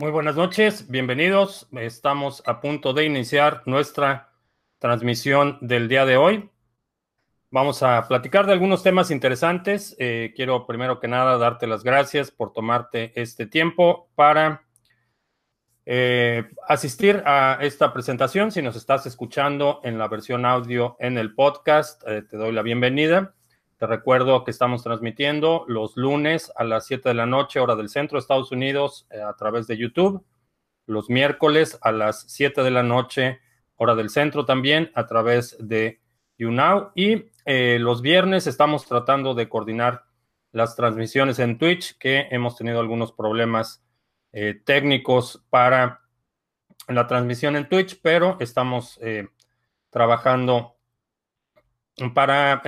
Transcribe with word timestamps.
Muy 0.00 0.10
buenas 0.10 0.34
noches, 0.34 0.88
bienvenidos. 0.88 1.68
Estamos 1.72 2.42
a 2.46 2.62
punto 2.62 2.94
de 2.94 3.04
iniciar 3.04 3.62
nuestra 3.66 4.30
transmisión 4.78 5.58
del 5.60 5.88
día 5.88 6.06
de 6.06 6.16
hoy. 6.16 6.48
Vamos 7.50 7.82
a 7.82 8.08
platicar 8.08 8.46
de 8.46 8.54
algunos 8.54 8.82
temas 8.82 9.10
interesantes. 9.10 9.94
Eh, 9.98 10.32
quiero 10.34 10.66
primero 10.66 11.00
que 11.00 11.06
nada 11.06 11.36
darte 11.36 11.66
las 11.66 11.84
gracias 11.84 12.30
por 12.30 12.54
tomarte 12.54 13.12
este 13.14 13.44
tiempo 13.44 14.08
para 14.14 14.62
eh, 15.84 16.48
asistir 16.66 17.22
a 17.26 17.58
esta 17.60 17.92
presentación. 17.92 18.52
Si 18.52 18.62
nos 18.62 18.76
estás 18.76 19.04
escuchando 19.04 19.82
en 19.84 19.98
la 19.98 20.08
versión 20.08 20.46
audio 20.46 20.96
en 20.98 21.18
el 21.18 21.34
podcast, 21.34 22.02
eh, 22.06 22.22
te 22.22 22.38
doy 22.38 22.52
la 22.52 22.62
bienvenida. 22.62 23.34
Te 23.80 23.86
recuerdo 23.86 24.44
que 24.44 24.50
estamos 24.50 24.82
transmitiendo 24.82 25.64
los 25.66 25.96
lunes 25.96 26.52
a 26.54 26.64
las 26.64 26.84
7 26.84 27.08
de 27.08 27.14
la 27.14 27.24
noche, 27.24 27.60
hora 27.60 27.76
del 27.76 27.88
centro 27.88 28.16
de 28.16 28.20
Estados 28.20 28.52
Unidos, 28.52 29.06
eh, 29.10 29.22
a 29.22 29.32
través 29.32 29.66
de 29.66 29.78
YouTube. 29.78 30.22
Los 30.84 31.08
miércoles 31.08 31.78
a 31.80 31.90
las 31.90 32.26
7 32.28 32.62
de 32.62 32.70
la 32.70 32.82
noche, 32.82 33.40
hora 33.76 33.94
del 33.94 34.10
centro 34.10 34.44
también, 34.44 34.92
a 34.94 35.06
través 35.06 35.56
de 35.58 35.98
YouNow. 36.36 36.92
Y 36.94 37.30
eh, 37.46 37.78
los 37.80 38.02
viernes 38.02 38.46
estamos 38.46 38.84
tratando 38.84 39.32
de 39.32 39.48
coordinar 39.48 40.04
las 40.52 40.76
transmisiones 40.76 41.38
en 41.38 41.56
Twitch, 41.56 41.96
que 41.96 42.28
hemos 42.30 42.56
tenido 42.56 42.80
algunos 42.80 43.12
problemas 43.12 43.82
eh, 44.32 44.60
técnicos 44.62 45.42
para 45.48 46.02
la 46.86 47.06
transmisión 47.06 47.56
en 47.56 47.66
Twitch, 47.66 47.98
pero 48.02 48.36
estamos 48.40 49.00
trabajando 49.88 50.76
para 52.12 52.60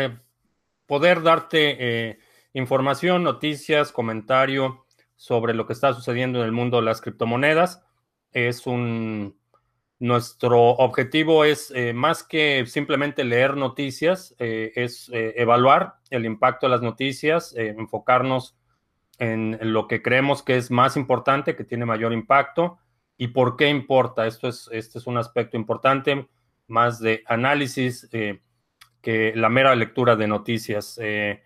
poder 0.87 1.23
darte 1.23 1.77
eh, 1.79 2.19
información, 2.53 3.23
noticias, 3.23 3.93
comentario 3.93 4.87
sobre 5.17 5.55
lo 5.55 5.67
que 5.67 5.73
está 5.73 5.95
sucediendo 5.95 6.41
en 6.41 6.47
el 6.47 6.53
mundo 6.53 6.79
de 6.79 6.85
las 6.85 7.01
criptomonedas. 7.01 7.83
Es 8.33 8.67
un 8.67 9.37
nuestro 9.99 10.61
objetivo 10.61 11.45
es 11.45 11.71
eh, 11.77 11.93
más 11.93 12.25
que 12.25 12.67
simplemente 12.67 13.23
leer 13.23 13.57
noticias, 13.57 14.35
eh, 14.41 14.73
es 14.75 15.09
evaluar 15.13 15.95
el 16.11 16.25
impacto 16.25 16.67
de 16.67 16.73
las 16.73 16.83
noticias, 16.83 17.55
enfocarnos 17.57 18.57
en, 19.19 19.59
lo 19.61 19.87
que 19.87 20.03
creemos 20.03 20.43
que 20.43 20.57
es 20.57 20.73
más 20.73 20.97
importante, 20.97 21.55
que 21.55 21.63
tiene 21.63 21.87
mayor 21.87 22.13
impacto 22.13 22.79
y 23.17 23.29
por 23.29 23.57
qué 23.57 23.69
importa. 23.69 24.27
Esto 24.27 24.49
es, 24.49 24.69
este 24.73 24.99
es 24.99 25.07
un 25.07 25.19
aspecto 25.19 25.57
importante, 25.57 26.29
más 26.67 26.99
de 26.99 27.23
análisis 27.27 28.09
que 29.03 29.35
la 29.35 29.49
mera 29.49 29.75
lectura 29.75 30.17
de 30.17 30.29
noticias. 30.29 30.99
Eh, 31.03 31.43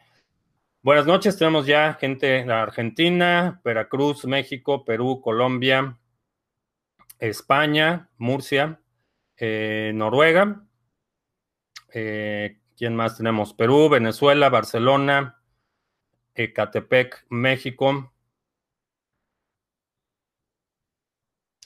buenas 0.82 1.06
noches, 1.06 1.38
tenemos 1.38 1.66
ya 1.66 1.94
gente 1.94 2.44
de 2.44 2.52
Argentina, 2.52 3.60
Veracruz, 3.64 4.26
México, 4.26 4.84
Perú, 4.84 5.20
Colombia, 5.22 5.98
España, 7.18 8.10
Murcia, 8.18 8.80
eh, 9.38 9.90
Noruega. 9.94 10.66
Eh, 11.92 12.60
¿Quién 12.76 12.94
más 12.94 13.16
tenemos? 13.16 13.54
Perú, 13.54 13.88
Venezuela, 13.88 14.50
Barcelona, 14.50 15.40
Ecatepec, 16.34 17.24
México. 17.30 18.12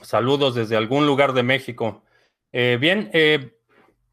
Saludos 0.01 0.55
desde 0.55 0.77
algún 0.77 1.05
lugar 1.05 1.33
de 1.33 1.43
México. 1.43 2.05
bien, 2.53 3.11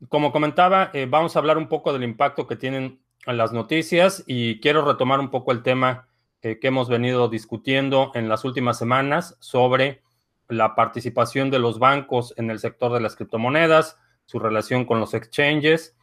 como 0.10 0.32
comentaba, 0.32 0.92
eh, 0.94 1.08
vamos 1.10 1.36
a 1.36 1.40
hablar 1.40 1.58
un 1.58 1.68
poco 1.68 1.92
del 1.94 2.04
impacto 2.04 2.48
que 2.48 2.56
tienen 2.56 3.00
las 3.26 3.52
noticias 3.52 4.24
y 4.28 4.60
quiero 4.60 4.86
retomar 4.86 5.20
un 5.20 5.30
poco 5.30 5.52
el 5.52 5.64
tema 5.64 6.08
eh, 6.42 6.60
que 6.60 6.68
hemos 6.68 6.88
venido 6.88 7.28
discutiendo 7.30 8.12
en 8.14 8.30
las 8.30 8.46
últimas 8.46 8.78
semanas 8.78 9.36
sobre 9.40 10.02
la 10.48 10.76
participación 10.76 11.50
de 11.50 11.60
los 11.60 11.80
bancos 11.80 12.34
en 12.38 12.50
el 12.52 12.60
sector 12.60 12.94
de 12.94 13.02
las 13.02 13.16
criptomonedas, 13.16 13.98
su 14.26 14.40
relación 14.40 14.86
con 14.86 15.00
los 15.00 15.14
exchanges 15.14 15.98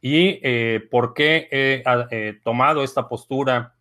y 0.00 0.38
eh, 0.42 0.86
por 0.90 1.14
qué 1.14 1.48
he 1.50 2.40
tomado 2.44 2.84
esta 2.84 3.08
postura 3.08 3.74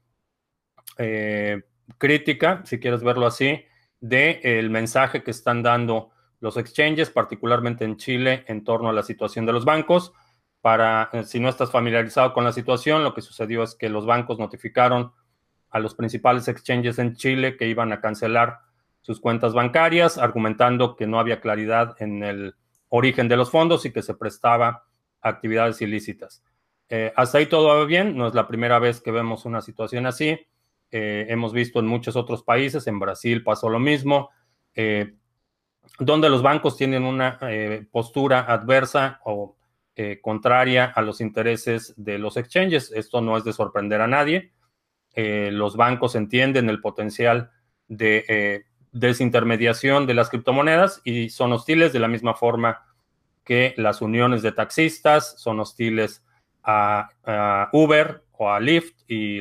crítica, 2.00 2.64
si 2.66 2.80
quieres 2.80 3.04
verlo 3.04 3.28
así, 3.28 3.64
del 4.00 4.72
mensaje 4.72 5.22
que 5.22 5.30
están 5.30 5.62
dando 5.62 6.10
los 6.40 6.58
exchanges, 6.58 7.10
particularmente 7.10 7.86
en 7.86 7.98
Chile, 7.98 8.46
en 8.48 8.64
torno 8.64 8.90
a 8.90 8.94
la 8.94 9.04
situación 9.04 9.46
de 9.46 9.54
los 9.54 9.66
bancos. 9.66 10.14
Para, 10.62 11.10
eh, 11.14 11.24
si 11.24 11.40
no 11.40 11.50
estás 11.50 11.72
familiarizado 11.72 12.34
con 12.34 12.44
la 12.44 12.52
situación, 12.52 13.04
lo 13.04 13.14
que 13.14 13.22
sucedió 13.22 13.64
es 13.64 13.76
que 13.76 13.90
los 13.90 14.06
bancos 14.06 14.40
notificaron 14.40 15.14
a 15.70 15.80
los 15.80 15.96
principales 15.96 16.48
exchanges 16.48 17.00
en 17.00 17.16
Chile 17.16 17.58
que 17.58 17.68
iban 17.68 17.92
a 17.92 18.02
cancelar 18.02 18.60
sus 19.02 19.20
cuentas 19.20 19.54
bancarias, 19.54 20.18
argumentando 20.18 20.96
que 20.96 21.08
no 21.08 21.20
había 21.20 21.40
claridad 21.40 21.96
en 22.00 22.24
el 22.24 22.56
origen 22.90 23.28
de 23.28 23.38
los 23.38 23.52
fondos 23.52 23.86
y 23.86 23.92
que 23.92 24.02
se 24.02 24.16
prestaba 24.16 24.84
actividades 25.22 25.82
ilícitas. 25.82 26.44
Eh, 26.90 27.14
hasta 27.16 27.38
ahí 27.38 27.48
todo 27.48 27.68
va 27.68 27.86
bien, 27.86 28.18
no 28.18 28.28
es 28.28 28.34
la 28.34 28.48
primera 28.48 28.80
vez 28.80 29.02
que 29.02 29.12
vemos 29.12 29.46
una 29.46 29.62
situación 29.62 30.06
así. 30.06 30.40
Eh, 30.90 31.26
hemos 31.30 31.52
visto 31.52 31.80
en 31.80 31.88
muchos 31.88 32.16
otros 32.16 32.44
países, 32.44 32.88
en 32.88 33.00
Brasil 33.00 33.44
pasó 33.44 33.70
lo 33.70 33.80
mismo 33.80 34.30
donde 36.00 36.30
los 36.30 36.42
bancos 36.42 36.78
tienen 36.78 37.04
una 37.04 37.40
eh, 37.42 37.86
postura 37.92 38.42
adversa 38.42 39.20
o 39.26 39.56
eh, 39.96 40.20
contraria 40.22 40.86
a 40.86 41.02
los 41.02 41.22
intereses 41.22 41.94
de 41.98 42.20
los 42.20 42.38
exchanges. 42.38 42.92
Esto 42.92 43.22
no 43.22 43.38
es 43.38 43.44
de 43.44 43.54
sorprender 43.54 44.02
a 44.02 44.08
nadie. 44.08 44.52
Eh, 45.16 45.50
los 45.52 45.76
bancos 45.76 46.16
entienden 46.16 46.70
el 46.70 46.82
potencial 46.82 47.50
de 47.88 48.66
desintermediación 48.92 50.06
de 50.06 50.14
las 50.14 50.30
criptomonedas 50.30 51.02
y 51.04 51.30
son 51.30 51.54
hostiles 51.54 51.94
de 51.94 52.00
la 52.00 52.08
misma 52.08 52.34
forma 52.36 52.86
que 53.44 53.74
las 53.78 54.02
uniones 54.02 54.42
de 54.42 54.52
taxistas 54.52 55.40
son 55.40 55.60
hostiles 55.60 56.24
a, 56.64 57.10
a 57.24 57.70
Uber 57.72 58.24
o 58.34 58.52
a 58.52 58.60
Lyft 58.60 59.04
y 59.08 59.40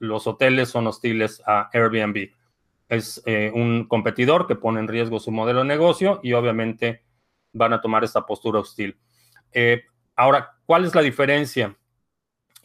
los 0.00 0.26
hoteles 0.26 0.68
son 0.68 0.88
hostiles 0.88 1.40
a 1.46 1.70
Airbnb 1.72 2.30
es 2.88 3.22
eh, 3.26 3.50
un 3.54 3.86
competidor 3.86 4.46
que 4.46 4.56
pone 4.56 4.80
en 4.80 4.88
riesgo 4.88 5.18
su 5.18 5.30
modelo 5.30 5.60
de 5.60 5.66
negocio 5.66 6.20
y 6.22 6.32
obviamente 6.32 7.02
van 7.52 7.72
a 7.72 7.80
tomar 7.80 8.04
esta 8.04 8.26
postura 8.26 8.60
hostil. 8.60 8.98
Eh, 9.52 9.84
ahora, 10.16 10.56
¿cuál 10.66 10.84
es 10.84 10.94
la 10.94 11.02
diferencia? 11.02 11.76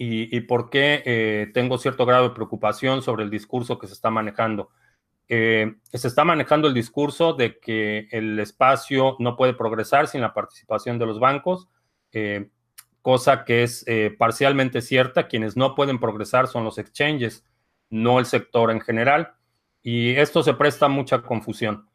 Y, 0.02 0.40
por 0.42 0.70
qué 0.70 1.04
eh, 1.06 1.52
tengo 1.54 1.78
cierto 1.78 2.06
grado 2.06 2.30
de 2.30 2.34
preocupación 2.34 3.02
sobre 3.02 3.26
el 3.26 3.30
discurso 3.30 3.78
que 3.78 3.88
se 3.88 3.92
está 3.94 4.10
manejando. 4.10 4.70
se 5.28 5.76
está 5.92 6.24
manejando 6.24 6.70
el 6.70 6.74
discurso 6.74 7.34
de 7.34 7.60
que 7.60 8.08
el 8.12 8.40
espacio 8.40 9.18
no 9.20 9.36
puede 9.36 9.54
progresar 9.54 10.08
sin 10.08 10.22
la 10.22 10.34
participación 10.34 11.00
de 11.00 11.06
los 11.06 11.20
bancos, 11.20 11.68
cosa 13.02 13.44
que 13.44 13.64
es 13.64 13.86
parcialmente 14.18 14.82
cierta. 14.82 15.28
Quienes 15.28 15.58
no 15.58 15.76
pueden 15.76 16.00
progresar 16.00 16.48
son 16.48 16.64
los 16.64 16.78
exchanges, 16.78 17.46
no 17.90 18.20
el 18.20 18.26
sector 18.26 18.72
en 18.72 18.80
general. 18.80 19.34
Y 19.82 20.12
esto 20.16 20.44
se 20.44 20.54
presta 20.54 20.88
mucha 20.88 21.22
confusión. 21.22 21.90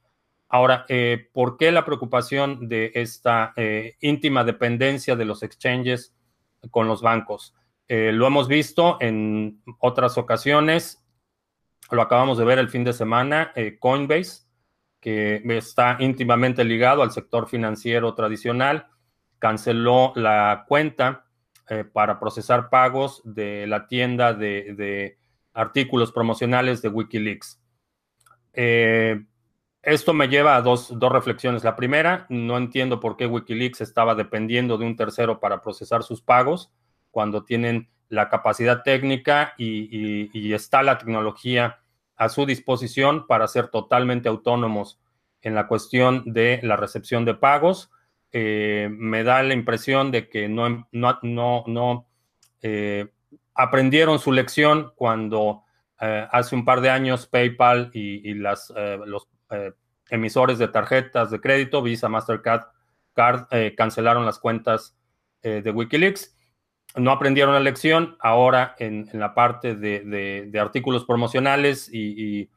Ahora, 0.48 0.84
eh, 0.88 1.30
¿por 1.32 1.56
qué 1.56 1.72
la 1.72 1.84
preocupación 1.84 2.68
de 2.68 2.92
esta 2.94 3.52
eh, 3.56 3.96
íntima 4.00 4.44
dependencia 4.44 5.16
de 5.16 5.24
los 5.24 5.42
exchanges 5.42 6.14
con 6.70 6.86
los 6.86 7.02
bancos? 7.02 7.54
Eh, 7.88 8.12
lo 8.12 8.26
hemos 8.26 8.46
visto 8.46 8.96
en 9.00 9.62
otras 9.80 10.16
ocasiones, 10.16 11.04
lo 11.90 12.02
acabamos 12.02 12.38
de 12.38 12.44
ver 12.44 12.58
el 12.58 12.70
fin 12.70 12.84
de 12.84 12.92
semana, 12.92 13.52
Coinbase, 13.80 14.44
que 15.00 15.42
está 15.50 15.96
íntimamente 15.98 16.64
ligado 16.64 17.02
al 17.02 17.10
sector 17.10 17.48
financiero 17.48 18.14
tradicional, 18.14 18.86
canceló 19.38 20.12
la 20.14 20.64
cuenta 20.66 21.26
para 21.92 22.18
procesar 22.18 22.70
pagos 22.70 23.20
de 23.24 23.66
la 23.66 23.86
tienda 23.86 24.32
de 24.32 25.18
artículos 25.52 26.10
promocionales 26.10 26.80
de 26.80 26.88
Wikileaks. 26.88 27.60
Eh, 28.54 29.22
esto 29.84 30.14
me 30.14 30.28
lleva 30.28 30.56
a 30.56 30.62
dos, 30.62 30.94
reflexiones. 30.98 31.62
La 31.62 31.76
primera, 31.76 32.26
no 32.30 32.56
entiendo 32.56 33.00
por 33.00 33.16
qué 33.16 33.26
Wikileaks 33.26 33.82
estaba 33.82 34.14
dependiendo 34.14 34.78
de 34.78 34.86
un 34.86 34.96
tercero 34.96 35.40
para 35.40 35.60
procesar 35.60 36.02
sus 36.02 36.22
pagos 36.22 36.72
cuando 37.10 37.44
tienen 37.44 37.90
la 38.08 38.28
capacidad 38.28 38.82
técnica 38.82 39.54
y, 39.58 40.52
está 40.52 40.82
la 40.82 40.98
tecnología 40.98 41.80
a 42.16 42.28
su 42.28 42.46
disposición 42.46 43.26
para 43.26 43.46
ser 43.48 43.68
totalmente 43.68 44.28
autónomos 44.28 45.00
en 45.42 45.54
la 45.54 45.66
cuestión 45.66 46.22
de 46.24 46.60
la 46.62 46.76
recepción 46.76 47.24
de 47.24 47.34
pagos. 47.34 47.90
Eh, 48.32 48.88
me 48.90 49.22
da 49.22 49.42
la 49.42 49.52
impresión 49.52 50.10
de 50.10 50.28
que 50.28 50.48
no, 50.48 50.88
no, 50.92 51.64
no, 51.66 52.06
eh, 52.62 53.08
aprendieron 53.54 54.18
su 54.18 54.32
lección 54.32 54.92
cuando 54.96 55.63
eh, 56.00 56.26
hace 56.30 56.54
un 56.56 56.64
par 56.64 56.80
de 56.80 56.90
años 56.90 57.26
PayPal 57.26 57.90
y, 57.92 58.34
las, 58.34 58.72
eh, 58.76 58.98
los 59.06 59.28
eh, 59.50 59.72
emisores 60.10 60.58
de 60.58 60.68
tarjetas 60.68 61.30
de 61.30 61.40
crédito, 61.40 61.82
Visa, 61.82 62.08
Mastercard, 62.08 62.64
Card, 63.12 63.46
cancelaron 63.76 64.26
las 64.26 64.40
cuentas 64.40 64.96
de 65.40 65.70
Wikileaks. 65.70 66.36
No 66.96 67.12
aprendieron 67.12 67.54
la 67.54 67.60
lección. 67.60 68.16
Ahora 68.18 68.74
en, 68.80 69.08
la 69.12 69.34
parte 69.34 69.76
de, 69.76 70.50
artículos 70.60 71.04
promocionales 71.04 71.88
y, 71.92 72.50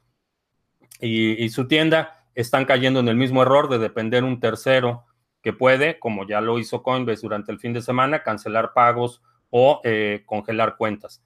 su 1.50 1.68
tienda 1.68 2.26
están 2.34 2.66
cayendo 2.66 3.02
en 3.02 3.08
el 3.08 3.16
mismo 3.16 3.44
error 3.44 3.70
de 3.70 3.78
depender 3.78 4.24
un 4.24 4.40
tercero 4.40 5.06
que 5.44 5.54
puede, 5.54 6.00
como 6.00 6.28
ya 6.28 6.42
lo 6.42 6.58
hizo 6.58 6.82
Coinbase 6.82 7.22
durante 7.22 7.52
el 7.52 7.60
fin 7.60 7.74
de 7.74 7.84
semana, 7.84 8.24
cancelar 8.24 8.74
pagos 8.74 9.22
o 9.52 9.84
congelar 10.26 10.76
cuentas. 10.76 11.22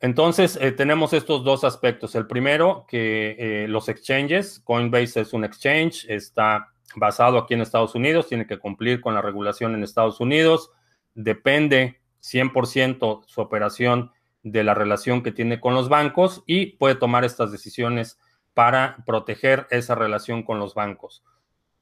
Entonces, 0.00 0.58
eh, 0.60 0.72
tenemos 0.72 1.12
estos 1.12 1.44
dos 1.44 1.62
aspectos. 1.62 2.14
El 2.14 2.26
primero, 2.26 2.86
que 2.88 3.36
eh, 3.38 3.68
los 3.68 3.88
exchanges, 3.90 4.60
Coinbase 4.60 5.20
es 5.20 5.32
un 5.34 5.44
exchange, 5.44 6.06
está 6.08 6.68
basado 6.96 7.38
aquí 7.38 7.54
en 7.54 7.60
Estados 7.60 7.94
Unidos, 7.94 8.26
tiene 8.26 8.46
que 8.46 8.58
cumplir 8.58 9.02
con 9.02 9.14
la 9.14 9.20
regulación 9.20 9.74
en 9.74 9.84
Estados 9.84 10.18
Unidos, 10.18 10.72
depende 11.14 12.00
100% 12.22 13.24
su 13.26 13.40
operación 13.40 14.10
de 14.42 14.64
la 14.64 14.72
relación 14.72 15.22
que 15.22 15.32
tiene 15.32 15.60
con 15.60 15.74
los 15.74 15.90
bancos 15.90 16.42
y 16.46 16.76
puede 16.76 16.94
tomar 16.94 17.24
estas 17.24 17.52
decisiones 17.52 18.18
para 18.54 18.96
proteger 19.06 19.66
esa 19.70 19.94
relación 19.94 20.42
con 20.42 20.58
los 20.58 20.74
bancos. 20.74 21.22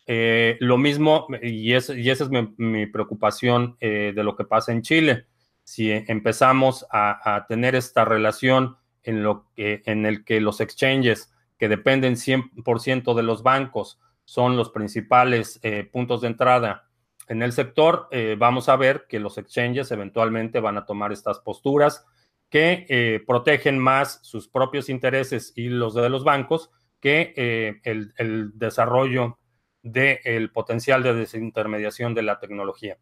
Eh, 0.06 0.56
lo 0.58 0.76
mismo, 0.76 1.28
y, 1.40 1.72
esa 1.74 1.94
es 1.94 2.30
mi, 2.30 2.86
preocupación 2.86 3.76
de 3.80 4.12
lo 4.24 4.34
que 4.34 4.44
pasa 4.44 4.72
en 4.72 4.82
Chile 4.82 5.26
si 5.68 5.90
empezamos 5.92 6.86
a, 6.90 7.44
tener 7.46 7.74
esta 7.74 8.06
relación 8.06 8.78
en, 9.02 9.22
lo 9.22 9.50
que, 9.54 9.82
en 9.84 10.06
el 10.06 10.24
que 10.24 10.40
los 10.40 10.62
exchanges 10.62 11.30
que 11.58 11.68
dependen 11.68 12.14
100% 12.14 13.14
de 13.14 13.22
los 13.22 13.42
bancos 13.42 14.00
son 14.24 14.56
los 14.56 14.70
principales 14.70 15.60
eh, 15.62 15.84
puntos 15.84 16.22
de 16.22 16.28
entrada 16.28 16.88
en 17.28 17.42
el 17.42 17.52
sector, 17.52 18.08
eh, 18.12 18.34
vamos 18.38 18.70
a 18.70 18.76
ver 18.76 19.04
que 19.10 19.20
los 19.20 19.36
exchanges 19.36 19.90
eventualmente 19.90 20.58
van 20.60 20.78
a 20.78 20.86
tomar 20.86 21.12
estas 21.12 21.38
posturas 21.40 22.06
que 22.48 22.86
eh, 22.88 23.22
protegen 23.26 23.78
más 23.78 24.20
sus 24.22 24.48
propios 24.48 24.88
intereses 24.88 25.52
y 25.54 25.68
los 25.68 25.92
de 25.92 26.08
los 26.08 26.24
bancos 26.24 26.70
que 26.98 27.78
el, 27.84 28.58
desarrollo 28.58 29.38
del 29.82 30.50
potencial 30.50 31.02
de 31.02 31.12
desintermediación 31.12 32.14
de 32.14 32.22
la 32.22 32.40
tecnología 32.40 32.96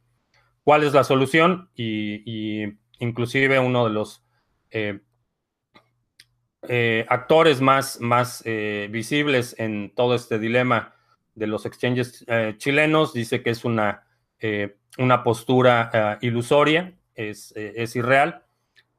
cuál 0.67 0.83
es 0.83 0.95
la 0.95 1.05
solución 1.05 1.71
y, 1.77 2.65
inclusive 2.99 3.61
uno 3.61 3.85
de 3.85 3.93
los 3.93 4.25
eh, 4.73 4.99
eh, 6.67 7.07
actores 7.09 7.61
más, 7.61 8.01
más 8.01 8.43
eh, 8.45 8.89
visibles 8.91 9.55
en 9.61 9.95
todo 9.95 10.17
este 10.17 10.41
dilema 10.41 10.97
de 11.37 11.47
los 11.47 11.67
exchanges 11.67 12.27
chilenos 12.57 13.13
dice 13.13 13.45
que 13.45 13.51
es 13.51 13.65
una, 13.65 14.07
una 14.99 15.23
postura 15.23 16.19
ilusoria, 16.21 16.95
es, 17.15 17.53
es, 17.55 17.95
irreal, 17.95 18.43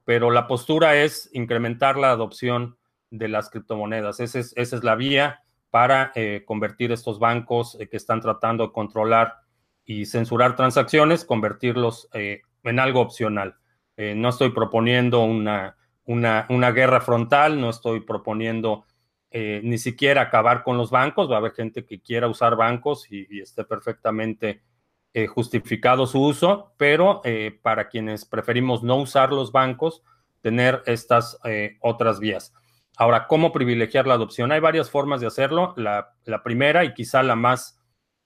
pero 0.04 0.30
la 0.30 0.46
postura 0.46 0.96
es 0.96 1.28
incrementar 1.34 1.98
la 1.98 2.12
adopción 2.12 2.78
de 3.10 3.28
las 3.28 3.50
criptomonedas. 3.50 4.20
Esa 4.20 4.38
es, 4.38 4.54
esa 4.56 4.76
es 4.76 4.84
la 4.84 4.94
vía 4.94 5.42
para 5.70 6.12
convertir 6.46 6.92
estos 6.92 7.18
bancos 7.18 7.76
que 7.90 7.96
están 7.96 8.20
tratando 8.20 8.68
de 8.68 8.72
controlar 8.72 9.47
y 9.88 10.04
censurar 10.04 10.54
transacciones, 10.54 11.24
convertirlos 11.24 12.10
eh, 12.12 12.42
en 12.62 12.78
algo 12.78 13.00
opcional. 13.00 13.56
Eh, 13.96 14.14
no 14.14 14.28
estoy 14.28 14.50
proponiendo 14.50 15.24
una, 15.24 15.78
una, 16.04 16.70
guerra 16.72 17.00
frontal, 17.00 17.58
no 17.58 17.70
estoy 17.70 18.00
proponiendo 18.00 18.84
eh, 19.30 19.62
ni 19.64 19.78
siquiera 19.78 20.20
acabar 20.20 20.62
con 20.62 20.76
los 20.76 20.90
bancos. 20.90 21.30
Va 21.30 21.36
a 21.36 21.38
haber 21.38 21.52
gente 21.52 21.86
que 21.86 22.02
quiera 22.02 22.28
usar 22.28 22.54
bancos 22.54 23.10
y, 23.10 23.40
esté 23.40 23.64
perfectamente 23.64 24.62
justificado 25.34 26.06
su 26.06 26.22
uso, 26.22 26.74
pero 26.76 27.22
para 27.62 27.88
quienes 27.88 28.24
preferimos 28.24 28.84
no 28.84 28.98
usar 28.98 29.32
los 29.32 29.50
bancos, 29.50 30.04
tener 30.42 30.80
estas 30.86 31.40
otras 31.80 32.20
vías. 32.20 32.54
Ahora, 32.96 33.26
¿cómo 33.26 33.50
privilegiar 33.50 34.06
la 34.06 34.14
adopción? 34.14 34.52
Hay 34.52 34.60
varias 34.60 34.90
formas 34.90 35.20
de 35.20 35.26
hacerlo. 35.26 35.74
La, 35.76 36.14
la 36.24 36.44
primera 36.44 36.84
y 36.84 36.94
quizá 36.94 37.24
la 37.24 37.34
más 37.34 37.77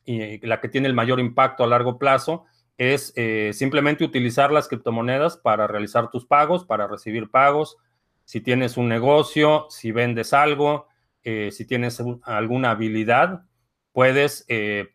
y 0.05 0.45
la 0.47 0.61
que 0.61 0.69
tiene 0.69 0.89
el 0.89 0.95
mayor 0.95 1.21
impacto 1.21 1.65
a 1.65 1.67
largo 1.67 1.99
plazo 1.99 2.45
es 2.79 3.13
eh, 3.17 3.53
simplemente 3.53 4.05
utilizar 4.05 4.51
las 4.51 4.69
criptomonedas 4.69 5.37
para 5.37 5.67
realizar 5.67 6.11
tus 6.11 6.27
pagos, 6.27 6.65
para 6.65 6.87
recibir 6.87 7.31
pagos. 7.31 7.77
Si 8.25 8.41
tienes 8.41 8.77
un 8.77 8.89
negocio, 8.89 9.67
si 9.71 9.93
vendes 9.93 10.33
algo, 10.33 10.89
eh, 11.23 11.51
si 11.53 11.65
tienes 11.65 12.03
alguna 12.25 12.71
habilidad, 12.73 13.45
puedes 13.93 14.45
eh, 14.49 14.95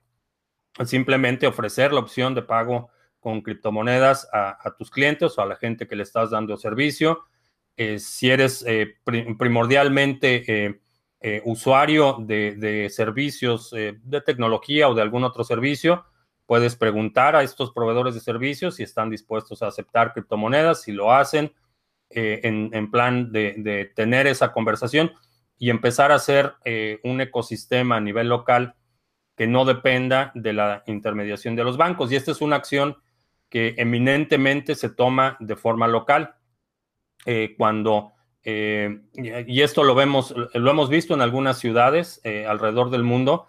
simplemente 0.86 1.48
ofrecer 1.48 1.94
la 1.94 2.00
opción 2.00 2.36
de 2.36 2.42
pago 2.42 2.90
con 3.20 3.42
criptomonedas 3.42 4.28
a, 4.34 4.76
tus 4.78 4.90
clientes 4.90 5.38
o 5.38 5.42
a 5.42 5.46
la 5.46 5.56
gente 5.56 5.88
que 5.88 5.96
le 5.96 6.04
estás 6.04 6.32
dando 6.32 6.56
servicio. 6.56 7.26
si 7.76 8.30
eres 8.30 8.66
primordialmente 9.38 10.80
eh, 11.20 11.42
usuario 11.46 12.18
de, 12.20 12.90
servicios 12.92 13.74
eh, 13.76 13.98
de 14.04 14.22
tecnología 14.22 14.88
o 14.88 14.94
de 14.94 15.02
algún 15.02 15.24
otro 15.24 15.44
servicio, 15.44 16.06
puedes 16.46 16.76
preguntar 16.76 17.36
a 17.36 17.42
estos 17.42 17.72
proveedores 17.72 18.14
de 18.14 18.20
servicios 18.20 18.76
si 18.76 18.84
están 18.84 19.10
dispuestos 19.10 19.64
a 19.64 19.68
aceptar 19.68 20.14
criptomonedas, 20.14 20.84
si 20.84 20.92
lo 20.92 21.12
hacen, 21.12 21.52
eh, 22.12 22.42
en, 22.44 22.92
plan 22.92 23.32
de, 23.32 23.92
tener 23.96 24.28
esa 24.28 24.54
conversación 24.54 25.12
y 25.58 25.72
empezar 25.72 26.12
a 26.12 26.16
hacer 26.16 26.54
un 27.04 27.20
ecosistema 27.20 27.98
a 27.98 28.00
nivel 28.00 28.30
local 28.30 28.76
que 29.36 29.48
no 29.48 29.66
dependa 29.66 30.32
de 30.36 30.54
la 30.54 30.84
intermediación 30.86 31.56
de 31.56 31.64
los 31.64 31.78
bancos. 31.78 32.12
Y 32.12 32.16
esta 32.16 32.32
es 32.32 32.42
una 32.42 32.56
acción 32.56 32.96
que 33.50 33.74
eminentemente 33.78 34.76
se 34.76 34.90
toma 34.90 35.36
de 35.40 35.56
forma 35.56 35.88
local. 35.88 36.36
cuando 37.58 38.14
eh, 38.50 39.02
y 39.14 39.62
esto 39.62 39.84
lo 39.84 39.94
vemos, 39.94 40.34
lo 40.54 40.72
hemos 40.72 40.90
visto 40.90 41.14
en 41.14 41.20
algunas 41.20 41.60
ciudades 41.60 42.22
eh, 42.24 42.46
alrededor 42.46 42.90
del 42.92 43.04
mundo 43.04 43.48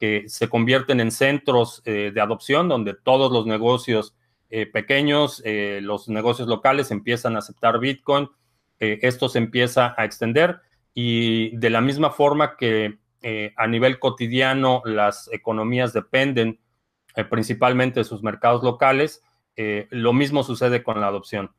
que 0.00 0.24
se 0.26 0.48
convierten 0.48 0.98
en 0.98 1.12
centros 1.12 1.80
eh, 1.84 2.10
de 2.12 2.20
adopción 2.20 2.68
donde 2.68 2.94
todos 2.94 3.30
los 3.30 3.46
negocios 3.46 4.16
pequeños, 4.70 5.42
los 5.46 6.10
negocios 6.10 6.46
locales 6.46 6.90
empiezan 6.90 7.36
a 7.36 7.38
aceptar 7.38 7.78
Bitcoin. 7.78 8.28
esto 8.78 9.30
se 9.30 9.38
empieza 9.38 9.94
a 9.96 10.04
extender 10.04 10.60
y 10.92 11.56
de 11.56 11.70
la 11.70 11.80
misma 11.80 12.10
forma 12.10 12.58
que 12.58 12.98
a 13.56 13.66
nivel 13.66 13.98
cotidiano 13.98 14.82
las 14.84 15.32
economías 15.32 15.94
dependen 15.94 16.60
principalmente 17.30 18.00
de 18.00 18.04
sus 18.04 18.22
mercados 18.22 18.62
locales, 18.62 19.22
lo 19.88 20.12
mismo 20.12 20.42
sucede 20.42 20.82
con 20.82 21.00
la 21.00 21.06
adopción 21.06 21.50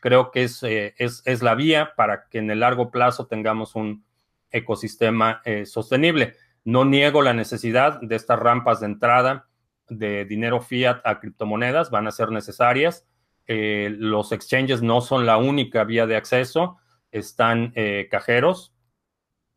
creo 0.00 0.30
que 0.30 0.48
eh, 0.62 0.94
es, 0.96 1.22
es, 1.24 1.42
la 1.42 1.54
vía 1.54 1.92
para 1.96 2.28
que 2.28 2.38
en 2.38 2.50
el 2.50 2.60
largo 2.60 2.90
plazo 2.90 3.26
tengamos 3.26 3.74
un 3.74 4.04
ecosistema 4.50 5.42
eh, 5.44 5.66
sostenible. 5.66 6.34
No 6.64 6.84
niego 6.84 7.22
la 7.22 7.32
necesidad 7.32 8.00
de 8.00 8.16
estas 8.16 8.38
rampas 8.38 8.80
de 8.80 8.86
entrada 8.86 9.48
de 9.88 10.24
dinero 10.24 10.60
fiat 10.60 11.00
a 11.04 11.20
criptomonedas, 11.20 11.90
van 11.90 12.06
a 12.06 12.12
ser 12.12 12.30
necesarias. 12.30 13.06
Eh, 13.46 13.94
los 13.98 14.32
exchanges 14.32 14.82
no 14.82 15.00
son 15.00 15.26
la 15.26 15.36
única 15.36 15.84
vía 15.84 16.06
de 16.06 16.16
acceso, 16.16 16.78
están 17.10 17.74
cajeros, 18.08 18.72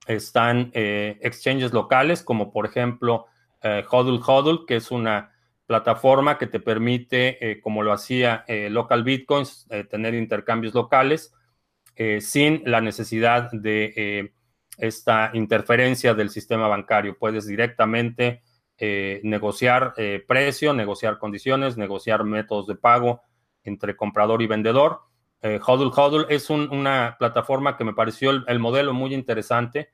están 0.07 0.71
exchanges 0.73 1.71
locales 1.71 2.23
como 2.23 2.51
por 2.51 2.65
ejemplo 2.65 3.27
Hodl 3.61 4.19
Hodl, 4.25 4.65
que 4.65 4.77
es 4.77 4.89
una 4.89 5.32
plataforma 5.65 6.37
que 6.37 6.47
te 6.47 6.59
permite, 6.59 7.51
eh, 7.51 7.61
como 7.61 7.83
lo 7.83 7.93
hacía 7.93 8.43
eh, 8.47 8.69
Local 8.69 9.03
Bitcoins, 9.03 9.67
eh, 9.69 9.83
tener 9.83 10.13
intercambios 10.13 10.73
locales 10.73 11.33
sin 12.21 12.63
la 12.65 12.81
necesidad 12.81 13.51
de 13.51 14.33
esta 14.79 15.29
interferencia 15.35 16.15
del 16.15 16.31
sistema 16.31 16.67
bancario. 16.67 17.15
Puedes 17.19 17.45
directamente 17.45 18.41
negociar 19.21 19.93
precio, 20.27 20.73
negociar 20.73 21.19
condiciones, 21.19 21.77
negociar 21.77 22.23
métodos 22.23 22.65
de 22.65 22.73
pago 22.73 23.21
entre 23.63 23.95
comprador 23.95 24.41
y 24.41 24.47
vendedor. 24.47 25.01
Hodl 25.43 25.91
Hodl 25.95 26.25
es 26.29 26.49
una 26.49 27.15
plataforma 27.19 27.77
que 27.77 27.83
me 27.83 27.93
pareció 27.93 28.31
el 28.31 28.57
modelo 28.57 28.95
muy 28.95 29.13
interesante 29.13 29.89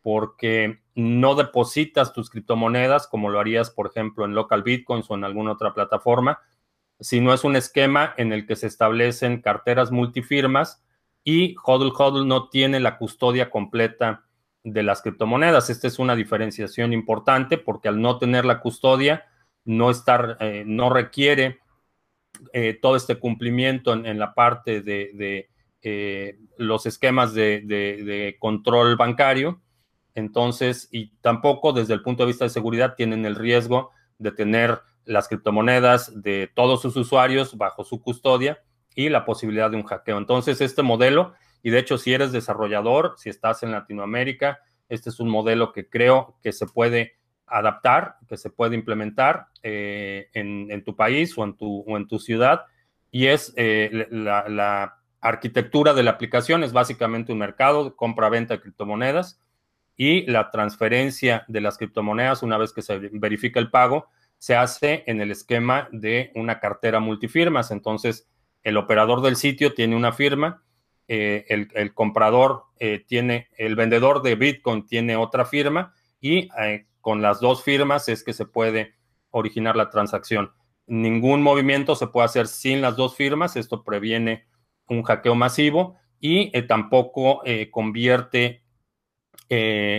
porque 0.00 0.81
no 0.94 1.34
depositas 1.34 2.12
tus 2.12 2.30
criptomonedas 2.30 3.06
como 3.06 3.30
lo 3.30 3.40
harías, 3.40 3.70
por 3.70 3.86
ejemplo, 3.86 4.24
en 4.24 4.34
local 4.34 4.62
bitcoins 4.62 5.10
o 5.10 5.14
en 5.14 5.24
alguna 5.24 5.52
otra 5.52 5.72
plataforma, 5.72 6.40
sino 7.00 7.32
es 7.32 7.44
un 7.44 7.56
esquema 7.56 8.14
en 8.16 8.32
el 8.32 8.46
que 8.46 8.56
se 8.56 8.66
establecen 8.66 9.40
carteras 9.40 9.90
multifirmas 9.90 10.84
y 11.24 11.56
HODL 11.62 11.92
HODL 11.96 12.28
no 12.28 12.48
tiene 12.48 12.80
la 12.80 12.98
custodia 12.98 13.50
completa 13.50 14.24
de 14.64 14.82
las 14.82 15.02
criptomonedas. 15.02 15.70
Esta 15.70 15.86
es 15.86 15.98
una 15.98 16.14
diferenciación 16.14 16.92
importante 16.92 17.58
porque 17.58 17.88
al 17.88 18.00
no 18.00 18.18
tener 18.18 18.44
la 18.44 18.60
custodia, 18.60 19.26
no, 19.64 19.90
estar, 19.90 20.36
eh, 20.40 20.64
no 20.66 20.90
requiere 20.90 21.60
eh, 22.52 22.78
todo 22.80 22.96
este 22.96 23.16
cumplimiento 23.16 23.92
en, 23.92 24.18
la 24.18 24.34
parte 24.34 24.82
de, 24.82 25.48
eh, 25.82 26.38
los 26.58 26.86
esquemas 26.86 27.34
de 27.34 28.36
control 28.38 28.96
bancario 28.96 29.60
entonces, 30.14 30.88
y 30.92 31.16
tampoco 31.20 31.72
desde 31.72 31.94
el 31.94 32.02
punto 32.02 32.22
de 32.22 32.28
vista 32.28 32.44
de 32.44 32.50
seguridad 32.50 32.94
tienen 32.96 33.24
el 33.24 33.34
riesgo 33.34 33.90
de 34.18 34.32
tener 34.32 34.80
las 35.04 35.28
criptomonedas 35.28 36.22
de 36.22 36.50
todos 36.54 36.82
sus 36.82 36.96
usuarios 36.96 37.56
bajo 37.56 37.84
su 37.84 38.00
custodia 38.02 38.62
y 38.94 39.08
la 39.08 39.24
posibilidad 39.24 39.70
de 39.70 39.76
un 39.76 39.84
hackeo. 39.84 40.18
Entonces, 40.18 40.60
este 40.60 40.82
modelo, 40.82 41.32
y 41.62 41.70
de 41.70 41.78
hecho, 41.78 41.98
si 41.98 42.12
eres 42.12 42.30
desarrollador, 42.32 43.14
si 43.16 43.30
estás 43.30 43.62
en 43.62 43.72
Latinoamérica, 43.72 44.60
Este 44.88 45.08
es 45.08 45.20
un 45.20 45.30
modelo 45.30 45.72
que 45.72 45.88
creo 45.88 46.36
que 46.42 46.52
se 46.52 46.66
puede 46.66 47.14
adaptar, 47.46 48.16
que 48.28 48.36
se 48.36 48.50
puede 48.50 48.74
implementar 48.74 49.46
eh, 49.62 50.28
en, 50.34 50.84
tu 50.84 50.94
país 50.94 51.36
o 51.38 51.44
en 51.44 51.56
tu, 51.56 51.82
o 51.86 51.96
en 51.96 52.06
ciudad. 52.18 52.66
Y 53.10 53.28
es 53.28 53.54
eh, 53.56 54.06
la, 54.10 54.46
la, 54.48 54.98
arquitectura 55.22 55.94
de 55.94 56.02
la 56.02 56.10
aplicación, 56.10 56.64
es 56.64 56.72
básicamente 56.72 57.32
un 57.32 57.38
mercado 57.38 57.84
de 57.84 57.94
compra-venta 57.94 58.54
de 58.54 58.60
criptomonedas 58.60 59.40
y 59.96 60.30
la 60.30 60.50
transferencia 60.50 61.44
de 61.48 61.60
las 61.60 61.78
criptomonedas 61.78 62.42
una 62.42 62.58
vez 62.58 62.72
que 62.72 62.82
se 62.82 62.98
verifica 62.98 63.60
el 63.60 63.70
pago 63.70 64.08
se 64.38 64.56
hace 64.56 65.04
en 65.06 65.20
el 65.20 65.30
esquema 65.30 65.88
de 65.92 66.32
una 66.34 66.58
cartera 66.58 66.98
multifirmas. 66.98 67.70
Entonces, 67.70 68.28
el 68.64 68.76
operador 68.76 69.22
del 69.22 69.36
sitio 69.36 69.74
tiene 69.74 69.94
una 69.94 70.12
firma, 70.12 70.64
eh, 71.06 71.44
el, 71.48 71.94
comprador 71.94 72.64
eh, 72.78 73.04
tiene, 73.06 73.48
el 73.56 73.76
vendedor 73.76 74.22
de 74.22 74.34
Bitcoin 74.34 74.86
tiene 74.86 75.16
otra 75.16 75.44
firma 75.44 75.94
y 76.20 76.48
eh, 76.60 76.86
con 77.00 77.22
las 77.22 77.40
dos 77.40 77.62
firmas 77.62 78.08
es 78.08 78.24
que 78.24 78.32
se 78.32 78.46
puede 78.46 78.94
originar 79.30 79.76
la 79.76 79.90
transacción. 79.90 80.52
Ningún 80.86 81.42
movimiento 81.42 81.94
se 81.96 82.06
puede 82.06 82.26
hacer 82.26 82.46
sin 82.46 82.80
las 82.80 82.96
dos 82.96 83.16
firmas, 83.16 83.56
esto 83.56 83.84
previene 83.84 84.46
un 84.88 85.02
hackeo 85.02 85.34
masivo 85.34 85.96
y 86.18 86.50
tampoco 86.66 87.42
convierte 87.70 88.61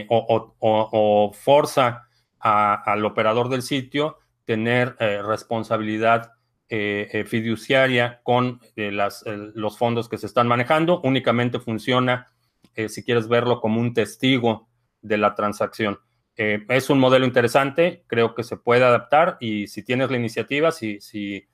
o, 0.10 0.56
o, 0.60 1.32
forza 1.34 2.08
al 2.40 3.06
operador 3.06 3.50
del 3.50 3.62
sitio 3.62 4.18
tener 4.46 4.96
eh, 5.00 5.22
responsabilidad 5.22 6.34
eh, 6.70 7.08
eh, 7.12 7.24
fiduciaria 7.26 8.22
con 8.24 8.60
los 8.76 9.78
fondos 9.78 10.10
que 10.10 10.18
se 10.18 10.26
están 10.26 10.48
manejando. 10.48 11.02
Únicamente 11.04 11.60
funciona, 11.60 12.32
si 12.88 13.04
quieres 13.04 13.28
verlo, 13.28 13.62
como 13.62 13.80
un 13.80 13.94
testigo 13.94 14.68
de 15.02 15.18
la 15.18 15.36
transacción. 15.36 16.00
es 16.36 16.90
un 16.90 17.00
modelo 17.00 17.26
interesante, 17.26 18.04
creo 18.08 18.34
que 18.34 18.44
se 18.44 18.58
puede 18.58 18.84
adaptar 18.84 19.38
y 19.40 19.68
si 19.68 19.84
tienes 19.84 20.10
la 20.10 20.18
iniciativa, 20.18 20.72
si, 20.72 21.00
si 21.00 21.48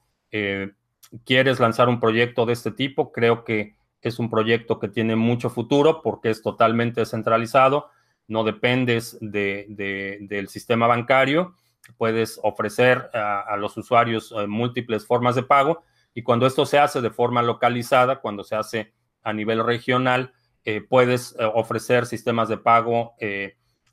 quieres 1.26 1.60
lanzar 1.60 1.90
un 1.90 2.00
proyecto 2.00 2.46
de 2.46 2.54
este 2.54 2.72
tipo, 2.72 3.12
creo 3.12 3.44
que 3.44 3.76
es 4.02 4.20
un 4.20 4.30
proyecto 4.30 4.80
que 4.80 4.88
tiene 4.88 5.16
mucho 5.16 5.50
futuro 5.50 6.02
porque 6.02 6.30
es 6.30 6.42
totalmente 6.42 7.02
descentralizado, 7.02 7.90
no 8.28 8.44
dependes 8.44 9.18
de, 9.22 9.66
del 10.22 10.48
sistema 10.50 10.88
bancario 10.88 11.56
puedes 11.98 12.40
ofrecer 12.44 13.10
a, 13.14 13.56
los 13.58 13.78
usuarios 13.78 14.34
eh, 14.36 14.48
múltiples 14.48 15.06
formas 15.06 15.36
de 15.36 15.44
pago 15.44 15.84
y 16.14 16.24
cuando 16.24 16.48
esto 16.48 16.66
se 16.66 16.80
hace 16.80 17.02
de 17.02 17.10
forma 17.10 17.42
localizada, 17.42 18.20
cuando 18.20 18.44
se 18.44 18.56
hace 18.56 18.94
a 19.24 19.34
nivel 19.34 19.64
regional, 19.64 20.34
eh, 20.66 20.82
puedes 20.82 21.36
eh, 21.40 21.46
ofrecer 21.54 22.06
sistemas 22.06 22.50
de 22.50 22.58
pago 22.58 23.14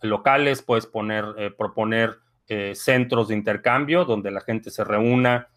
locales, 0.03 0.63
puedes 0.63 0.87
poner, 0.87 1.55
proponer 1.57 2.19
centros 2.75 3.29
de 3.29 3.35
intercambio 3.35 4.05
donde 4.05 4.31
la 4.31 4.41
gente 4.41 4.71
se 4.71 4.85
reúna, 4.85 5.49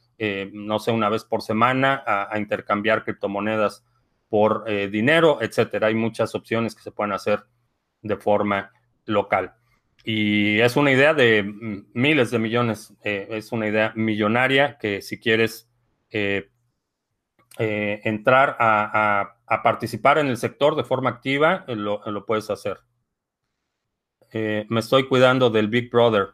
no 0.53 0.79
sé, 0.79 0.91
una 0.91 1.09
vez 1.09 1.23
por 1.23 1.43
semana 1.43 2.03
a 2.05 2.39
intercambiar 2.39 3.03
criptomonedas 3.03 3.85
por 4.29 4.65
dinero, 4.89 5.39
etcétera. 5.41 5.87
Hay 5.87 5.95
muchas 5.95 6.35
opciones 6.35 6.75
que 6.75 6.83
se 6.83 6.91
pueden 6.91 7.13
hacer 7.13 7.43
de 8.01 8.15
forma 8.15 8.71
local. 9.05 9.55
Y 10.03 10.59
es 10.61 10.75
una 10.75 10.91
idea 10.91 11.13
de 11.13 11.43
miles 11.93 12.31
de 12.31 12.39
millones, 12.39 12.93
eh, 13.03 13.27
es 13.31 13.51
una 13.51 13.67
idea 13.67 13.91
millonaria 13.95 14.77
que 14.77 15.01
si 15.01 15.19
quieres 15.19 15.69
eh, 16.09 16.49
eh, 17.57 18.01
entrar 18.05 18.55
a, 18.59 19.35
participar 19.63 20.19
en 20.19 20.27
el 20.27 20.37
sector 20.37 20.75
de 20.75 20.83
forma 20.83 21.09
activa, 21.09 21.65
lo, 21.67 22.01
lo 22.09 22.25
puedes 22.25 22.49
hacer. 22.49 22.79
me 24.31 24.79
estoy 24.79 25.07
cuidando 25.07 25.49
del 25.49 25.67
Big 25.67 25.89
Brother. 25.89 26.29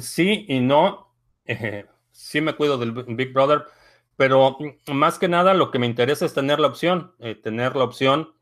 sí 0.00 0.46
y 0.48 0.60
no. 0.60 1.14
sí 2.10 2.40
me 2.40 2.54
cuido 2.54 2.78
del 2.78 2.92
Big 2.92 3.32
Brother, 3.32 3.64
pero 4.16 4.56
más 4.92 5.18
que 5.18 5.28
nada 5.28 5.54
lo 5.54 5.70
que 5.70 5.78
me 5.78 5.86
interesa 5.86 6.26
es 6.26 6.34
tener 6.34 6.60
la 6.60 6.68
opción, 6.68 7.12
tener 7.42 7.76
la 7.76 7.84
opción 7.84 8.32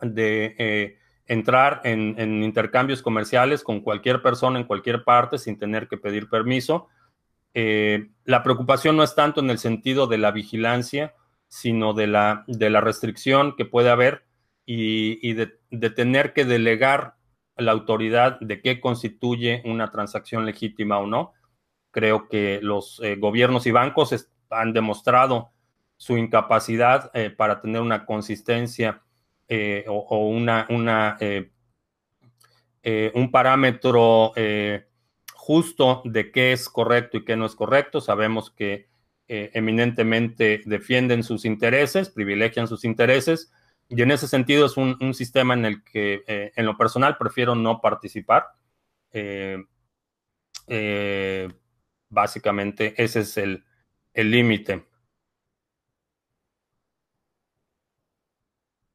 de 0.00 0.54
eh, 0.58 0.98
entrar 1.26 1.80
en, 1.84 2.42
intercambios 2.42 3.02
comerciales 3.02 3.62
con 3.62 3.80
cualquier 3.80 4.22
persona 4.22 4.58
en 4.58 4.66
cualquier 4.66 5.04
parte 5.04 5.38
sin 5.38 5.58
tener 5.58 5.88
que 5.88 5.96
pedir 5.96 6.28
permiso. 6.28 6.88
Eh, 7.54 8.10
la 8.24 8.42
preocupación 8.42 8.96
no 8.96 9.02
es 9.02 9.14
tanto 9.14 9.40
en 9.40 9.50
el 9.50 9.58
sentido 9.58 10.06
de 10.06 10.18
la 10.18 10.32
vigilancia, 10.32 11.14
sino 11.48 11.94
de 11.94 12.06
la, 12.06 12.44
de 12.46 12.70
la 12.70 12.80
restricción 12.80 13.54
que 13.56 13.64
puede 13.64 13.90
haber 13.90 14.24
y, 14.66 15.34
de, 15.34 15.46
tener 15.90 16.32
que 16.32 16.44
delegar 16.44 17.14
la 17.56 17.72
autoridad 17.72 18.38
de 18.40 18.60
qué 18.60 18.80
constituye 18.80 19.62
una 19.64 19.90
transacción 19.90 20.46
legítima 20.46 20.98
o 20.98 21.06
no. 21.06 21.32
Creo 21.90 22.28
que 22.28 22.60
los 22.62 23.00
eh, 23.02 23.16
gobiernos 23.16 23.66
y 23.66 23.72
bancos 23.72 24.12
han 24.50 24.72
demostrado 24.72 25.52
su 25.96 26.18
incapacidad 26.18 27.10
para 27.36 27.60
tener 27.60 27.80
una 27.80 28.04
consistencia 28.04 29.02
eh, 29.52 29.84
o, 29.88 30.28
una, 30.28 31.16
eh, 31.18 31.50
eh, 32.84 33.10
un 33.16 33.32
parámetro 33.32 34.32
justo 35.34 36.02
de 36.04 36.30
qué 36.30 36.52
es 36.52 36.68
correcto 36.68 37.16
y 37.16 37.24
qué 37.24 37.34
no 37.34 37.46
es 37.46 37.56
correcto. 37.56 38.00
Sabemos 38.00 38.52
que 38.52 38.88
eminentemente 39.26 40.62
defienden 40.66 41.24
sus 41.24 41.44
intereses, 41.44 42.10
privilegian 42.10 42.68
sus 42.68 42.84
intereses, 42.84 43.52
y 43.88 44.00
en 44.02 44.12
ese 44.12 44.28
sentido 44.28 44.66
es 44.66 44.76
un, 44.76 45.14
sistema 45.14 45.54
en 45.54 45.64
el 45.64 45.82
que 45.82 46.22
en 46.54 46.64
lo 46.64 46.76
personal 46.76 47.16
prefiero 47.18 47.56
no 47.56 47.80
participar. 47.80 48.46
básicamente 52.08 52.94
ese 53.02 53.20
es 53.20 53.36
el 53.36 53.64
límite. 54.14 54.90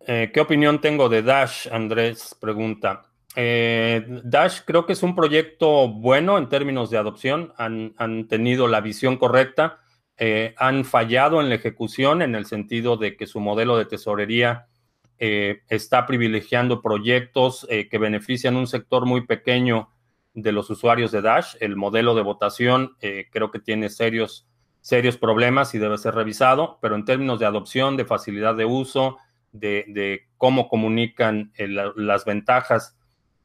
Eh, 0.07 0.29
¿Qué 0.31 0.39
opinión 0.39 0.79
tengo 0.81 1.09
de 1.09 1.23
Dash? 1.23 1.67
Andrés 1.71 2.37
pregunta. 2.39 3.11
Eh, 3.35 4.05
Dash 4.23 4.61
creo 4.63 4.85
que 4.85 4.93
es 4.93 5.01
un 5.01 5.15
proyecto 5.15 5.89
bueno 5.89 6.37
en 6.37 6.47
términos 6.47 6.91
de 6.91 6.99
adopción. 6.99 7.53
Han, 7.57 8.27
tenido 8.27 8.67
la 8.67 8.81
visión 8.81 9.17
correcta. 9.17 9.79
Eh, 10.17 10.53
han 10.57 10.85
fallado 10.85 11.41
en 11.41 11.49
la 11.49 11.55
ejecución 11.55 12.21
en 12.21 12.35
el 12.35 12.45
sentido 12.45 12.97
de 12.97 13.17
que 13.17 13.25
su 13.25 13.39
modelo 13.39 13.77
de 13.77 13.85
tesorería 13.85 14.67
está 15.17 16.05
privilegiando 16.05 16.81
proyectos 16.81 17.65
que 17.69 17.97
benefician 17.97 18.57
un 18.57 18.67
sector 18.67 19.05
muy 19.05 19.25
pequeño 19.25 19.89
de 20.33 20.51
los 20.51 20.69
usuarios 20.69 21.13
de 21.13 21.21
Dash. 21.21 21.55
El 21.61 21.77
modelo 21.77 22.15
de 22.15 22.21
votación 22.21 22.97
creo 22.99 23.49
que 23.49 23.59
tiene 23.59 23.89
serios, 23.89 24.45
serios 24.85 25.17
problemas 25.17 25.73
y 25.73 25.79
debe 25.79 25.97
ser 25.97 26.13
revisado, 26.13 26.77
pero 26.79 26.93
en 26.93 27.05
términos 27.05 27.39
de 27.39 27.47
adopción, 27.47 27.97
de 27.97 28.05
facilidad 28.05 28.53
de 28.53 28.65
uso, 28.65 29.17
de, 29.51 30.27
cómo 30.37 30.69
comunican 30.69 31.51
eh, 31.55 31.67
las 31.67 32.23
ventajas 32.23 32.95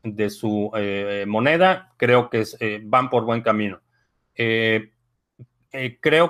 de 0.02 0.28
su 0.28 0.70
eh, 0.76 1.25
moneda, 1.26 1.94
creo 1.97 2.28
que 2.28 2.44
eh, 2.61 2.82
van 2.85 3.09
por 3.09 3.25
buen 3.25 3.40
camino. 3.40 3.80
creo 4.35 4.90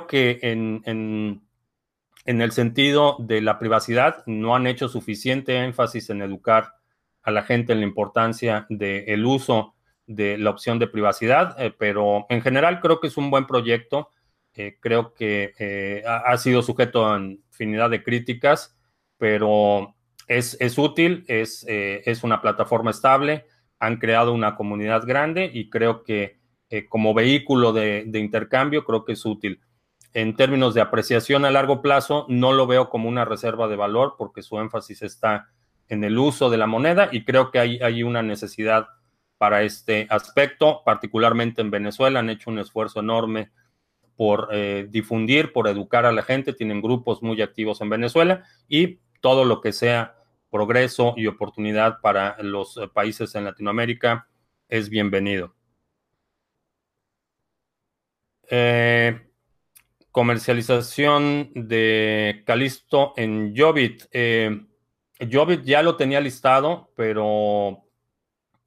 que 0.07 0.39
en, 0.43 0.81
en, 0.87 2.41
el 2.41 2.53
sentido 2.53 3.17
de 3.19 3.41
la 3.41 3.59
privacidad 3.59 4.23
no 4.27 4.55
han 4.55 4.69
hecho 4.69 4.89
suficiente 4.89 5.57
énfasis 5.57 6.09
en 6.11 6.23
educar 6.23 6.75
a 7.23 7.33
la 7.33 7.43
gente 7.43 7.73
en 7.73 7.81
la 7.81 7.87
importancia 7.87 8.65
del 8.69 9.27
uso 9.27 9.75
de 10.07 10.39
la 10.39 10.51
opción 10.51 10.79
de 10.79 10.87
privacidad, 10.87 11.57
pero 11.81 12.27
en 12.29 12.43
general 12.43 12.79
creo 12.79 13.01
que 13.01 13.09
es 13.09 13.17
un 13.17 13.29
buen 13.29 13.49
proyecto. 13.49 14.11
Creo 14.81 15.15
que 15.15 16.03
ha, 16.07 16.19
ha, 16.19 16.37
sido 16.39 16.63
sujeto 16.63 17.07
a 17.07 17.19
infinidad 17.19 17.89
de 17.91 18.03
críticas 18.03 18.77
pero 19.21 19.95
es, 20.27 20.57
útil, 20.79 21.25
es, 21.29 21.67
eh, 21.69 22.03
es, 22.07 22.25
una 22.25 22.41
plataforma 22.41 22.91
estable, 22.91 23.45
han 23.79 23.99
creado 23.99 24.33
una 24.33 24.57
comunidad 24.57 25.07
grande 25.07 25.51
y 25.53 25.69
creo 25.69 26.05
que 26.05 26.41
eh, 26.71 26.87
como 26.89 27.13
vehículo 27.13 27.75
de, 27.75 28.11
intercambio 28.15 28.85
creo 28.85 29.05
que 29.05 29.13
es 29.13 29.27
útil. 29.27 29.61
En 30.15 30.37
términos 30.37 30.73
de 30.73 30.81
apreciación 30.81 31.45
a 31.45 31.51
largo 31.51 31.83
plazo, 31.83 32.25
no 32.31 32.55
lo 32.55 32.67
veo 32.67 32.89
como 32.89 33.11
una 33.11 33.27
reserva 33.27 33.69
de 33.69 33.77
valor 33.77 34.15
porque 34.17 34.41
su 34.41 34.59
énfasis 34.59 35.03
está 35.03 35.51
en 35.89 36.03
el 36.03 36.17
uso 36.19 36.49
de 36.49 36.57
la 36.57 36.67
moneda 36.67 37.11
y 37.13 37.25
creo 37.25 37.51
que 37.51 37.59
hay, 37.59 37.79
hay 37.81 38.03
una 38.03 38.23
necesidad 38.23 38.87
para 39.37 39.65
este 39.65 40.07
aspecto, 40.09 40.81
particularmente 40.83 41.61
en 41.61 41.71
Venezuela, 41.71 42.21
han 42.21 42.31
hecho 42.31 42.49
un 42.49 42.59
esfuerzo 42.59 43.01
enorme 43.01 43.51
por 44.21 44.51
eh, 44.53 44.87
difundir, 44.91 45.51
por 45.51 45.67
educar 45.67 46.05
a 46.05 46.13
la 46.13 46.21
gente, 46.21 46.53
tienen 46.53 46.83
grupos 46.83 47.23
muy 47.23 47.41
activos 47.41 47.81
en 47.81 47.89
Venezuela 47.89 48.45
y 48.69 48.99
todo 49.23 49.47
lo 49.47 49.63
que 49.63 49.73
sea 49.73 50.15
progreso 50.51 51.15
y 51.17 51.27
oportunidad 51.27 52.03
para 52.03 52.37
los 52.43 52.77
eh, 52.77 52.87
países 52.93 53.35
en 53.35 53.47
Latinoamérica 53.47 54.29
es 54.69 54.91
bienvenido. 54.91 55.55
Eh, 58.51 59.23
comercialización 60.11 61.53
de 61.55 62.43
Calisto 62.45 63.15
en 63.17 63.55
Jobit. 63.57 64.03
Eh, 64.13 64.67
ya 65.65 65.83
lo 65.83 65.97
tenía 65.97 66.21
listado, 66.21 66.93
pero 66.95 67.85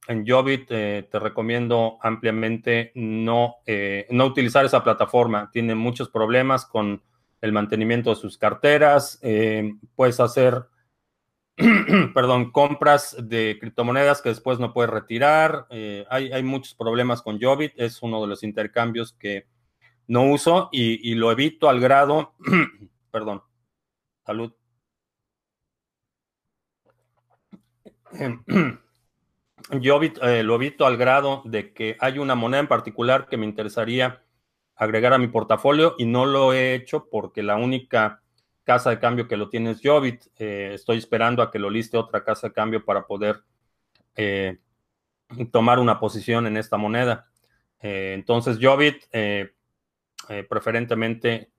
en 0.08 0.28
Jobit 0.28 0.68
te 0.68 1.20
recomiendo 1.20 1.98
ampliamente 2.02 2.92
no, 2.96 3.56
no 4.10 4.26
utilizar 4.26 4.66
esa 4.66 4.84
plataforma. 4.84 5.50
Tiene 5.52 5.76
muchos 5.76 6.10
problemas 6.10 6.66
con 6.66 7.02
el 7.42 7.52
mantenimiento 7.52 8.10
de 8.10 8.16
sus 8.18 8.38
carteras. 8.38 9.20
puedes 9.96 10.20
hacer 10.20 10.66
perdón, 12.16 12.52
compras 12.52 13.16
de 13.20 13.58
criptomonedas 13.60 14.22
que 14.22 14.30
después 14.30 14.60
no 14.60 14.74
puedes 14.74 14.90
retirar. 14.90 15.68
Eh, 15.70 16.06
hay, 16.10 16.44
muchos 16.44 16.74
problemas 16.74 17.22
con 17.22 17.40
Jobit, 17.40 17.74
es 17.76 18.02
uno 18.02 18.22
de 18.22 18.28
los 18.28 18.44
intercambios 18.44 19.14
que 19.14 19.46
no 20.08 20.24
uso 20.26 20.70
y, 20.72 21.14
lo 21.16 21.32
evito 21.32 21.70
al 21.70 21.80
grado, 21.80 22.34
perdón, 23.12 23.44
salud. 24.26 24.54
Jobit 29.70 30.18
eh, 30.22 30.44
lo 30.44 30.56
evito 30.56 30.86
al 30.86 30.98
grado 30.98 31.42
de 31.46 31.74
que 31.74 31.96
hay 32.00 32.20
una 32.20 32.36
moneda 32.36 32.62
en 32.62 32.68
particular 32.68 33.28
que 33.28 33.38
me 33.38 33.46
interesaría 33.46 34.22
agregar 34.76 35.14
a 35.14 35.18
mi 35.18 35.28
portafolio 35.28 35.96
y 35.98 36.06
no 36.06 36.26
lo 36.26 36.54
he 36.54 36.74
hecho 36.74 37.08
porque 37.10 37.44
la 37.44 37.56
única 37.56 38.22
casa 38.64 38.90
de 38.90 39.00
cambio 39.00 39.28
que 39.28 39.38
lo 39.38 39.50
tiene 39.50 39.72
es 39.72 39.82
Jobit. 39.84 40.26
Eh, 40.38 40.72
estoy 40.74 40.98
esperando 40.98 41.42
a 41.42 41.52
que 41.52 41.60
lo 41.60 41.70
liste 41.70 41.98
otra 41.98 42.24
casa 42.24 42.48
de 42.48 42.54
cambio 42.54 42.84
para 42.84 43.06
poder 43.06 43.44
eh, 44.16 44.60
tomar 45.52 45.80
una 45.80 46.00
posición 46.00 46.48
en 46.48 46.58
esta 46.58 46.78
moneda. 46.78 47.28
Eh, 47.80 48.14
entonces, 48.14 48.58
Jobit, 48.62 49.04
preferentemente 50.48 51.52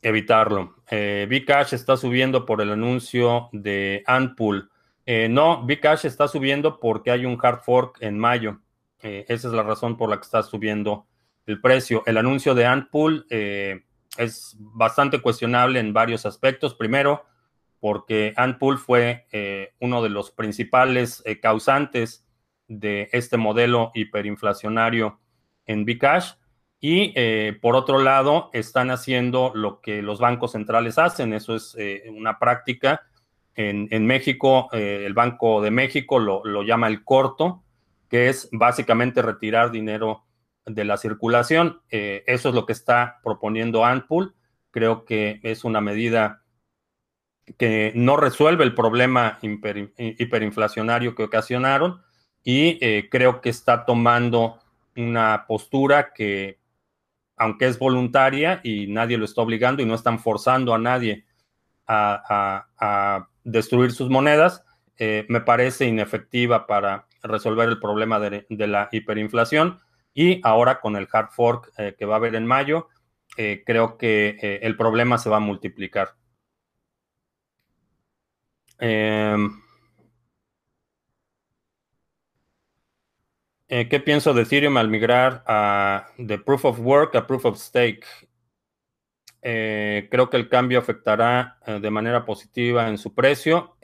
evitarlo. 0.00 0.76
Bcash 0.86 1.74
está 1.74 1.96
subiendo 1.96 2.46
por 2.46 2.60
el 2.60 2.70
anuncio 2.70 3.48
de 3.52 4.02
Antpool. 4.06 4.70
No, 5.30 5.64
Bcash 5.66 6.04
está 6.04 6.28
subiendo 6.28 6.78
porque 6.78 7.10
hay 7.10 7.24
un 7.24 7.38
hard 7.42 7.60
fork 7.60 7.96
en 8.00 8.18
mayo. 8.18 8.60
esa 9.00 9.48
es 9.48 9.54
la 9.54 9.62
razón 9.62 9.96
por 9.96 10.10
la 10.10 10.16
que 10.16 10.24
está 10.24 10.42
subiendo 10.42 11.06
el 11.46 11.60
precio. 11.60 12.02
El 12.06 12.18
anuncio 12.18 12.54
de 12.54 12.66
Antpool 12.66 13.26
es 13.30 14.56
bastante 14.58 15.20
cuestionable 15.20 15.80
en 15.80 15.92
varios 15.92 16.26
aspectos. 16.26 16.74
Primero, 16.74 17.24
porque 17.80 18.34
Antpool 18.36 18.78
fue 18.78 19.26
eh, 19.32 19.72
uno 19.80 20.02
de 20.02 20.08
los 20.10 20.30
principales 20.30 21.22
eh, 21.24 21.40
causantes 21.40 22.26
de 22.66 23.08
este 23.12 23.36
modelo 23.36 23.92
hiperinflacionario 23.94 25.20
en 25.66 25.84
Bcash. 25.84 26.32
Y 26.80 27.12
eh, 27.16 27.58
por 27.60 27.74
otro 27.74 27.98
lado, 27.98 28.50
están 28.52 28.90
haciendo 28.90 29.52
lo 29.54 29.80
que 29.80 30.02
los 30.02 30.20
bancos 30.20 30.52
centrales 30.52 30.98
hacen. 30.98 31.32
Eso 31.32 31.56
es 31.56 31.76
una 32.08 32.38
práctica. 32.38 33.07
En, 33.60 34.06
México, 34.06 34.68
el 34.70 35.14
Banco 35.14 35.60
de 35.60 35.72
México 35.72 36.20
lo, 36.20 36.44
lo 36.44 36.62
llama 36.62 36.86
el 36.86 37.02
corto, 37.02 37.64
que 38.08 38.28
es 38.28 38.48
básicamente 38.52 39.20
retirar 39.20 39.72
dinero 39.72 40.24
de 40.68 40.84
la 40.84 40.96
circulación. 40.96 41.80
Eh, 41.90 42.24
eso 42.26 42.50
es 42.50 42.54
lo 42.54 42.66
que 42.66 42.72
está 42.72 43.20
proponiendo 43.22 43.84
Antpool. 43.84 44.34
Creo 44.70 45.04
que 45.04 45.40
es 45.42 45.64
una 45.64 45.80
medida 45.80 46.42
que 47.56 47.92
no 47.94 48.16
resuelve 48.16 48.64
el 48.64 48.74
problema 48.74 49.38
hiperinflacionario 49.42 51.14
que 51.14 51.24
ocasionaron 51.24 52.02
y 52.44 52.78
eh, 52.82 53.08
creo 53.10 53.40
que 53.40 53.48
está 53.48 53.86
tomando 53.86 54.58
una 54.96 55.46
postura 55.48 56.12
que, 56.12 56.58
aunque 57.36 57.66
es 57.66 57.78
voluntaria 57.78 58.60
y 58.62 58.86
nadie 58.88 59.16
lo 59.16 59.24
está 59.24 59.40
obligando 59.40 59.82
y 59.82 59.86
no 59.86 59.94
están 59.94 60.18
forzando 60.18 60.74
a 60.74 60.78
nadie 60.78 61.24
a, 61.86 63.28
destruir 63.44 63.92
sus 63.92 64.10
monedas, 64.10 64.64
eh, 64.98 65.26
me 65.28 65.40
parece 65.40 65.86
inefectiva 65.86 66.66
para 66.66 67.06
resolver 67.22 67.68
el 67.68 67.78
problema 67.78 68.18
de 68.18 68.66
la 68.66 68.88
hiperinflación 68.90 69.80
y 70.12 70.40
ahora 70.42 70.80
con 70.80 70.96
el 70.96 71.08
hard 71.12 71.30
fork 71.30 71.72
eh, 71.78 71.94
que 71.96 72.04
va 72.04 72.14
a 72.14 72.18
haber 72.18 72.34
en 72.34 72.46
mayo, 72.46 72.88
eh, 73.36 73.62
creo 73.64 73.96
que 73.96 74.58
el 74.62 74.76
problema 74.76 75.18
se 75.18 75.30
va 75.30 75.36
a 75.36 75.40
multiplicar. 75.40 76.14
Em, 78.80 79.60
¿Qué 83.68 84.00
pienso 84.00 84.32
de 84.32 84.42
Ethereum 84.42 84.78
al 84.78 84.88
migrar 84.88 85.44
a, 85.46 86.08
de 86.16 86.38
Proof 86.38 86.64
of 86.64 86.80
Work 86.80 87.14
a 87.16 87.26
Proof 87.26 87.44
of 87.44 87.58
Stake? 87.58 88.06
Creo 89.40 90.30
que 90.30 90.36
el 90.36 90.48
cambio 90.48 90.78
afectará 90.78 91.58
de 91.66 91.90
manera 91.90 92.24
positiva 92.24 92.88
en 92.88 92.98
su 92.98 93.14
precio. 93.14 93.76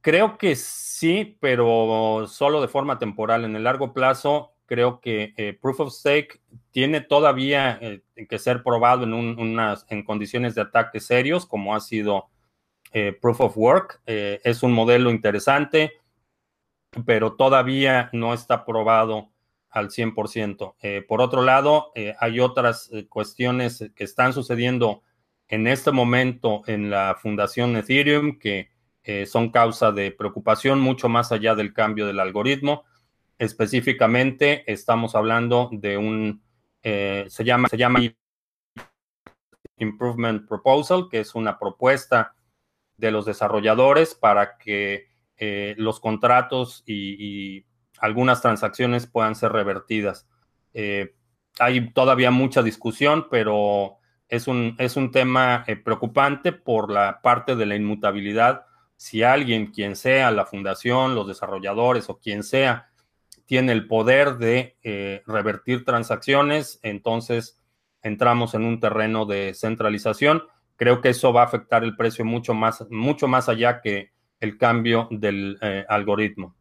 creo 0.00 0.38
que 0.38 0.56
sí, 0.56 1.36
pero 1.40 2.26
solo 2.26 2.60
de 2.60 2.68
forma 2.68 2.98
temporal. 2.98 3.44
En 3.44 3.56
el 3.56 3.64
largo 3.64 3.92
plazo, 3.92 4.56
creo 4.66 5.00
que 5.00 5.32
eh, 5.36 5.58
Proof 5.60 5.80
of 5.80 5.92
Stake 5.92 6.40
tiene 6.70 7.00
todavía 7.00 7.78
eh, 7.80 8.02
que 8.28 8.38
ser 8.38 8.62
probado 8.62 9.04
en, 9.04 9.14
unas, 9.14 9.86
en 9.88 10.02
condiciones 10.04 10.54
de 10.54 10.62
ataque 10.62 11.00
serios, 11.00 11.46
como 11.46 11.74
ha 11.74 11.80
sido 11.80 12.28
eh, 12.92 13.16
Proof 13.20 13.40
of 13.40 13.56
Work. 13.56 14.02
es 14.06 14.62
un 14.62 14.72
modelo 14.72 15.10
interesante, 15.10 15.92
pero 17.04 17.34
todavía 17.34 18.10
no 18.12 18.34
está 18.34 18.64
probado 18.64 19.30
al 19.76 19.90
100%. 19.90 21.06
por 21.06 21.20
otro 21.20 21.42
lado, 21.42 21.92
hay 22.18 22.40
otras 22.40 22.90
cuestiones 23.08 23.90
que 23.94 24.04
están 24.04 24.32
sucediendo 24.32 25.02
en 25.48 25.66
este 25.66 25.92
momento 25.92 26.62
en 26.66 26.90
la 26.90 27.16
fundación 27.20 27.76
Ethereum 27.76 28.38
que 28.38 28.70
son 29.26 29.50
causa 29.50 29.92
de 29.92 30.10
preocupación 30.12 30.80
mucho 30.80 31.08
más 31.08 31.30
allá 31.30 31.54
del 31.54 31.72
cambio 31.72 32.06
del 32.06 32.20
algoritmo 32.20 32.84
específicamente 33.38 34.70
estamos 34.70 35.14
hablando 35.14 35.68
de 35.72 35.98
un, 35.98 36.42
eh, 36.82 37.26
se, 37.28 37.44
llama, 37.44 37.68
se 37.68 37.76
llama 37.76 38.00
Improvement 39.78 40.48
Proposal, 40.48 41.08
que 41.10 41.20
es 41.20 41.34
una 41.34 41.58
propuesta 41.58 42.34
de 42.96 43.10
los 43.10 43.26
desarrolladores 43.26 44.14
para 44.14 44.56
que 44.56 45.08
eh, 45.36 45.74
los 45.76 46.00
contratos 46.00 46.82
y, 46.86 47.66
algunas 47.98 48.42
transacciones 48.42 49.06
puedan 49.06 49.34
ser 49.34 49.52
revertidas. 49.52 50.28
Eh, 50.74 51.14
hay 51.58 51.90
todavía 51.92 52.30
mucha 52.30 52.62
discusión, 52.62 53.28
pero 53.30 53.98
es 54.28 54.46
un, 54.48 54.76
es 54.78 54.96
un 54.96 55.10
tema 55.10 55.64
preocupante 55.84 56.52
por 56.52 56.90
la 56.90 57.20
parte 57.22 57.56
de 57.56 57.66
la 57.66 57.76
inmutabilidad. 57.76 58.66
Si 58.96 59.22
alguien, 59.22 59.72
quien 59.72 59.96
sea, 59.96 60.30
la 60.30 60.46
fundación, 60.46 61.14
los 61.14 61.26
desarrolladores 61.26 62.08
o 62.08 62.18
quien 62.18 62.42
sea, 62.42 62.90
tiene 63.46 63.72
el 63.72 63.86
poder 63.86 64.38
de 64.38 64.76
eh, 64.82 65.22
revertir 65.26 65.84
transacciones, 65.84 66.80
entonces 66.82 67.60
entramos 68.02 68.54
en 68.54 68.64
un 68.64 68.80
terreno 68.80 69.24
de 69.24 69.54
centralización. 69.54 70.42
Creo 70.76 71.00
que 71.00 71.10
eso 71.10 71.32
va 71.32 71.42
a 71.42 71.46
afectar 71.46 71.84
el 71.84 71.96
precio 71.96 72.24
mucho 72.24 72.54
más, 72.54 72.84
mucho 72.90 73.28
más 73.28 73.48
allá 73.48 73.80
que 73.80 74.10
el 74.40 74.58
cambio 74.58 75.08
del 75.10 75.58
eh, 75.62 75.84
algoritmo. 75.88 76.54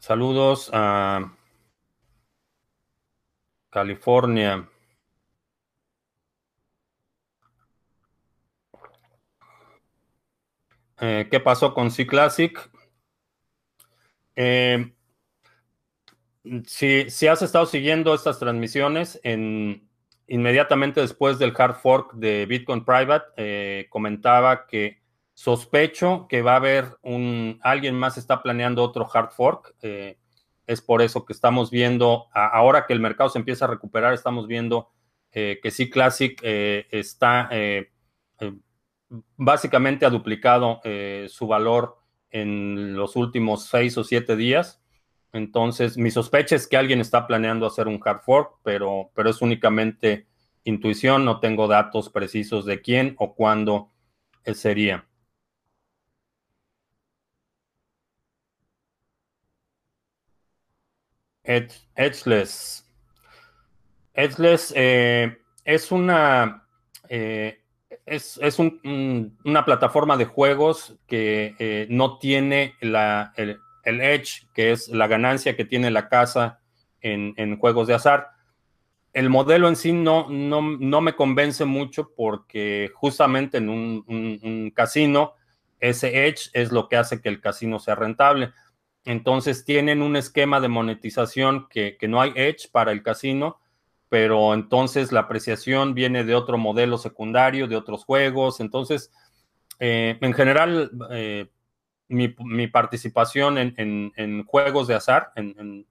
Saludos 0.00 0.70
a 0.72 1.32
California. 3.70 4.68
Eh, 11.00 11.28
¿Qué 11.30 11.40
pasó 11.40 11.74
con 11.74 11.90
C 11.90 12.06
Classic? 12.06 12.58
Eh, 14.36 14.92
si, 16.66 17.26
has 17.26 17.42
estado 17.42 17.66
siguiendo 17.66 18.14
estas 18.14 18.38
transmisiones, 18.38 19.20
en, 19.24 19.88
inmediatamente 20.28 21.00
después 21.00 21.38
del 21.38 21.54
hard 21.56 21.74
fork 21.74 22.14
de 22.14 22.46
Bitcoin 22.46 22.84
Private, 22.84 23.26
eh, 23.36 23.86
comentaba 23.90 24.66
que 24.66 25.02
sospecho 25.38 26.26
que 26.28 26.42
va 26.42 26.54
a 26.54 26.56
haber 26.56 26.96
un, 27.02 27.60
alguien 27.62 27.94
más 27.94 28.18
está 28.18 28.42
planeando 28.42 28.82
otro 28.82 29.08
hard 29.12 29.30
fork. 29.30 29.74
es 30.66 30.82
por 30.82 31.00
eso 31.00 31.24
que 31.24 31.32
estamos 31.32 31.70
viendo, 31.70 32.26
ahora 32.32 32.86
que 32.86 32.92
el 32.92 33.00
mercado 33.00 33.30
se 33.30 33.38
empieza 33.38 33.64
a 33.64 33.68
recuperar, 33.68 34.12
estamos 34.12 34.46
viendo 34.46 34.90
que 35.30 35.70
C 35.70 35.88
Classic 35.90 36.38
está 36.42 37.48
básicamente 39.36 40.06
ha 40.06 40.10
duplicado 40.10 40.80
eh, 40.84 41.26
su 41.28 41.46
valor 41.46 41.98
en 42.30 42.94
los 42.94 43.16
últimos 43.16 43.66
seis 43.66 43.96
o 43.96 44.04
siete 44.04 44.36
días. 44.36 44.82
Entonces, 45.32 45.96
mi 45.98 46.10
sospecha 46.10 46.56
es 46.56 46.66
que 46.66 46.76
alguien 46.76 47.00
está 47.00 47.26
planeando 47.26 47.66
hacer 47.66 47.86
un 47.86 48.00
hard 48.02 48.20
fork, 48.20 48.56
pero, 48.62 49.10
pero 49.14 49.30
es 49.30 49.40
únicamente 49.42 50.26
intuición, 50.64 51.24
no 51.24 51.40
tengo 51.40 51.68
datos 51.68 52.10
precisos 52.10 52.64
de 52.64 52.80
quién 52.80 53.14
o 53.18 53.34
cuándo 53.34 53.90
sería. 54.54 55.07
Edgeless. 61.94 62.86
Edless 64.14 64.72
es 64.74 65.92
una 65.92 66.64
es, 67.08 68.58
una 68.58 69.64
plataforma 69.64 70.16
de 70.16 70.26
juegos 70.26 70.96
que 71.06 71.86
no 71.90 72.18
tiene 72.18 72.74
la, 72.80 73.32
el, 73.36 73.60
edge, 73.84 74.46
que 74.54 74.72
es 74.72 74.88
la 74.88 75.06
ganancia 75.06 75.56
que 75.56 75.64
tiene 75.64 75.90
la 75.90 76.08
casa 76.08 76.60
en, 77.00 77.34
en 77.36 77.58
juegos 77.58 77.88
de 77.88 77.94
azar 77.94 78.38
el 79.18 79.30
modelo 79.30 79.68
en 79.68 79.74
sí 79.74 79.92
no, 79.92 80.28
no, 80.28 81.00
me 81.00 81.16
convence 81.16 81.64
mucho 81.64 82.12
porque 82.14 82.90
justamente 82.94 83.58
en 83.58 83.68
un, 83.68 84.72
casino 84.74 85.34
ese 85.80 86.26
edge 86.26 86.50
es 86.52 86.70
lo 86.70 86.88
que 86.88 86.96
hace 86.96 87.20
que 87.20 87.28
el 87.28 87.40
casino 87.40 87.78
sea 87.78 87.94
rentable. 87.94 88.52
Entonces 89.08 89.64
tienen 89.64 90.02
un 90.02 90.16
esquema 90.16 90.60
de 90.60 90.68
monetización 90.68 91.66
que, 91.68 91.96
no 92.08 92.20
hay 92.20 92.32
edge 92.36 92.70
para 92.70 92.92
el 92.92 93.02
casino, 93.02 93.58
pero 94.08 94.54
entonces 94.54 95.12
la 95.12 95.20
apreciación 95.20 95.94
viene 95.94 96.24
de 96.24 96.34
otro 96.34 96.58
modelo 96.58 96.98
secundario, 96.98 97.66
de 97.66 97.76
otros 97.76 98.04
juegos. 98.04 98.60
Entonces, 98.60 99.10
eh, 99.80 100.18
en 100.20 100.32
general, 100.32 100.90
eh, 101.10 101.46
mi, 102.08 102.66
participación 102.68 103.58
en, 103.58 104.44
juegos 104.44 104.86
de 104.86 104.94
azar, 104.94 105.32
en 105.36 105.86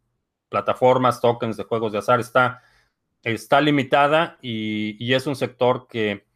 plataformas, 0.49 1.19
tokens 1.19 1.58
de 1.58 1.63
juegos 1.63 1.91
de 1.91 1.97
azar 1.99 2.19
está 2.19 2.62
está 3.34 3.62
limitada 3.62 4.38
y, 4.41 5.13
es 5.13 5.27
un 5.27 5.36
sector 5.36 5.88
que 5.88 6.27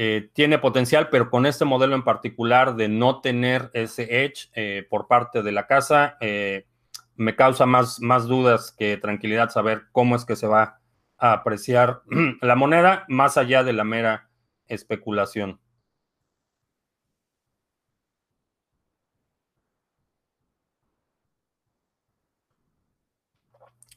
eh, 0.00 0.30
tiene 0.32 0.60
potencial, 0.60 1.08
pero 1.10 1.28
con 1.28 1.44
este 1.44 1.64
modelo 1.64 1.96
en 1.96 2.04
particular 2.04 2.76
de 2.76 2.88
no 2.88 3.20
tener 3.20 3.68
ese 3.74 4.24
edge 4.24 4.48
eh, 4.54 4.86
por 4.88 5.08
parte 5.08 5.42
de 5.42 5.50
la 5.50 5.66
casa, 5.66 6.16
eh, 6.20 6.68
me 7.16 7.34
causa 7.34 7.66
más, 7.66 8.00
más 8.00 8.28
dudas 8.28 8.70
que 8.78 8.96
tranquilidad 8.96 9.50
saber 9.50 9.86
cómo 9.90 10.14
es 10.14 10.24
que 10.24 10.36
se 10.36 10.46
va 10.46 10.78
a 11.18 11.32
apreciar 11.32 12.02
la 12.42 12.54
moneda 12.54 13.06
más 13.08 13.36
allá 13.36 13.64
de 13.64 13.72
la 13.72 13.82
mera 13.82 14.30
especulación. 14.68 15.60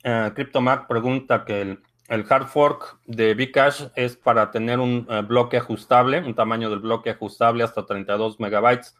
CryptoMac 0.03 0.87
pregunta 0.87 1.45
que 1.45 1.61
el, 1.61 1.83
el 2.11 2.25
hard 2.29 2.47
fork 2.47 2.99
de 3.05 3.33
Bcash 3.33 3.87
es 3.95 4.17
para 4.17 4.51
tener 4.51 4.79
un 4.79 5.07
eh, 5.09 5.21
bloque 5.21 5.55
ajustable, 5.55 6.19
un 6.19 6.35
tamaño 6.35 6.69
del 6.69 6.79
bloque 6.79 7.11
ajustable 7.11 7.63
hasta 7.63 7.85
32 7.85 8.37
megabytes. 8.37 8.97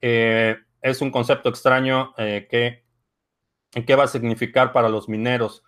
Eh, 0.00 0.56
es 0.82 1.00
un 1.02 1.12
concepto 1.12 1.48
extraño 1.48 2.12
eh, 2.18 2.48
que, 2.50 2.84
¿qué 3.84 3.94
va 3.94 4.04
a 4.04 4.08
significar 4.08 4.72
para 4.72 4.88
los 4.88 5.08
mineros? 5.08 5.62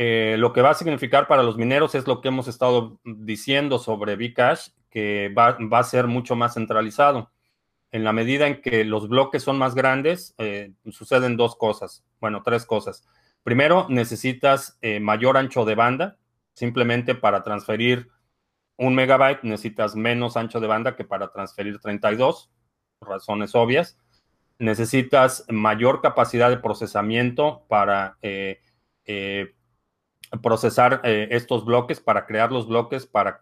lo 0.00 0.52
que 0.52 0.62
va 0.62 0.70
a 0.70 0.74
significar 0.74 1.26
para 1.26 1.42
los 1.42 1.56
mineros 1.56 1.96
es 1.96 2.06
lo 2.06 2.20
que 2.20 2.28
hemos 2.28 2.46
estado 2.46 3.00
diciendo 3.02 3.80
sobre 3.80 4.14
Bcash, 4.14 4.68
que 4.88 5.28
va, 5.36 5.58
va 5.60 5.80
a 5.80 5.82
ser 5.82 6.06
mucho 6.06 6.36
más 6.36 6.54
centralizado. 6.54 7.32
En 7.90 8.04
la 8.04 8.12
medida 8.12 8.46
en 8.46 8.62
que 8.62 8.84
los 8.84 9.08
bloques 9.08 9.42
son 9.42 9.58
más 9.58 9.74
grandes, 9.74 10.36
suceden 10.92 11.36
dos 11.36 11.56
cosas, 11.56 12.04
bueno, 12.20 12.44
tres 12.44 12.64
cosas. 12.64 13.08
Primero, 13.42 13.86
necesitas 13.88 14.78
eh, 14.82 15.00
mayor 15.00 15.36
ancho 15.36 15.64
de 15.64 15.74
banda. 15.74 16.18
Simplemente 16.54 17.14
para 17.14 17.42
transferir 17.42 18.10
un 18.76 18.94
megabyte 18.94 19.42
necesitas 19.44 19.96
menos 19.96 20.36
ancho 20.36 20.60
de 20.60 20.66
banda 20.66 20.96
que 20.96 21.04
para 21.04 21.30
transferir 21.32 21.78
32, 21.78 22.50
razones 23.00 23.54
obvias. 23.54 23.98
Necesitas 24.58 25.44
mayor 25.48 26.02
capacidad 26.02 26.50
de 26.50 26.58
procesamiento 26.58 27.64
para 27.68 28.18
eh, 28.22 28.60
eh, 29.06 29.54
procesar 30.42 31.00
estos 31.04 31.64
bloques, 31.64 32.00
para 32.00 32.26
crear 32.26 32.52
los 32.52 32.68
bloques, 32.68 33.06
para 33.06 33.40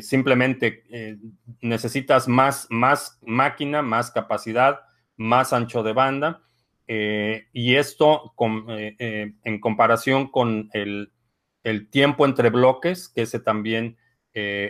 simplemente 0.00 1.18
necesitas 1.60 2.26
más, 2.26 2.66
más 2.70 3.18
máquina, 3.22 3.82
más 3.82 4.10
capacidad, 4.10 4.80
más 5.16 5.52
ancho 5.52 5.82
de 5.82 5.92
banda 5.92 6.44
eh, 6.86 7.48
y 7.52 7.76
esto 7.76 8.34
eh, 8.68 8.96
eh, 8.98 9.32
en 9.42 9.60
comparación 9.60 10.28
con 10.28 10.68
el, 10.72 11.10
tiempo 11.90 12.26
entre 12.26 12.50
bloques, 12.50 13.08
que 13.08 13.22
ese 13.22 13.40
también 13.40 13.96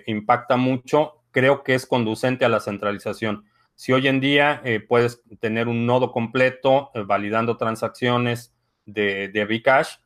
impacta 0.06 0.56
mucho, 0.56 1.24
creo 1.32 1.64
que 1.64 1.74
es 1.74 1.86
conducente 1.86 2.44
a 2.44 2.48
la 2.48 2.60
centralización. 2.60 3.46
Si 3.74 3.92
hoy 3.92 4.06
en 4.06 4.20
día 4.20 4.62
puedes 4.88 5.20
tener 5.40 5.66
un 5.66 5.86
nodo 5.86 6.12
completo 6.12 6.92
validando 7.06 7.56
transacciones 7.56 8.54
de, 8.86 9.26
de 9.26 9.44
Bcash, 9.44 9.96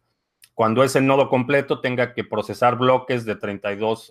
cuando 0.54 0.82
ese 0.82 1.02
nodo 1.02 1.28
completo 1.28 1.82
tenga 1.82 2.14
que 2.14 2.24
procesar 2.24 2.78
bloques 2.78 3.26
de 3.26 3.36
32 3.36 4.10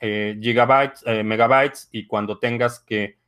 gigabytes, 0.00 1.04
megabytes, 1.24 1.88
y 1.92 2.08
cuando 2.08 2.40
tengas 2.40 2.80
que 2.80 3.18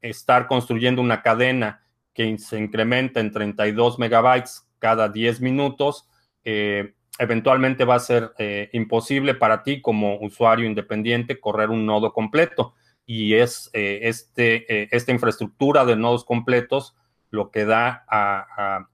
estar 0.00 0.46
construyendo 0.46 1.02
una 1.02 1.20
cadena 1.20 1.83
que 2.14 2.38
se 2.38 2.58
incrementa 2.58 3.20
en 3.20 3.32
32 3.32 3.98
megabytes 3.98 4.66
cada 4.78 5.08
10 5.08 5.40
minutos, 5.40 6.08
eh, 6.44 6.94
eventualmente 7.18 7.84
va 7.84 7.96
a 7.96 8.00
ser 8.00 8.32
eh, 8.38 8.70
imposible 8.72 9.34
para 9.34 9.62
ti 9.62 9.80
como 9.80 10.18
usuario 10.20 10.66
independiente 10.66 11.40
correr 11.40 11.70
un 11.70 11.84
nodo 11.84 12.12
completo. 12.12 12.74
Y 13.04 13.34
es 13.34 13.68
eh, 13.74 14.00
este, 14.04 14.94
esta 14.94 15.12
infraestructura 15.12 15.84
de 15.84 15.96
nodos 15.96 16.24
completos 16.24 16.96
lo 17.30 17.50
que 17.50 17.64
da 17.64 18.04
a, 18.08 18.88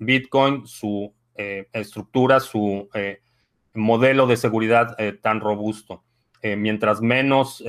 Bitcoin 0.00 0.66
su 0.66 1.14
estructura, 1.34 2.40
su 2.40 2.88
modelo 3.72 4.26
de 4.26 4.36
seguridad 4.36 4.96
tan 5.22 5.40
robusto. 5.40 6.02
mientras 6.42 7.00
menos 7.00 7.62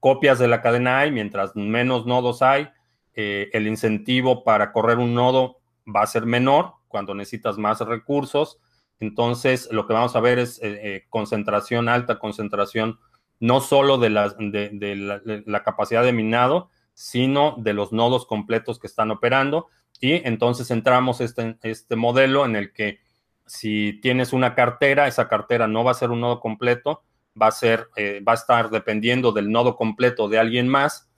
copias 0.00 0.40
de 0.40 0.48
la 0.48 0.62
cadena 0.62 0.98
hay, 0.98 1.12
mientras 1.12 1.54
menos 1.54 2.06
nodos 2.06 2.42
hay, 2.42 2.68
eh, 3.14 3.50
el 3.52 3.66
incentivo 3.66 4.44
para 4.44 4.72
correr 4.72 4.98
un 4.98 5.14
nodo 5.14 5.58
va 5.84 6.02
a 6.02 6.06
ser 6.06 6.26
menor 6.26 6.74
cuando 6.88 7.14
necesitas 7.14 7.58
más 7.58 7.80
recursos. 7.80 8.58
Entonces, 9.00 9.68
lo 9.72 9.86
que 9.86 9.94
vamos 9.94 10.14
a 10.14 10.20
ver 10.20 10.38
es 10.38 10.58
eh, 10.62 10.78
eh, 10.82 11.06
concentración, 11.08 11.88
alta 11.88 12.18
concentración, 12.18 12.98
no 13.40 13.60
solo 13.60 13.98
de, 13.98 14.10
la, 14.10 14.28
de, 14.28 15.42
la, 15.46 15.62
capacidad 15.62 16.04
de 16.04 16.12
minado, 16.12 16.70
sino 16.94 17.56
de 17.58 17.72
los 17.72 17.92
nodos 17.92 18.26
completos 18.26 18.78
que 18.78 18.86
están 18.86 19.10
operando. 19.10 19.68
Y 20.00 20.26
entonces 20.26 20.70
entramos 20.70 21.20
este, 21.20 21.58
este 21.62 21.96
modelo 21.96 22.44
en 22.44 22.56
el 22.56 22.72
que 22.72 23.00
si 23.46 23.98
tienes 24.02 24.32
una 24.32 24.54
cartera, 24.54 25.08
esa 25.08 25.26
cartera 25.26 25.66
no 25.66 25.82
va 25.82 25.90
a 25.92 25.94
ser 25.94 26.10
un 26.10 26.20
nodo 26.20 26.40
completo, 26.40 27.02
va 27.40 27.48
a 27.48 27.52
ser, 27.52 27.88
va 28.26 28.32
a 28.32 28.34
estar 28.34 28.70
dependiendo 28.70 29.32
del 29.32 29.50
nodo 29.50 29.76
completo 29.76 30.28
de 30.28 30.38
alguien 30.38 30.68
más 30.68 31.09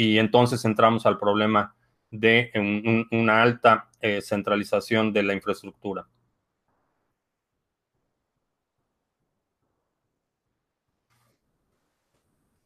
y 0.00 0.18
entonces 0.18 0.64
entramos 0.64 1.04
al 1.04 1.18
problema 1.18 1.74
de 2.10 2.50
una 3.12 3.42
alta 3.42 3.90
eh, 4.00 4.22
centralización 4.22 5.12
de 5.12 5.22
la 5.22 5.34
infraestructura. 5.34 6.08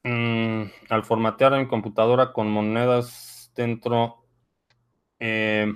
Mm, 0.04 0.66
al 0.90 1.02
formatear 1.02 1.58
mi 1.58 1.66
computadora 1.66 2.32
con 2.32 2.48
monedas 2.52 3.50
dentro, 3.56 4.24
eh, 5.18 5.72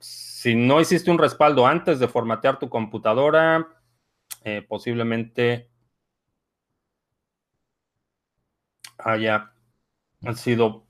si 0.00 0.56
no 0.56 0.80
hiciste 0.80 1.12
un 1.12 1.18
respaldo 1.18 1.68
antes 1.68 2.00
de 2.00 2.08
formatear 2.08 2.58
tu 2.58 2.68
computadora, 2.68 3.68
eh, 4.42 4.62
posiblemente 4.68 5.70
haya 8.98 9.53
ha 10.26 10.34
sido 10.34 10.84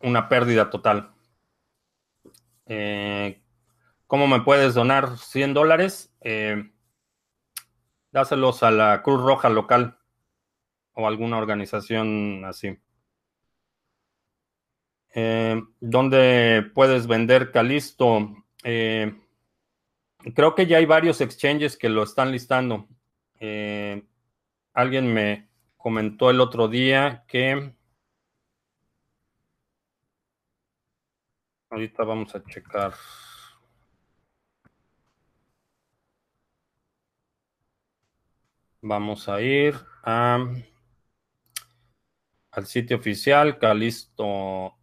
una 0.00 0.28
pérdida 0.28 0.70
total. 0.70 1.12
Eh, 2.66 3.42
¿Cómo 4.06 4.26
me 4.26 4.40
puedes 4.40 4.74
donar 4.74 5.18
100 5.18 5.54
dólares? 5.54 6.14
Eh, 6.20 6.70
dáselos 8.10 8.62
a 8.62 8.70
la 8.70 9.02
Cruz 9.02 9.20
Roja 9.22 9.48
local 9.48 9.98
o 10.94 11.06
alguna 11.06 11.38
organización 11.38 12.44
así. 12.44 12.78
Eh, 15.14 15.60
¿Dónde 15.80 16.70
puedes 16.74 17.06
vender 17.06 17.50
Calisto? 17.50 18.36
creo 20.34 20.54
que 20.54 20.66
ya 20.66 20.76
hay 20.76 20.84
varios 20.84 21.22
exchanges 21.22 21.78
que 21.78 21.88
lo 21.88 22.02
están 22.02 22.30
listando. 22.30 22.88
alguien 24.74 25.12
me 25.12 25.48
comentó 25.76 26.30
el 26.30 26.40
otro 26.40 26.68
día 26.68 27.24
que 27.26 27.72
Ahorita 31.70 32.02
vamos 32.02 32.34
a 32.34 32.42
checar. 32.42 32.94
Vamos 38.82 39.28
a 39.28 39.40
ir 39.40 39.74
al 40.02 40.64
sitio 42.66 42.96
oficial 42.96 43.58
Calisto 43.58 44.74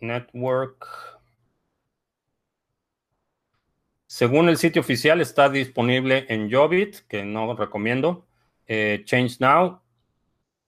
Network. 0.00 0.86
Según 4.06 4.48
el 4.48 4.56
sitio 4.56 4.82
oficial, 4.82 5.20
está 5.20 5.48
disponible 5.48 6.26
en 6.28 6.50
Jobit, 6.50 7.06
que 7.08 7.24
no 7.24 7.54
recomiendo, 7.54 8.26
eh, 8.66 9.02
Change 9.04 9.36
Now, 9.38 9.81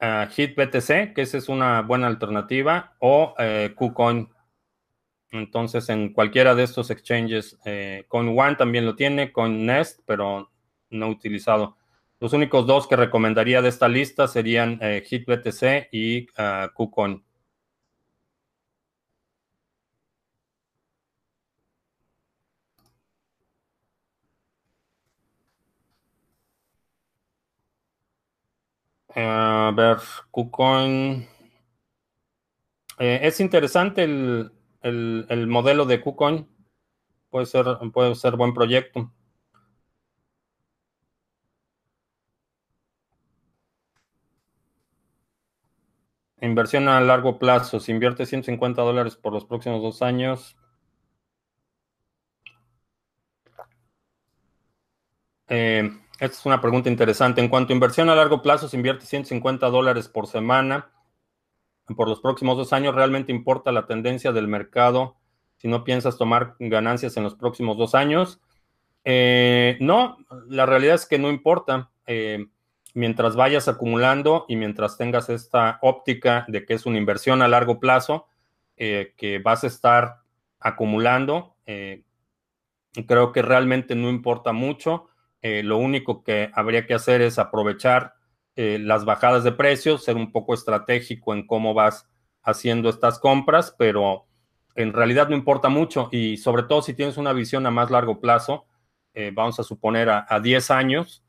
uh, 0.05 0.31
HitBTC, 0.31 1.15
que 1.15 1.23
esa 1.23 1.39
es 1.39 1.49
una 1.49 1.83
buena 1.83 2.07
alternativa, 2.07 2.95
o 2.99 3.35
eh, 3.39 3.73
KuCoin. 3.75 4.29
Entonces, 5.31 5.89
en 5.89 6.13
cualquiera 6.13 6.55
de 6.55 6.63
estos 6.63 6.91
exchanges, 6.91 7.59
eh, 7.65 8.05
CoinOne 8.09 8.57
también 8.57 8.87
lo 8.87 8.95
tiene, 8.95 9.33
CoinNest, 9.33 10.01
pero 10.07 10.51
no 10.91 11.09
utilizado. 11.09 11.77
Los 12.21 12.33
únicos 12.33 12.67
dos 12.67 12.87
que 12.87 12.97
recomendaría 12.97 13.61
de 13.61 13.69
esta 13.69 13.89
lista 13.89 14.29
serían 14.29 14.79
eh, 14.81 15.03
HitBTC 15.05 15.89
y 15.91 16.29
uh, 16.41 16.73
KuCoin. 16.73 17.25
A 29.17 29.73
ver, 29.77 29.99
KuCoin. 30.31 31.27
Eh, 32.99 33.21
es 33.23 33.41
interesante 33.41 34.05
el, 34.05 34.53
el, 34.83 35.27
el, 35.29 35.47
modelo 35.47 35.85
de 35.87 36.01
KuCoin. 36.01 36.49
Puede 37.31 37.47
ser, 37.47 37.67
puede 37.93 38.15
ser 38.17 38.37
buen 38.37 38.55
proyecto. 38.55 39.13
Inversión 46.41 46.87
a 46.89 47.01
largo 47.01 47.41
plazo. 47.41 47.81
Si 47.81 47.91
invierte 47.91 48.25
150 48.27 48.83
dólares 48.83 49.17
por 49.17 49.33
los 49.33 49.45
próximos 49.47 49.83
dos 49.83 50.01
años. 50.03 50.57
Eh, 55.49 55.91
esta 56.21 56.27
es 56.39 56.47
una 56.47 56.61
pregunta 56.61 56.89
interesante. 56.89 57.41
En 57.41 57.49
cuanto 57.49 57.73
a 57.73 57.75
inversión 57.75 58.09
a 58.09 58.15
largo 58.15 58.43
plazo, 58.43 58.69
se 58.69 58.77
invierte 58.77 59.07
150 59.07 59.69
dólares 59.69 60.09
por 60.09 60.27
semana 60.27 60.91
por 61.97 62.09
los 62.09 62.21
próximos 62.21 62.57
dos 62.57 62.73
años. 62.73 62.95
¿Realmente 62.95 63.33
importa 63.33 63.73
la 63.73 63.87
tendencia 63.87 64.33
del 64.33 64.49
mercado 64.49 65.17
si 65.57 65.69
no 65.69 65.85
piensas 65.85 66.17
tomar 66.17 66.57
ganancias 66.59 67.17
en 67.17 67.25
los 67.25 67.35
próximos 67.35 67.77
dos 67.77 67.95
años? 67.95 68.41
Eh, 69.05 69.77
no, 69.81 70.19
la 70.49 70.67
realidad 70.67 70.95
es 70.95 71.07
que 71.07 71.19
no 71.19 71.29
importa. 71.31 71.91
Eh, 72.07 72.47
mientras 72.95 73.35
vayas 73.35 73.69
acumulando 73.69 74.47
y 74.49 74.57
mientras 74.57 74.97
tengas 74.97 75.29
esta 75.29 75.79
óptica 75.83 76.45
de 76.49 76.65
que 76.65 76.75
es 76.75 76.87
una 76.87 76.97
inversión 76.97 77.43
a 77.43 77.49
largo 77.49 77.81
plazo, 77.81 78.29
eh, 78.77 79.15
que 79.17 79.39
vas 79.41 79.65
a 79.65 79.67
estar 79.67 80.21
acumulando, 80.61 81.57
eh, 81.67 82.05
creo 83.07 83.33
que 83.33 83.43
realmente 83.43 83.95
no 83.95 84.09
importa 84.09 84.53
mucho. 84.53 85.09
Eh, 85.45 85.63
lo 85.63 85.77
único 85.77 86.25
que 86.25 86.51
habría 86.55 86.87
que 86.87 86.95
hacer 86.95 87.21
es 87.21 87.39
aprovechar 87.39 88.15
eh, 88.57 88.79
las 88.81 89.05
bajadas 89.05 89.45
de 89.45 89.53
precios, 89.53 90.03
ser 90.03 90.17
un 90.17 90.33
poco 90.33 90.55
estratégico 90.55 91.35
en 91.35 91.47
cómo 91.47 91.75
vas 91.75 92.09
haciendo 92.43 92.89
estas 92.89 93.19
compras, 93.19 93.77
pero 93.79 94.25
en 94.75 94.95
realidad 94.95 95.29
no 95.29 95.37
importa 95.37 95.69
mucho 95.69 96.09
y 96.11 96.39
sobre 96.39 96.63
todo 96.63 96.81
si 96.81 96.95
tienes 96.95 97.19
una 97.19 97.35
visión 97.35 97.67
a 97.67 97.71
más 97.71 97.91
largo 97.91 98.21
plazo, 98.21 98.65
eh, 99.13 99.33
vamos 99.35 99.61
a 99.61 99.65
suponer 99.65 100.09
a, 100.09 100.25
a 100.27 100.41
10 100.41 100.71
años, 100.71 101.23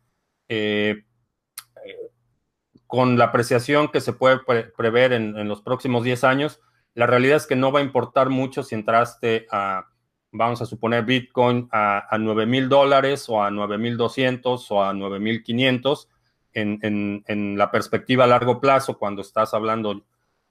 con 2.88 3.18
la 3.18 3.26
apreciación 3.26 3.90
que 3.90 4.00
se 4.00 4.14
puede 4.14 4.40
pre 4.40 4.64
prever 4.78 5.12
en, 5.12 5.38
en 5.38 5.50
los 5.50 5.62
próximos 5.62 6.06
10 6.06 6.24
años, 6.24 6.62
la 6.94 7.06
realidad 7.06 7.36
es 7.36 7.48
que 7.48 7.58
no 7.58 7.74
va 7.74 7.82
a 7.82 7.84
importar 7.84 8.30
mucho 8.30 8.64
si 8.64 8.76
entraste 8.76 9.46
a 9.52 9.90
vamos 10.38 10.62
a 10.62 10.66
suponer 10.66 11.04
Bitcoin 11.06 11.68
a, 11.72 12.14
a 12.14 12.18
9 12.18 12.46
mil 12.46 12.70
dólares 12.70 13.26
o 13.30 13.42
a 13.42 13.50
9 13.52 13.78
mil 13.78 13.98
200 13.98 14.72
o 14.72 14.84
a 14.84 14.94
9 14.94 15.20
mil 15.20 15.44
500 15.44 16.10
en, 16.56 17.58
la 17.58 17.70
perspectiva 17.72 18.24
a 18.24 18.28
largo 18.28 18.62
plazo, 18.62 18.98
cuando 18.98 19.22
estás 19.22 19.54
hablando 19.54 20.06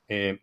eh, 0.08 0.42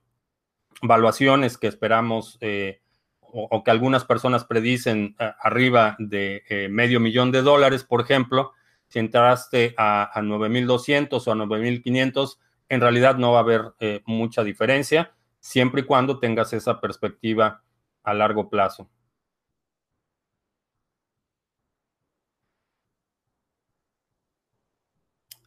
valuaciones 0.82 1.58
que 1.58 1.68
esperamos 1.68 2.38
eh, 2.42 2.82
o, 3.22 3.64
que 3.64 3.72
algunas 3.72 4.04
personas 4.04 4.46
predicen 4.46 5.16
eh, 5.20 5.32
arriba 5.40 5.96
de 6.00 6.44
eh, 6.50 6.68
medio 6.70 7.00
millón 7.00 7.32
de 7.32 7.42
dólares, 7.42 7.84
por 7.84 8.02
ejemplo, 8.02 8.54
si 8.88 9.00
entraste 9.00 9.74
a, 9.78 10.18
a 10.18 10.22
9.200 10.22 11.28
o 11.28 11.32
a 11.32 11.36
9.500, 11.36 12.38
en 12.70 12.82
realidad 12.82 13.18
no 13.18 13.34
va 13.34 13.40
a 13.40 13.42
haber 13.42 13.74
mucha 14.06 14.44
diferencia, 14.44 15.14
siempre 15.40 15.82
y 15.82 15.86
cuando 15.86 16.20
tengas 16.20 16.54
esa 16.54 16.80
perspectiva 16.80 17.64
a 18.04 18.14
largo 18.14 18.50
plazo. 18.50 18.90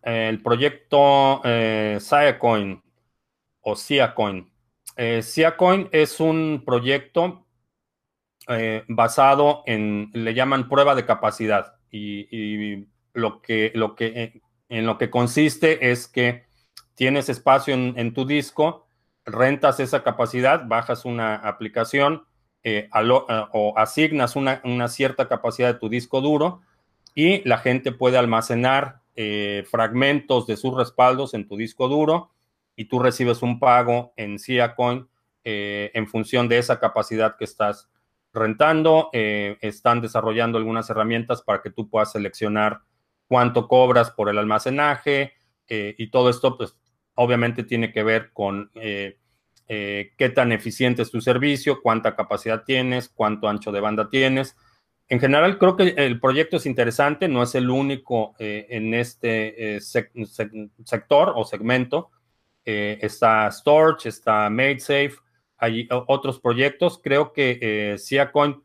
El 0.05 0.43
proyecto 0.43 1.41
eh, 1.45 1.99
Siacoin 2.01 2.83
o 3.63 3.75
Siacoin. 3.75 4.51
Eh, 4.97 5.23
Siacoin 5.23 5.89
es 5.91 6.21
un 6.21 6.63
proyecto 6.65 7.47
eh, 8.49 8.85
basado 8.89 9.63
en, 9.67 10.11
le 10.13 10.35
llaman 10.35 10.69
prueba 10.69 10.95
de 10.95 11.07
capacidad 11.07 11.77
y, 11.91 12.87
lo 13.15 13.41
que, 13.41 13.71
lo 13.75 13.95
que, 13.95 14.43
en 14.69 14.87
lo 14.87 14.99
que 14.99 15.09
consiste 15.09 15.91
es 15.91 16.09
que 16.09 16.45
tienes 16.95 17.29
espacio 17.29 17.73
en, 17.75 18.13
tu 18.13 18.27
disco, 18.27 18.87
rentas 19.25 19.79
esa 19.79 20.03
capacidad, 20.03 20.67
bajas 20.67 21.05
una 21.05 21.37
aplicación 21.37 22.25
eh, 22.65 22.91
o 23.53 23.73
asignas 23.77 24.35
una, 24.35 24.61
una 24.65 24.89
cierta 24.89 25.29
capacidad 25.29 25.73
de 25.73 25.79
tu 25.79 25.89
disco 25.89 26.21
duro 26.21 26.63
y 27.15 27.49
la 27.49 27.59
gente 27.59 27.93
puede 27.93 28.19
almacenar 28.19 29.04
eh, 29.17 29.65
fragmentos 29.71 30.47
de 30.47 30.57
sus 30.57 30.75
respaldos 30.77 31.35
en 31.35 31.47
tu 31.47 31.57
disco 31.57 31.89
duro 31.89 32.31
y 32.77 32.87
tú 32.87 32.99
recibes 32.99 33.43
un 33.43 33.59
pago 33.61 34.13
en 34.17 34.39
Siacoin 34.39 35.09
eh, 35.45 35.91
en 35.95 36.07
función 36.09 36.49
de 36.49 36.59
esa 36.59 36.81
capacidad 36.81 37.37
que 37.37 37.45
estás 37.45 37.89
rentando. 38.33 39.11
Eh, 39.13 39.59
están 39.61 40.01
desarrollando 40.01 40.59
algunas 40.59 40.89
herramientas 40.91 41.43
para 41.43 41.63
que 41.63 41.71
tú 41.71 41.89
puedas 41.89 42.13
seleccionar 42.13 42.81
cuánto 43.29 43.69
cobras 43.69 44.11
por 44.11 44.29
el 44.29 44.39
almacenaje 44.39 45.35
eh, 45.69 45.95
y 45.99 46.11
todo 46.11 46.31
esto, 46.31 46.57
pues 46.57 46.77
obviamente 47.15 47.63
tiene 47.63 47.93
que 47.93 48.03
ver 48.03 48.33
con 48.33 48.71
qué 48.75 50.33
tan 50.35 50.53
eficiente 50.53 51.03
es 51.03 51.11
tu 51.11 51.21
servicio, 51.21 51.81
cuánta 51.81 52.17
capacidad 52.17 52.65
tienes, 52.65 53.09
cuánto 53.09 53.49
ancho 53.49 53.73
de 53.73 53.81
banda 53.81 54.11
tienes 54.11 54.57
en 55.09 55.21
general, 55.21 55.59
creo 55.59 55.77
que 55.77 55.95
el 55.97 56.19
proyecto 56.19 56.57
es 56.57 56.67
interesante, 56.67 57.29
no 57.29 57.43
es 57.43 57.55
el 57.55 57.69
único 57.69 58.35
eh, 58.39 58.67
en 58.71 58.95
este 58.95 59.77
eh, 59.77 59.81
sec 59.81 60.11
sec 60.25 60.51
sector 60.85 61.33
o 61.37 61.45
segmento. 61.45 62.11
Eh, 62.65 62.99
está 63.03 63.51
Storage, 63.51 64.09
está 64.09 64.49
MadeSafe, 64.49 65.17
hay 65.59 65.87
otros 65.91 66.41
proyectos. 66.41 66.99
Creo 67.03 67.33
que 67.35 67.97
Siacoin 67.99 68.63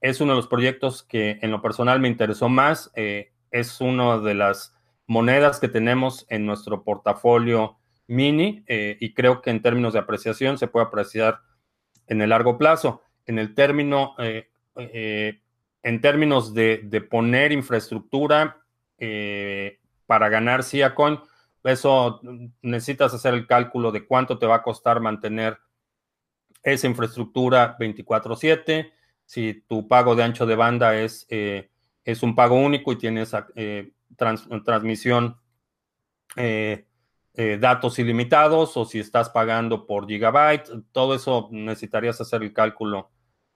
es 0.00 0.20
uno 0.20 0.32
de 0.32 0.36
los 0.36 0.46
proyectos 0.46 1.02
que 1.02 1.38
en 1.42 1.50
lo 1.50 1.60
personal 1.60 1.98
me 2.00 2.08
interesó 2.08 2.48
más. 2.48 2.90
Es 2.94 3.80
una 3.80 4.18
de 4.18 4.34
las 4.34 4.74
monedas 5.06 5.60
que 5.60 5.68
tenemos 5.68 6.24
en 6.28 6.46
nuestro 6.46 6.82
portafolio 6.82 7.78
mini 8.06 8.64
y 8.68 9.12
creo 9.14 9.42
que 9.42 9.50
en 9.50 9.62
términos 9.62 9.92
de 9.92 9.98
apreciación 9.98 10.58
se 10.58 10.66
puede 10.66 10.86
apreciar 10.86 11.40
en 12.06 12.22
el 12.22 12.30
largo 12.30 12.58
plazo. 12.58 13.02
En 13.26 13.38
el 13.38 13.54
término 13.54 14.16
en 15.82 16.00
términos 16.00 16.54
de, 16.54 17.06
poner 17.10 17.52
infraestructura 17.52 18.62
eh, 18.98 19.78
para 20.06 20.28
ganar 20.28 20.62
Siacoin, 20.62 21.18
eso 21.64 22.20
necesitas 22.62 23.12
hacer 23.12 23.34
el 23.34 23.46
cálculo 23.46 23.92
de 23.92 24.06
cuánto 24.06 24.38
te 24.38 24.46
va 24.46 24.56
a 24.56 24.62
costar 24.62 25.00
mantener 25.00 25.58
esa 26.62 26.86
infraestructura 26.86 27.76
24/7. 27.78 28.92
Si 29.26 29.64
tu 29.68 29.86
pago 29.86 30.14
de 30.14 30.24
ancho 30.24 30.46
de 30.46 30.56
banda 30.56 30.96
es, 30.96 31.26
eh, 31.28 31.70
es 32.04 32.22
un 32.22 32.34
pago 32.34 32.56
único 32.56 32.92
y 32.92 32.96
tienes 32.96 33.34
eh, 33.54 33.92
trans, 34.16 34.48
transmisión 34.64 35.36
eh, 36.36 36.86
datos 37.60 37.98
ilimitados 37.98 38.76
o 38.76 38.84
si 38.84 38.98
estás 38.98 39.30
pagando 39.30 39.86
por 39.86 40.06
gigabyte, 40.06 40.68
todo 40.92 41.14
eso 41.14 41.48
necesitarías 41.52 42.20
hacer 42.20 42.42
el 42.42 42.52
cálculo 42.52 43.10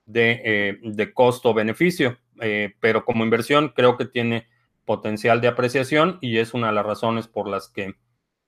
de, 0.05 0.41
eh, 0.43 0.79
de 0.81 1.13
costo-beneficio, 1.13 2.17
eh, 2.41 2.75
pero 2.79 3.05
como 3.05 3.23
inversión 3.23 3.73
creo 3.75 3.97
que 3.97 4.05
tiene 4.05 4.47
potencial 4.85 5.41
de 5.41 5.47
apreciación 5.47 6.19
y 6.21 6.37
es 6.37 6.53
una 6.53 6.67
de 6.67 6.73
las 6.73 6.85
razones 6.85 7.27
por 7.27 7.47
las 7.47 7.69
que 7.69 7.95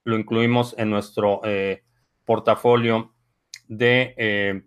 lo 0.04 0.18
incluimos 0.18 0.76
en 0.78 0.90
nuestro 0.90 1.42
eh, 1.44 1.84
portafolio 2.26 3.14
de 3.68 4.64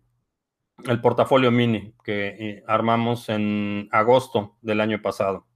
el 0.87 1.01
portafolio 1.01 1.51
mini 1.51 1.95
que 2.03 2.63
armamos 2.67 3.29
en 3.29 3.89
agosto 3.93 4.57
del 4.63 4.81
año 4.81 5.01
pasado. 5.01 5.47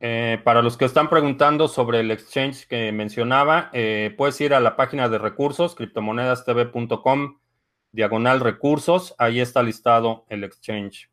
Eh, 0.00 0.40
para 0.44 0.62
los 0.62 0.76
que 0.76 0.84
están 0.84 1.10
preguntando 1.10 1.66
sobre 1.66 2.00
el 2.00 2.10
exchange 2.10 2.66
que 2.68 2.92
mencionaba, 2.92 3.70
eh, 3.72 4.14
puedes 4.16 4.40
ir 4.40 4.54
a 4.54 4.60
la 4.60 4.76
página 4.76 5.08
de 5.08 5.18
recursos, 5.18 5.74
criptomonedastv.com 5.74 7.38
diagonal 7.92 8.40
recursos, 8.40 9.14
ahí 9.18 9.40
está 9.40 9.62
listado 9.62 10.24
el 10.28 10.44
exchange. 10.44 11.10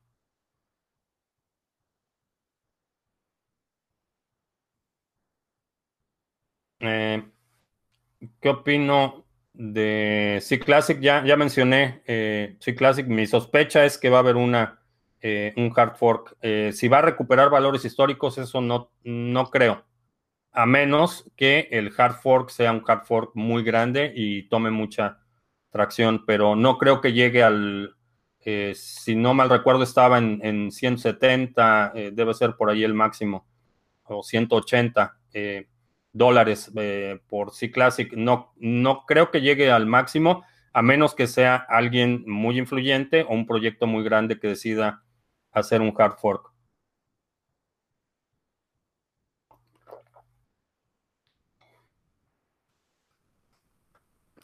Eh, 6.80 7.24
¿Qué 8.39 8.50
opino 8.50 9.26
de 9.54 10.39
C 10.41 10.60
Classic? 10.60 11.00
Ya, 11.00 11.24
ya 11.26 11.38
mencioné 11.38 12.02
eh, 12.06 12.58
C 12.60 12.76
Classic. 12.76 13.08
Mi 13.08 13.26
sospecha 13.28 13.86
es 13.86 13.98
que 13.98 14.10
va 14.10 14.17
a 14.17 14.19
haber 14.21 14.36
una, 14.36 14.80
eh, 15.21 15.54
un 15.58 15.71
hard 15.75 15.95
fork. 15.95 16.38
Eh, 16.41 16.71
si 16.73 16.88
va 16.88 16.99
a 16.99 17.01
recuperar 17.01 17.49
valores 17.49 17.86
históricos, 17.86 18.38
eso 18.38 18.62
no, 18.62 18.91
no 19.04 19.49
creo. 19.49 19.86
A 20.51 20.65
menos 20.65 21.30
que 21.36 21.67
el 21.71 21.91
hard 21.97 22.15
fork 22.15 22.49
sea 22.49 22.71
un 22.71 22.84
hard 22.86 23.04
fork 23.06 23.32
muy 23.36 23.63
grande 23.63 24.13
y 24.15 24.47
tome 24.49 24.71
mucha 24.71 25.19
tracción, 25.69 26.25
pero 26.25 26.56
no 26.56 26.78
creo 26.78 27.01
que 27.01 27.12
llegue 27.13 27.43
al, 27.43 27.95
si 28.73 29.15
no 29.15 29.34
mal 29.34 29.49
recuerdo, 29.49 29.84
estaba 29.84 30.17
en, 30.17 30.39
en 30.43 30.71
170, 30.71 31.91
debe 32.13 32.34
ser 32.34 32.56
por 32.56 32.69
ahí 32.69 32.84
el 32.86 32.93
máximo, 32.93 33.45
o 34.04 34.23
180 34.23 35.17
dólares 36.15 36.71
eh, 36.78 37.19
por 37.28 37.54
C 37.54 37.69
Classic. 37.69 38.12
No, 38.13 38.54
no 38.58 39.06
creo 39.06 39.32
que 39.32 39.41
llegue 39.41 39.69
al 39.69 39.86
máximo, 39.86 40.43
a 40.73 40.82
menos 40.82 41.13
que 41.13 41.28
sea 41.28 41.56
alguien 41.56 42.23
muy 42.25 42.58
influyente 42.58 43.23
o 43.23 43.34
un 43.34 43.45
proyecto 43.45 43.86
muy 43.86 44.04
grande 44.04 44.39
que 44.39 44.47
decida 44.47 45.04
hacer 45.56 45.82
un 45.82 45.94
hard 45.98 46.18
fork. 46.18 46.52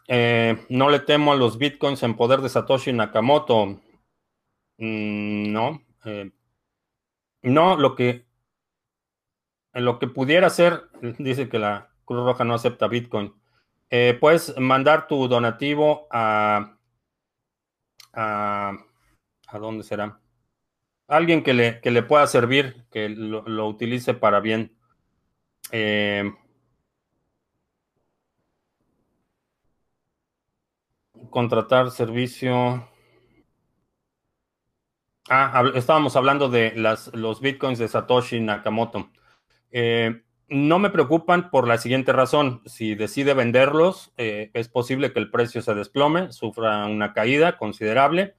Eh, 0.07 0.65
no 0.69 0.89
le 0.89 0.99
temo 0.99 1.31
a 1.31 1.35
los 1.35 1.57
bitcoins 1.57 2.03
en 2.03 2.15
poder 2.15 2.41
de 2.41 2.49
Satoshi 2.49 2.91
Nakamoto. 2.91 3.81
Mm, 4.77 5.51
no. 5.53 5.81
Eh, 6.05 6.31
no, 7.43 7.77
lo 7.77 7.95
que 7.95 8.25
lo 9.73 9.99
que 9.99 10.07
pudiera 10.07 10.49
ser, 10.49 10.89
dice 11.19 11.49
que 11.49 11.59
la 11.59 11.89
Cruz 12.05 12.25
Roja 12.25 12.43
no 12.43 12.55
acepta 12.55 12.87
Bitcoin. 12.87 13.33
Eh, 13.89 14.17
puedes 14.19 14.57
mandar 14.57 15.07
tu 15.07 15.27
donativo 15.27 16.07
a, 16.11 16.77
a, 18.13 18.73
a 19.47 19.59
dónde 19.59 19.83
será? 19.83 20.19
Alguien 21.11 21.43
que 21.43 21.53
le, 21.53 21.81
que 21.81 21.91
le 21.91 22.03
pueda 22.03 22.25
servir, 22.25 22.85
que 22.89 23.09
lo, 23.09 23.67
utilice 23.67 24.13
para 24.13 24.39
bien. 24.39 24.77
Eh, 25.73 26.31
contratar 31.29 31.91
servicio. 31.91 32.87
Ah, 35.29 35.65
estábamos 35.75 36.15
hablando 36.15 36.47
de 36.47 36.71
las, 36.77 37.13
los 37.13 37.41
bitcoins 37.41 37.77
de 37.77 37.89
Satoshi 37.89 38.39
Nakamoto. 38.39 39.11
Eh, 39.69 40.23
no 40.47 40.79
me 40.79 40.91
preocupan 40.91 41.49
por 41.49 41.67
la 41.67 41.77
siguiente 41.77 42.13
razón. 42.13 42.61
Si 42.65 42.95
decide 42.95 43.33
venderlos, 43.33 44.13
eh, 44.15 44.49
es 44.53 44.69
posible 44.69 45.11
que 45.11 45.19
el 45.19 45.29
precio 45.29 45.61
se 45.61 45.73
desplome, 45.73 46.31
sufra 46.31 46.85
una 46.85 47.11
caída 47.11 47.57
considerable, 47.57 48.37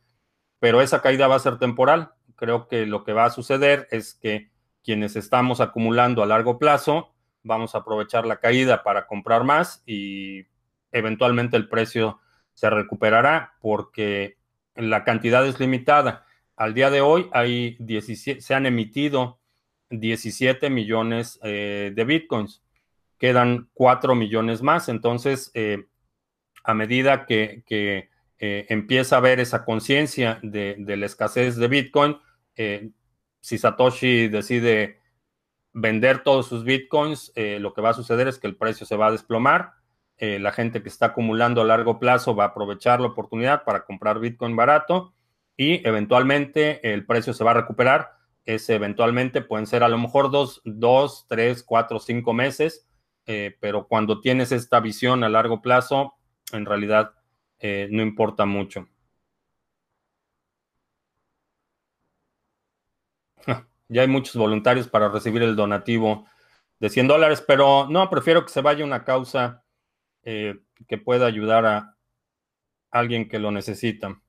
pero 0.58 0.80
esa 0.80 1.02
caída 1.02 1.28
va 1.28 1.34
a 1.34 1.38
ser 1.38 1.58
temporal. 1.58 2.14
Creo 2.42 2.66
que 2.66 2.86
lo 2.86 3.04
que 3.04 3.12
va 3.12 3.26
a 3.26 3.30
suceder 3.30 3.86
es 3.92 4.14
que 4.14 4.50
quienes 4.82 5.14
estamos 5.14 5.60
acumulando 5.60 6.24
a 6.24 6.26
largo 6.26 6.58
plazo, 6.58 7.14
vamos 7.44 7.76
a 7.76 7.78
aprovechar 7.78 8.26
la 8.26 8.40
caída 8.40 8.82
para 8.82 9.06
comprar 9.06 9.44
más 9.44 9.84
y 9.86 10.48
eventualmente 10.90 11.56
el 11.56 11.68
precio 11.68 12.18
se 12.52 12.68
recuperará 12.68 13.54
porque 13.60 14.38
la 14.74 15.04
cantidad 15.04 15.46
es 15.46 15.60
limitada. 15.60 16.26
Al 16.56 16.74
día 16.74 16.90
de 16.90 17.00
hoy 17.00 17.30
hay 17.32 17.76
17, 17.78 18.40
se 18.40 18.54
han 18.56 18.66
emitido 18.66 19.38
17 19.90 20.68
millones 20.68 21.38
eh, 21.44 21.92
de 21.94 22.04
bitcoins. 22.04 22.64
Quedan 23.18 23.70
4 23.72 24.16
millones 24.16 24.62
más. 24.62 24.88
Entonces, 24.88 25.52
eh, 25.54 25.86
a 26.64 26.74
medida 26.74 27.24
que, 27.24 27.62
eh, 27.70 28.66
empieza 28.68 29.14
a 29.14 29.18
haber 29.18 29.38
esa 29.38 29.64
conciencia 29.64 30.40
de, 30.42 30.74
la 30.76 31.06
escasez 31.06 31.54
de 31.54 31.68
bitcoin, 31.68 32.18
si 32.54 33.58
Satoshi 33.58 34.28
decide 34.28 35.00
vender 35.72 36.22
todos 36.22 36.46
sus 36.46 36.64
bitcoins, 36.64 37.32
lo 37.36 37.72
que 37.72 37.80
va 37.80 37.90
a 37.90 37.94
suceder 37.94 38.28
es 38.28 38.38
que 38.38 38.46
el 38.46 38.56
precio 38.56 38.86
se 38.86 38.96
va 38.96 39.06
a 39.08 39.12
desplomar. 39.12 39.72
la 40.18 40.52
gente 40.52 40.82
que 40.82 40.88
está 40.88 41.06
acumulando 41.06 41.62
a 41.62 41.64
largo 41.64 41.98
plazo 41.98 42.36
va 42.36 42.44
a 42.44 42.48
aprovechar 42.48 43.00
la 43.00 43.08
oportunidad 43.08 43.64
para 43.64 43.84
comprar 43.84 44.20
bitcoin 44.20 44.54
barato 44.54 45.14
y 45.56 45.86
eventualmente 45.86 46.92
el 46.92 47.06
precio 47.06 47.32
se 47.32 47.44
va 47.44 47.52
a 47.52 47.54
recuperar 47.54 48.22
es 48.44 48.68
eventualmente 48.70 49.40
pueden 49.40 49.66
ser 49.66 49.82
a 49.82 49.88
lo 49.88 49.98
mejor 49.98 50.30
dos, 50.30 50.60
dos 50.64 51.26
tres, 51.28 51.62
cuatro, 51.62 52.00
cinco 52.00 52.32
meses, 52.32 52.86
eh, 53.26 53.56
pero 53.60 53.86
cuando 53.86 54.20
tienes 54.20 54.52
esta 54.52 54.80
visión 54.80 55.22
a 55.22 55.28
largo 55.28 55.62
plazo, 55.62 56.14
en 56.52 56.66
realidad 56.66 57.12
eh, 57.60 57.88
no 57.90 58.02
importa 58.02 58.44
mucho. 58.44 58.88
Ya 63.92 64.02
hay 64.02 64.08
muchos 64.08 64.36
voluntarios 64.36 64.88
para 64.88 65.10
recibir 65.10 65.42
el 65.42 65.54
donativo 65.54 66.26
de 66.80 66.88
100 66.88 67.08
dólares, 67.08 67.44
pero 67.46 67.86
no, 67.88 68.08
prefiero 68.08 68.44
que 68.44 68.50
se 68.50 68.62
vaya 68.62 68.84
una 68.84 69.04
causa 69.04 69.64
eh, 70.22 70.60
que 70.88 70.96
pueda 70.98 71.26
ayudar 71.26 71.66
a 71.66 71.96
alguien 72.90 73.28
que 73.28 73.38
lo 73.38 73.50
necesita. 73.50 74.20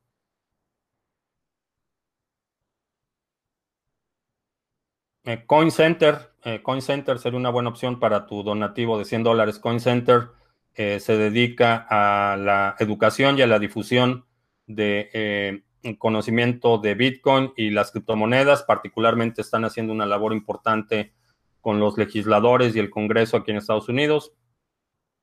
Eh, 5.24 5.46
Coin 5.46 5.72
Center, 5.72 6.34
eh, 6.44 6.62
Coin 6.62 6.82
Center 6.82 7.18
sería 7.18 7.40
una 7.40 7.50
buena 7.50 7.70
opción 7.70 8.00
para 8.00 8.26
tu 8.26 8.44
donativo 8.44 9.00
de 9.00 9.06
100 9.06 9.24
dólares. 9.24 9.60
Coin 9.60 9.80
Center 9.80 10.30
se 10.76 11.18
dedica 11.18 11.86
a 11.88 12.36
la 12.36 12.76
educación 12.80 13.38
y 13.38 13.44
a 13.44 13.48
la 13.48 13.60
difusión 13.60 14.26
de 14.66 15.62
conocimiento 15.98 16.78
de 16.78 16.96
Bitcoin 16.96 17.54
y 17.56 17.70
las 17.70 17.92
criptomonedas. 17.92 18.64
Particularmente 18.64 19.42
están 19.42 19.66
haciendo 19.66 19.94
una 19.94 20.06
labor 20.06 20.34
importante 20.34 21.14
con 21.62 21.80
los 21.80 21.98
legisladores 21.98 22.76
y 22.76 22.80
el 22.80 22.90
Congreso 22.90 23.38
aquí 23.38 23.52
en 23.52 23.58
Estados 23.58 23.90
Unidos. 23.90 24.34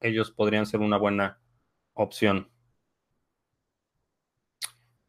Ellos 0.01 0.31
podrían 0.31 0.67
ser 0.67 0.81
una 0.81 0.97
buena 0.97 1.39
opción. 1.95 2.51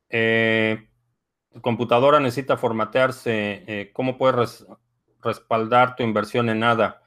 Eh, 0.09 0.89
computadora 1.61 2.19
necesita 2.19 2.57
formatearse, 2.57 3.63
eh, 3.67 3.91
¿cómo 3.93 4.17
puedes 4.17 4.65
respaldar 5.21 5.95
tu 5.95 6.03
inversión 6.03 6.49
en 6.49 6.59
nada? 6.59 7.01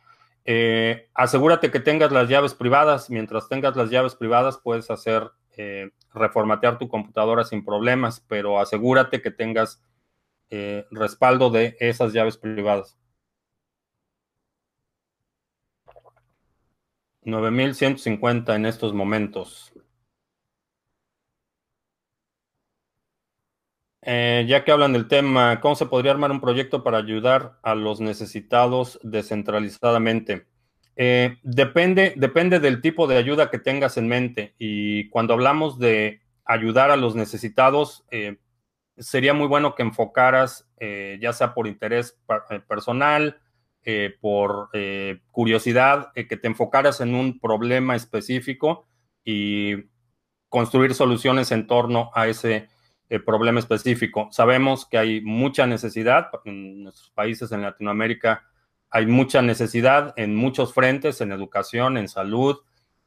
Eh, 0.46 1.08
asegúrate 1.14 1.70
que 1.70 1.80
tengas 1.80 2.12
las 2.12 2.28
llaves 2.28 2.54
privadas. 2.54 3.10
Mientras 3.10 3.48
tengas 3.48 3.76
las 3.76 3.90
llaves 3.90 4.14
privadas, 4.14 4.58
puedes 4.62 4.90
hacer 4.90 5.30
eh, 5.56 5.90
reformatear 6.12 6.78
tu 6.78 6.88
computadora 6.88 7.44
sin 7.44 7.64
problemas, 7.64 8.20
pero 8.28 8.60
asegúrate 8.60 9.22
que 9.22 9.30
tengas 9.30 9.82
respaldo 10.92 11.50
de 11.50 11.76
esas 11.80 12.12
llaves 12.12 12.36
privadas. 12.36 12.96
9150 17.24 18.54
en 18.54 18.66
estos 18.66 18.92
momentos. 18.92 19.72
Eh, 24.02 24.44
ya 24.46 24.64
que 24.64 24.70
hablan 24.72 24.92
del 24.92 25.08
tema, 25.08 25.60
¿cómo 25.60 25.74
se 25.74 25.86
podría 25.86 26.12
armar 26.12 26.30
un 26.30 26.40
proyecto 26.40 26.82
para 26.84 26.98
ayudar 26.98 27.58
a 27.62 27.74
los 27.74 28.00
necesitados 28.00 29.00
descentralizadamente? 29.02 30.46
Eh, 30.96 31.38
depende, 31.42 32.14
depende 32.16 32.60
del 32.60 32.80
tipo 32.80 33.06
de 33.06 33.16
ayuda 33.16 33.50
que 33.50 33.58
tengas 33.58 33.96
en 33.96 34.08
mente. 34.08 34.54
Y 34.58 35.08
cuando 35.10 35.34
hablamos 35.34 35.78
de 35.78 36.20
ayudar 36.44 36.90
a 36.90 36.96
los 36.96 37.14
necesitados, 37.14 38.04
eh, 38.10 38.38
sería 38.96 39.34
muy 39.34 39.48
bueno 39.48 39.74
que 39.74 39.82
enfocaras, 39.82 40.68
ya 40.78 41.32
sea 41.32 41.54
por 41.54 41.66
interés 41.66 42.20
personal, 42.68 43.40
por 44.20 44.68
curiosidad, 45.30 46.12
que 46.14 46.36
te 46.36 46.46
enfocaras 46.46 47.00
en 47.00 47.14
un 47.14 47.40
problema 47.40 47.96
específico 47.96 48.86
y 49.24 49.86
construir 50.54 50.94
soluciones 50.94 51.50
en 51.50 51.66
torno 51.66 52.12
a 52.14 52.28
ese 52.28 52.68
eh, 53.08 53.18
problema 53.18 53.58
específico. 53.60 54.28
Sabemos 54.30 54.86
que 54.86 54.96
hay 54.96 55.20
mucha 55.20 55.66
necesidad 55.66 56.28
en 56.44 56.84
nuestros 56.84 57.10
países 57.10 57.52
en 57.52 57.62
Latinoamérica, 57.62 58.44
hay 58.94 59.06
mucha 59.06 59.42
necesidad 59.42 60.14
en 60.16 60.36
muchos 60.36 60.72
frentes, 60.72 61.20
en 61.20 61.32
educación, 61.32 61.96
en 61.96 62.06
salud, 62.06 62.58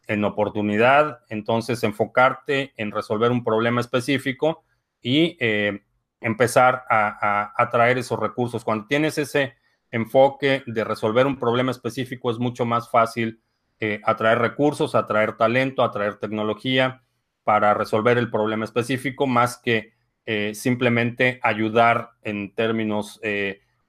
en 0.06 0.26
oportunidad. 0.26 1.20
Entonces, 1.30 1.82
enfocarte 1.82 2.74
en 2.76 2.92
resolver 2.92 3.32
un 3.32 3.42
problema 3.42 3.80
específico 3.80 4.66
y 5.02 5.38
eh, 5.40 5.86
empezar 6.20 6.84
a, 6.90 7.54
atraer 7.56 7.98
esos 8.00 8.20
recursos. 8.20 8.66
Cuando 8.66 8.86
tienes 8.86 9.18
ese 9.18 9.56
enfoque 9.90 10.62
de 10.68 10.84
resolver 10.84 11.26
un 11.26 11.40
problema 11.40 11.72
específico, 11.72 12.32
es 12.32 12.38
mucho 12.38 12.66
más 12.66 12.92
fácil 12.92 13.40
eh, 13.80 14.02
atraer 14.04 14.40
recursos, 14.40 14.94
atraer 14.94 15.38
talento, 15.38 15.84
atraer 15.84 16.18
tecnología 16.18 17.02
para 17.46 17.74
resolver 17.74 18.18
el 18.18 18.30
problema 18.30 18.66
específico, 18.66 19.26
más 19.26 19.58
que 19.58 19.94
eh, 20.26 20.54
simplemente 20.54 21.40
ayudar 21.44 22.10
en 22.24 22.54
términos 22.54 23.22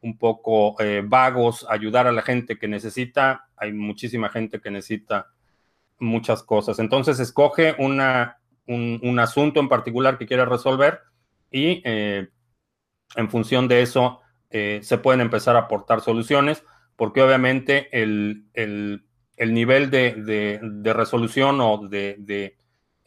un 0.09 0.19
poco 0.19 0.77
vagos, 1.05 1.67
ayudar 1.69 2.07
a 2.07 2.13
la 2.13 2.23
gente 2.23 2.59
que 2.59 2.69
necesita. 2.69 3.49
Hay 3.57 3.73
muchísima 3.73 4.29
gente 4.29 4.61
que 4.61 4.71
necesita 4.71 5.29
muchas 5.99 6.43
cosas. 6.43 6.79
Entonces, 6.79 7.21
escoge 7.21 7.75
una, 7.79 8.39
un, 8.67 9.19
asunto 9.19 9.61
en 9.61 9.69
particular 9.69 10.19
que 10.19 10.27
quieras 10.27 10.49
resolver 10.49 11.01
y 11.51 11.83
en 11.85 13.31
función 13.31 13.69
de 13.69 13.83
eso 13.83 14.21
se 14.51 14.99
pueden 15.03 15.21
empezar 15.21 15.57
a 15.57 15.61
aportar 15.61 16.01
soluciones, 16.01 16.65
porque 16.97 17.23
obviamente 17.23 17.89
el, 17.93 18.47
nivel 19.39 19.91
de, 19.91 20.93
resolución 20.95 21.61
o 21.61 21.89
de 21.89 22.57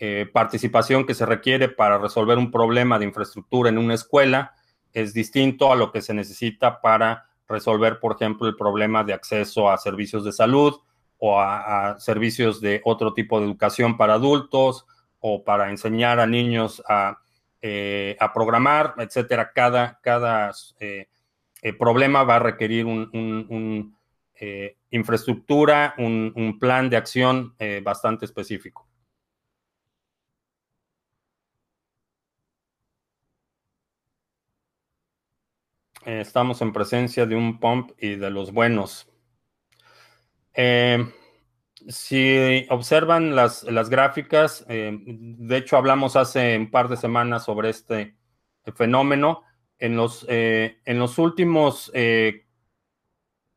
eh, 0.03 0.25
participación 0.33 1.05
que 1.05 1.13
se 1.13 1.27
requiere 1.27 1.69
para 1.69 1.99
resolver 1.99 2.39
un 2.39 2.49
problema 2.49 2.97
de 2.97 3.05
infraestructura 3.05 3.69
en 3.69 3.77
una 3.77 3.93
escuela 3.93 4.55
es 4.93 5.13
distinto 5.13 5.71
a 5.71 5.75
lo 5.75 5.91
que 5.91 6.01
se 6.01 6.13
necesita 6.13 6.81
para 6.81 7.29
resolver, 7.47 7.99
por 7.99 8.15
ejemplo, 8.15 8.47
el 8.47 8.55
problema 8.55 9.03
de 9.03 9.13
acceso 9.13 9.69
a 9.69 9.77
servicios 9.77 10.23
de 10.23 10.31
salud 10.31 10.75
o 11.17 11.39
a, 11.39 11.99
servicios 11.99 12.61
de 12.61 12.81
otro 12.83 13.13
tipo 13.13 13.39
de 13.39 13.45
educación 13.45 13.97
para 13.97 14.15
adultos 14.15 14.85
o 15.19 15.43
para 15.43 15.69
enseñar 15.69 16.19
a 16.19 16.25
niños 16.25 16.81
a, 16.87 17.19
eh, 17.61 18.17
programar, 18.33 18.95
etcétera. 18.97 19.51
Cada, 19.53 19.99
cada 20.01 20.51
eh, 20.79 21.07
problema 21.77 22.23
va 22.23 22.37
a 22.37 22.39
requerir 22.39 22.85
un, 22.85 23.95
infraestructura, 24.89 25.93
un, 25.99 26.57
plan 26.59 26.89
de 26.89 26.97
acción 26.97 27.55
bastante 27.83 28.25
específico. 28.25 28.90
Estamos 36.05 36.61
en 36.61 36.73
presencia 36.73 37.25
de 37.25 37.35
un 37.35 37.59
pump 37.59 37.91
y 37.99 38.15
de 38.15 38.29
los 38.29 38.51
buenos. 38.51 39.07
Eh, 40.53 41.05
si 41.87 42.65
observan 42.69 43.35
las, 43.35 43.63
gráficas, 43.89 44.65
eh, 44.67 44.97
de 45.05 45.57
hecho 45.57 45.77
hablamos 45.77 46.15
hace 46.15 46.57
un 46.57 46.69
par 46.69 46.89
de 46.89 46.97
semanas 46.97 47.45
sobre 47.45 47.69
este 47.69 48.15
fenómeno. 48.75 49.43
En 49.79 49.95
los, 49.95 50.27
en 50.29 50.99
los 50.99 51.17
últimos 51.17 51.91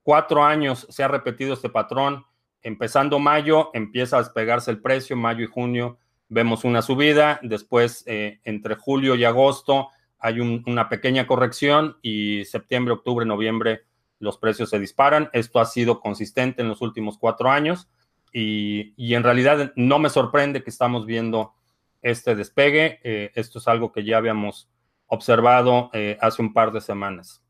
cuatro 0.03 0.43
años 0.43 0.87
se 0.89 1.03
ha 1.03 1.09
repetido 1.09 1.53
este 1.53 1.69
patrón. 1.69 2.25
Empezando 2.63 3.19
mayo, 3.19 3.71
empieza 3.75 4.17
a 4.17 4.23
despegarse 4.23 4.71
el 4.71 4.81
precio, 4.81 5.17
mayo 5.17 5.45
y 5.45 5.49
junio 5.49 5.99
vemos 6.29 6.65
una 6.65 6.81
subida, 6.81 7.39
después 7.43 8.05
entre 8.07 8.75
julio 8.75 9.15
y 9.17 9.25
agosto 9.25 9.91
hay 10.25 10.41
una 10.41 10.89
pequeña 10.89 11.27
corrección 11.27 11.99
y 12.01 12.47
septiembre, 12.47 12.95
octubre, 12.95 13.27
noviembre 13.27 13.83
los 14.19 14.39
precios 14.39 14.71
se 14.71 14.79
disparan. 14.79 15.29
Esto 15.35 15.61
ha 15.61 15.67
sido 15.67 16.01
consistente 16.01 16.63
en 16.63 16.69
los 16.69 16.81
últimos 16.81 17.19
cuatro 17.19 17.51
años 17.51 17.91
y, 18.33 18.95
en 18.97 19.23
realidad 19.23 19.75
no 19.77 19.99
me 19.99 20.09
sorprende 20.09 20.63
que 20.65 20.71
estamos 20.71 21.05
viendo 21.05 21.53
este 22.01 22.35
despegue. 22.35 23.01
Eh, 23.05 23.33
esto 23.35 23.59
es 23.59 23.69
algo 23.69 23.93
que 23.93 24.03
ya 24.03 24.17
habíamos 24.17 24.71
observado 25.09 25.91
eh, 25.93 26.17
hace 26.23 26.41
un 26.41 26.55
par 26.55 26.73
de 26.73 26.81
semanas. 26.81 27.44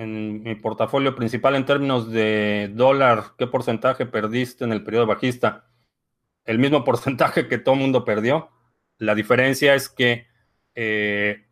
En 0.00 0.42
mi 0.42 0.54
portafolio 0.54 1.14
principal 1.14 1.54
en 1.56 1.66
términos 1.66 2.10
de 2.10 2.70
dólar, 2.72 3.32
¿qué 3.36 3.46
porcentaje 3.46 4.06
perdiste 4.06 4.64
en 4.64 4.72
el 4.72 4.82
periodo 4.82 5.04
bajista? 5.04 5.66
El 6.46 6.58
mismo 6.58 6.84
porcentaje 6.86 7.48
que 7.48 7.58
todo 7.58 7.74
mundo 7.74 8.02
perdió. 8.02 8.48
La 8.96 9.14
diferencia 9.14 9.74
es 9.74 9.90
que 9.90 10.26
eh, 10.74 11.44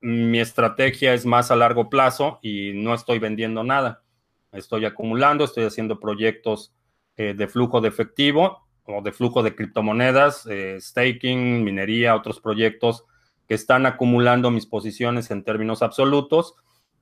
mi 0.00 0.38
estrategia 0.38 1.14
es 1.14 1.26
más 1.26 1.50
a 1.50 1.56
largo 1.56 1.90
plazo 1.90 2.38
y 2.42 2.70
no 2.74 2.94
estoy 2.94 3.18
vendiendo 3.18 3.64
nada. 3.64 4.04
Estoy 4.52 4.84
acumulando, 4.84 5.42
estoy 5.42 5.64
haciendo 5.64 5.98
proyectos 5.98 6.72
eh, 7.16 7.34
de 7.34 7.48
flujo 7.48 7.80
de 7.80 7.88
efectivo 7.88 8.68
o 8.84 9.02
de 9.02 9.10
flujo 9.10 9.42
de 9.42 9.56
criptomonedas, 9.56 10.46
eh, 10.46 10.76
staking, 10.80 11.64
minería, 11.64 12.14
otros 12.14 12.40
proyectos 12.40 13.04
que 13.48 13.54
están 13.54 13.84
acumulando 13.84 14.52
mis 14.52 14.64
posiciones 14.64 15.32
en 15.32 15.42
términos 15.42 15.82
absolutos 15.82 16.54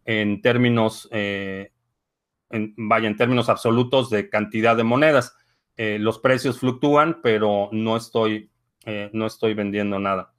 en 0.05 0.43
términos, 0.43 1.09
eh, 1.13 1.73
vaya, 2.77 3.09
en 3.09 3.17
términos 3.17 3.49
absolutos 3.49 4.11
de 4.11 4.29
cantidad 4.29 4.77
de 4.77 4.85
monedas. 4.85 5.37
Eh, 5.77 5.99
los 5.99 6.19
precios 6.19 6.59
fluctúan, 6.59 7.21
pero 7.23 7.69
no 7.73 7.97
estoy, 7.97 8.51
eh, 8.85 9.11
no 9.13 9.27
estoy 9.27 9.55
vendiendo 9.55 9.99
nada. 9.99 10.35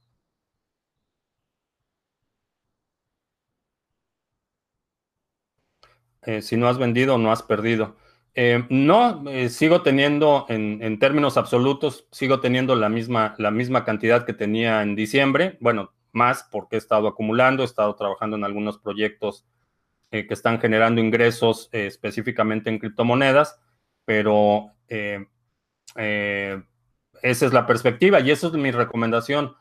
si 6.41 6.55
no 6.55 6.69
has 6.69 6.77
vendido, 6.77 7.17
no 7.17 7.33
has 7.33 7.43
perdido. 7.43 7.97
no, 8.69 9.25
sigo 9.49 9.81
teniendo 9.81 10.45
en, 10.47 10.81
en, 10.81 10.97
términos 10.97 11.35
absolutos, 11.37 12.07
sigo 12.11 12.39
teniendo 12.39 12.75
la 12.77 12.87
misma, 12.87 13.35
la 13.39 13.51
misma 13.51 13.83
cantidad 13.83 14.25
que 14.25 14.33
tenía 14.33 14.81
en 14.83 14.95
diciembre. 14.95 15.57
Bueno, 15.59 15.91
más 16.13 16.47
porque 16.49 16.77
he 16.77 16.79
estado 16.79 17.07
acumulando, 17.07 17.63
he 17.63 17.65
estado 17.65 17.93
trabajando 17.95 18.37
en 18.37 18.45
algunos 18.45 18.77
proyectos 18.77 19.45
eh, 20.11 20.27
que 20.27 20.35
están 20.35 20.61
generando 20.61 21.01
ingresos 21.01 21.69
eh, 21.71 21.87
específicamente 21.87 22.69
en 22.69 22.77
criptomonedas, 22.77 23.59
pero 24.05 24.71
eh, 24.87 25.25
esa 25.95 27.45
es 27.45 27.51
la 27.51 27.65
perspectiva 27.65 28.19
y 28.19 28.29
esa 28.29 28.47
es 28.47 28.53
mi 28.53 28.69
recomendación. 28.69 29.55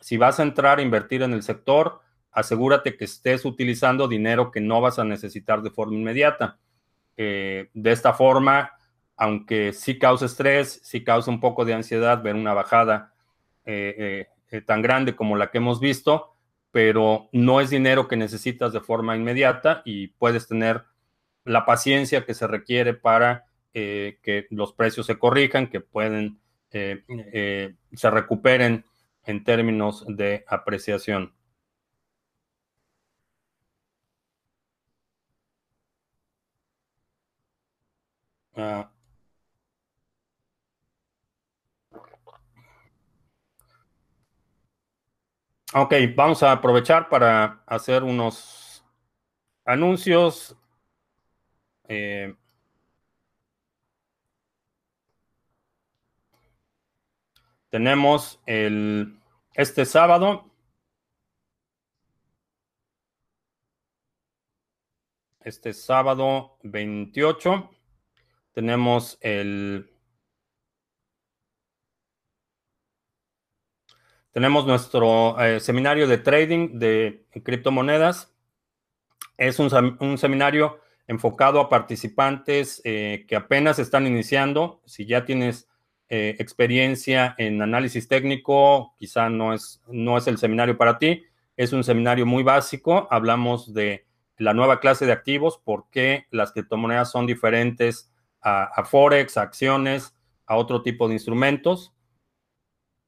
Si 0.00 0.16
vas 0.16 0.38
a 0.38 0.44
entrar 0.44 0.78
a 0.78 0.82
invertir 0.82 1.22
en 1.22 1.32
el 1.32 1.42
sector, 1.42 2.02
asegúrate 2.30 2.96
que 2.96 3.04
estés 3.04 3.44
utilizando 3.44 4.06
dinero 4.06 4.52
que 4.52 4.60
no 4.60 4.80
vas 4.80 5.00
a 5.00 5.04
necesitar 5.04 5.60
de 5.62 5.70
forma 5.70 5.96
inmediata. 5.96 6.58
de 7.16 7.68
esta 7.84 8.12
forma, 8.12 8.72
aunque 9.16 9.72
sí 9.72 9.98
causa 9.98 10.26
estrés, 10.26 10.80
sí 10.84 11.02
causa 11.02 11.30
un 11.30 11.40
poco 11.40 11.64
de 11.64 11.74
ansiedad 11.74 12.22
ver 12.22 12.36
una 12.36 12.52
bajada 12.54 13.14
tan 14.66 14.82
grande 14.82 15.16
como 15.16 15.36
la 15.36 15.50
que 15.50 15.58
hemos 15.58 15.80
visto, 15.80 16.34
pero 16.70 17.28
no 17.32 17.60
es 17.60 17.70
dinero 17.70 18.08
que 18.08 18.16
necesitas 18.16 18.72
de 18.72 18.80
forma 18.80 19.16
inmediata 19.16 19.82
y 19.84 20.08
puedes 20.08 20.46
tener 20.46 20.84
la 21.44 21.64
paciencia 21.64 22.26
que 22.26 22.34
se 22.34 22.46
requiere 22.46 22.94
para 22.94 23.46
eh, 23.72 24.18
que 24.22 24.46
los 24.50 24.72
precios 24.72 25.06
se 25.06 25.18
corrijan, 25.18 25.68
que 25.68 25.80
pueden, 25.80 26.40
eh, 26.72 27.04
eh, 27.08 27.74
se 27.92 28.10
recuperen 28.10 28.84
en 29.24 29.44
términos 29.44 30.04
de 30.08 30.44
apreciación. 30.48 31.34
Ah, 38.56 38.90
Ok, 45.78 45.92
vamos 46.14 46.42
a 46.42 46.52
aprovechar 46.52 47.10
para 47.10 47.62
hacer 47.66 48.02
unos 48.02 48.82
anuncios. 49.66 50.56
Eh, 51.86 52.34
tenemos 57.68 58.40
el, 58.46 59.20
este 59.52 59.84
sábado. 59.84 60.50
Este 65.40 65.74
sábado 65.74 66.56
28 66.62 67.70
tenemos 68.54 69.18
el 69.20 69.95
Tenemos 74.36 74.66
nuestro 74.66 75.40
eh, 75.40 75.60
seminario 75.60 76.06
de 76.06 76.18
trading 76.18 76.78
de 76.78 77.24
criptomonedas. 77.42 78.36
Es 79.38 79.58
un, 79.58 80.18
seminario 80.18 80.78
enfocado 81.06 81.58
a 81.58 81.70
participantes 81.70 82.82
eh, 82.84 83.24
que 83.28 83.34
apenas 83.34 83.78
están 83.78 84.06
iniciando. 84.06 84.82
Si 84.84 85.06
ya 85.06 85.24
tienes 85.24 85.70
eh, 86.10 86.36
experiencia 86.38 87.34
en 87.38 87.62
análisis 87.62 88.08
técnico, 88.08 88.94
quizá 88.98 89.30
no 89.30 89.54
es, 89.54 89.82
no 89.88 90.18
es 90.18 90.26
el 90.26 90.36
seminario 90.36 90.76
para 90.76 90.98
ti. 90.98 91.24
Es 91.56 91.72
un 91.72 91.82
seminario 91.82 92.26
muy 92.26 92.42
básico. 92.42 93.08
Hablamos 93.10 93.72
de 93.72 94.04
la 94.36 94.52
nueva 94.52 94.80
clase 94.80 95.06
de 95.06 95.12
activos, 95.12 95.56
por 95.64 95.88
qué 95.88 96.26
las 96.30 96.52
criptomonedas 96.52 97.10
son 97.10 97.24
diferentes 97.24 98.12
a 98.42 98.84
Forex, 98.84 99.38
a 99.38 99.42
acciones, 99.42 100.14
a 100.44 100.56
otro 100.56 100.82
tipo 100.82 101.08
de 101.08 101.14
instrumentos. 101.14 101.95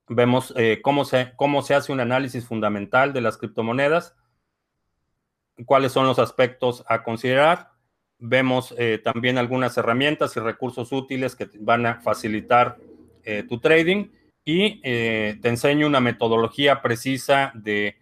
Vemos 0.08 0.54
eh, 0.56 0.80
cómo, 0.82 1.04
se, 1.04 1.32
cómo 1.36 1.62
se 1.62 1.74
hace 1.74 1.92
un 1.92 2.00
análisis 2.00 2.46
fundamental 2.46 3.12
de 3.12 3.20
las 3.20 3.36
criptomonedas. 3.36 4.16
cuáles 5.66 5.92
son 5.92 6.06
los 6.06 6.18
aspectos 6.18 6.84
a 6.88 7.02
considerar. 7.02 7.70
Vemos 8.18 8.74
eh, 8.78 9.00
también 9.02 9.38
algunas 9.38 9.76
herramientas 9.76 10.36
y 10.36 10.40
recursos 10.40 10.92
útiles 10.92 11.36
que 11.36 11.48
van 11.60 11.86
a 11.86 12.00
facilitar 12.00 12.76
eh, 13.24 13.44
tu 13.48 13.58
trading 13.60 14.08
y 14.44 14.80
te 14.80 15.46
enseño 15.46 15.86
una 15.86 16.00
metodología 16.00 16.80
precisa 16.80 17.52
de 17.54 17.98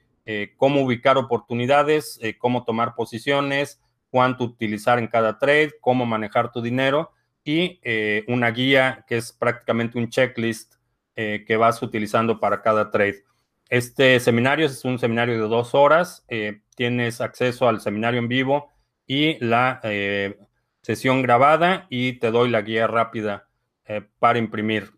cómo 0.57 0.83
ubicar 0.83 1.19
oportunidades, 1.19 2.21
cómo 2.39 2.63
tomar 2.63 2.95
posiciones, 2.95 3.81
cuánto 4.11 4.45
utilizar 4.45 5.01
en 5.01 5.09
cada 5.09 5.41
trade, 5.41 5.73
cómo 5.81 6.07
manejar 6.07 6.53
tu 6.53 6.63
dinero 6.63 7.11
y 7.43 7.81
una 8.29 8.53
guía 8.53 9.05
que 9.09 9.17
es 9.17 9.33
prácticamente 9.33 9.99
un 9.99 10.09
checklist 10.09 10.76
que 11.17 11.57
vas 11.57 11.83
utilizando 11.83 12.39
para 12.39 12.61
cada 12.61 12.91
trade. 12.91 13.25
Este 13.69 14.21
seminario 14.21 14.67
es 14.67 14.85
un 14.85 14.99
seminario 14.99 15.35
de 15.35 15.49
dos 15.49 15.75
horas. 15.75 16.25
Eh, 16.29 16.61
tienes 16.77 17.21
acceso 17.21 17.69
al 17.69 17.81
seminario 17.81 18.21
en 18.21 18.29
vivo 18.29 18.73
y 19.07 19.45
la 19.45 19.81
eh, 19.83 20.39
sesión 20.83 21.23
grabada 21.23 21.87
y 21.91 22.15
te 22.15 22.31
doy 22.31 22.49
la 22.49 22.63
guía 22.63 22.87
rápida 22.87 23.49
eh, 23.87 24.03
para 24.19 24.39
imprimir. 24.39 24.93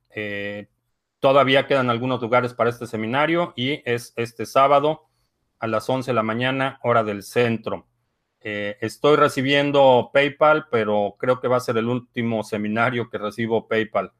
todavía 1.21 1.67
quedan 1.67 1.91
algunos 1.91 2.21
lugares 2.21 2.55
para 2.55 2.71
este 2.71 2.87
seminario 2.87 3.53
y 3.57 3.83
es 3.85 4.13
este 4.17 4.47
sábado 4.47 5.09
a 5.61 5.67
las 5.67 5.89
11 5.89 6.11
de 6.11 6.15
la 6.15 6.23
mañana, 6.23 6.79
hora 6.83 7.05
del 7.05 7.23
centro. 7.23 7.87
estoy 8.41 9.17
recibiendo 9.17 10.11
PayPal, 10.13 10.67
pero 10.71 11.17
creo 11.19 11.41
que 11.41 11.49
va 11.49 11.57
a 11.57 11.61
ser 11.61 11.77
el 11.79 11.87
último 11.89 12.43
seminario 12.43 13.09
que 13.11 13.19
recibo 13.19 13.69
PayPal. 13.69 14.13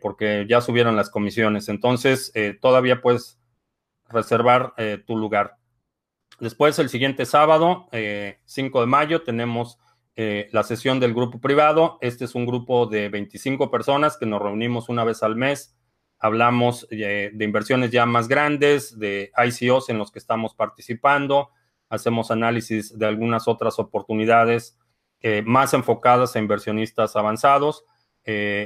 Porque 0.00 0.46
ya 0.48 0.60
subieron 0.60 0.96
las 0.96 1.10
comisiones. 1.10 1.68
Entonces, 1.68 2.32
todavía 2.60 3.00
puedes 3.00 3.38
reservar 4.08 4.74
eh, 4.76 5.02
tu 5.06 5.16
lugar. 5.16 5.56
Después, 6.40 6.78
el 6.78 6.88
siguiente 6.88 7.26
sábado, 7.26 7.88
5 7.90 7.92
eh, 7.92 8.38
de 8.46 8.86
mayo, 8.86 9.22
tenemos 9.22 9.78
eh, 10.16 10.48
la 10.52 10.62
sesión 10.62 11.00
del 11.00 11.14
grupo 11.14 11.40
privado. 11.40 11.98
Este 12.00 12.24
es 12.24 12.34
un 12.34 12.46
grupo 12.46 12.86
de 12.86 13.08
25 13.08 13.70
personas 13.70 14.16
que 14.16 14.26
nos 14.26 14.40
reunimos 14.40 14.88
una 14.88 15.04
vez 15.04 15.22
al 15.22 15.36
mes. 15.36 15.76
Hablamos 16.20 16.88
de 16.90 17.30
inversiones 17.38 17.92
ya 17.92 18.04
más 18.04 18.26
grandes, 18.26 18.98
de 18.98 19.30
ICOs 19.36 19.88
en 19.88 19.98
los 19.98 20.10
que 20.10 20.18
estamos 20.18 20.52
participando. 20.52 21.50
Hacemos 21.88 22.32
análisis 22.32 22.98
de 22.98 23.06
algunas 23.06 23.46
otras 23.46 23.78
oportunidades 23.78 24.76
más 25.44 25.74
enfocadas 25.74 26.34
a 26.34 26.40
inversionistas 26.40 27.14
avanzados. 27.14 27.84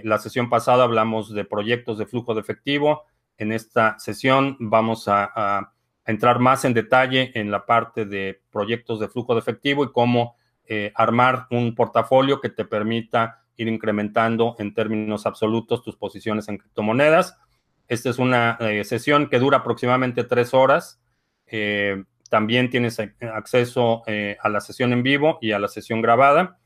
La 0.04 0.18
sesión 0.18 0.50
pasada 0.50 0.84
hablamos 0.84 1.32
de 1.32 1.44
proyectos 1.44 1.96
de 1.96 2.06
flujo 2.06 2.34
de 2.34 2.40
efectivo 2.40 3.04
en 3.38 3.52
esta 3.52 3.98
sesión 3.98 4.56
vamos 4.60 5.08
a, 5.08 5.72
entrar 6.04 6.40
más 6.40 6.64
en 6.64 6.74
detalle 6.74 7.30
en 7.34 7.52
la 7.52 7.64
parte 7.64 8.04
de 8.04 8.42
proyectos 8.50 8.98
de 8.98 9.08
flujo 9.08 9.34
de 9.34 9.40
efectivo 9.40 9.84
y 9.84 9.92
cómo 9.92 10.34
eh, 10.64 10.90
armar 10.96 11.46
un 11.52 11.76
portafolio 11.76 12.40
que 12.40 12.48
te 12.48 12.64
permita 12.64 13.44
ir 13.56 13.68
incrementando 13.68 14.56
en 14.58 14.74
términos 14.74 15.26
absolutos 15.26 15.80
tus 15.84 15.96
posiciones 15.96 16.48
en 16.48 16.58
criptomonedas. 16.58 17.38
Esta 17.86 18.10
es 18.10 18.18
una 18.18 18.58
eh, 18.58 18.82
sesión 18.82 19.28
que 19.28 19.38
dura 19.38 19.58
aproximadamente 19.58 20.24
tres 20.24 20.54
horas. 20.54 21.00
Eh, 21.46 22.02
también 22.28 22.68
tienes 22.68 22.98
acceso 22.98 24.02
a 24.40 24.48
la 24.48 24.60
sesión 24.60 24.92
en 24.92 25.04
vivo 25.04 25.38
y 25.40 25.52
a 25.52 25.60
la 25.60 25.68
sesión 25.68 26.02
grabada. 26.02 26.58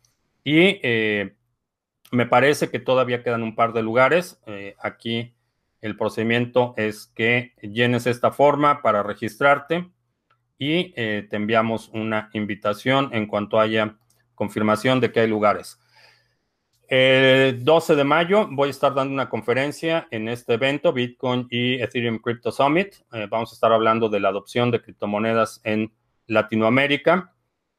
Y 0.44 0.80
me 2.10 2.26
parece 2.26 2.70
que 2.70 2.78
todavía 2.78 3.22
quedan 3.22 3.42
un 3.42 3.54
par 3.54 3.72
de 3.72 3.82
lugares. 3.82 4.40
aquí 4.80 5.34
el 5.80 5.96
procedimiento 5.96 6.74
es 6.76 7.06
que 7.14 7.52
llenes 7.62 8.06
esta 8.06 8.32
forma 8.32 8.82
para 8.82 9.02
registrarte 9.02 9.90
y 10.58 10.92
eh, 10.96 11.26
te 11.28 11.36
enviamos 11.36 11.90
una 11.92 12.30
invitación 12.32 13.10
en 13.12 13.26
cuanto 13.26 13.60
haya 13.60 13.96
confirmación 14.34 15.00
de 15.00 15.12
que 15.12 15.20
hay 15.20 15.28
lugares. 15.28 15.78
El 16.88 17.64
12 17.64 17.96
de 17.96 18.04
mayo 18.04 18.48
voy 18.50 18.68
a 18.68 18.70
estar 18.70 18.94
dando 18.94 19.12
una 19.12 19.28
conferencia 19.28 20.06
en 20.10 20.28
este 20.28 20.54
evento, 20.54 20.92
Bitcoin 20.92 21.48
y 21.50 21.74
Ethereum 21.74 22.18
Crypto 22.18 22.52
Summit. 22.52 22.94
Eh, 23.12 23.26
vamos 23.28 23.52
a 23.52 23.54
estar 23.54 23.72
hablando 23.72 24.08
de 24.08 24.20
la 24.20 24.28
adopción 24.28 24.70
de 24.70 24.80
criptomonedas 24.80 25.60
en 25.64 25.92
Latinoamérica. 26.26 27.34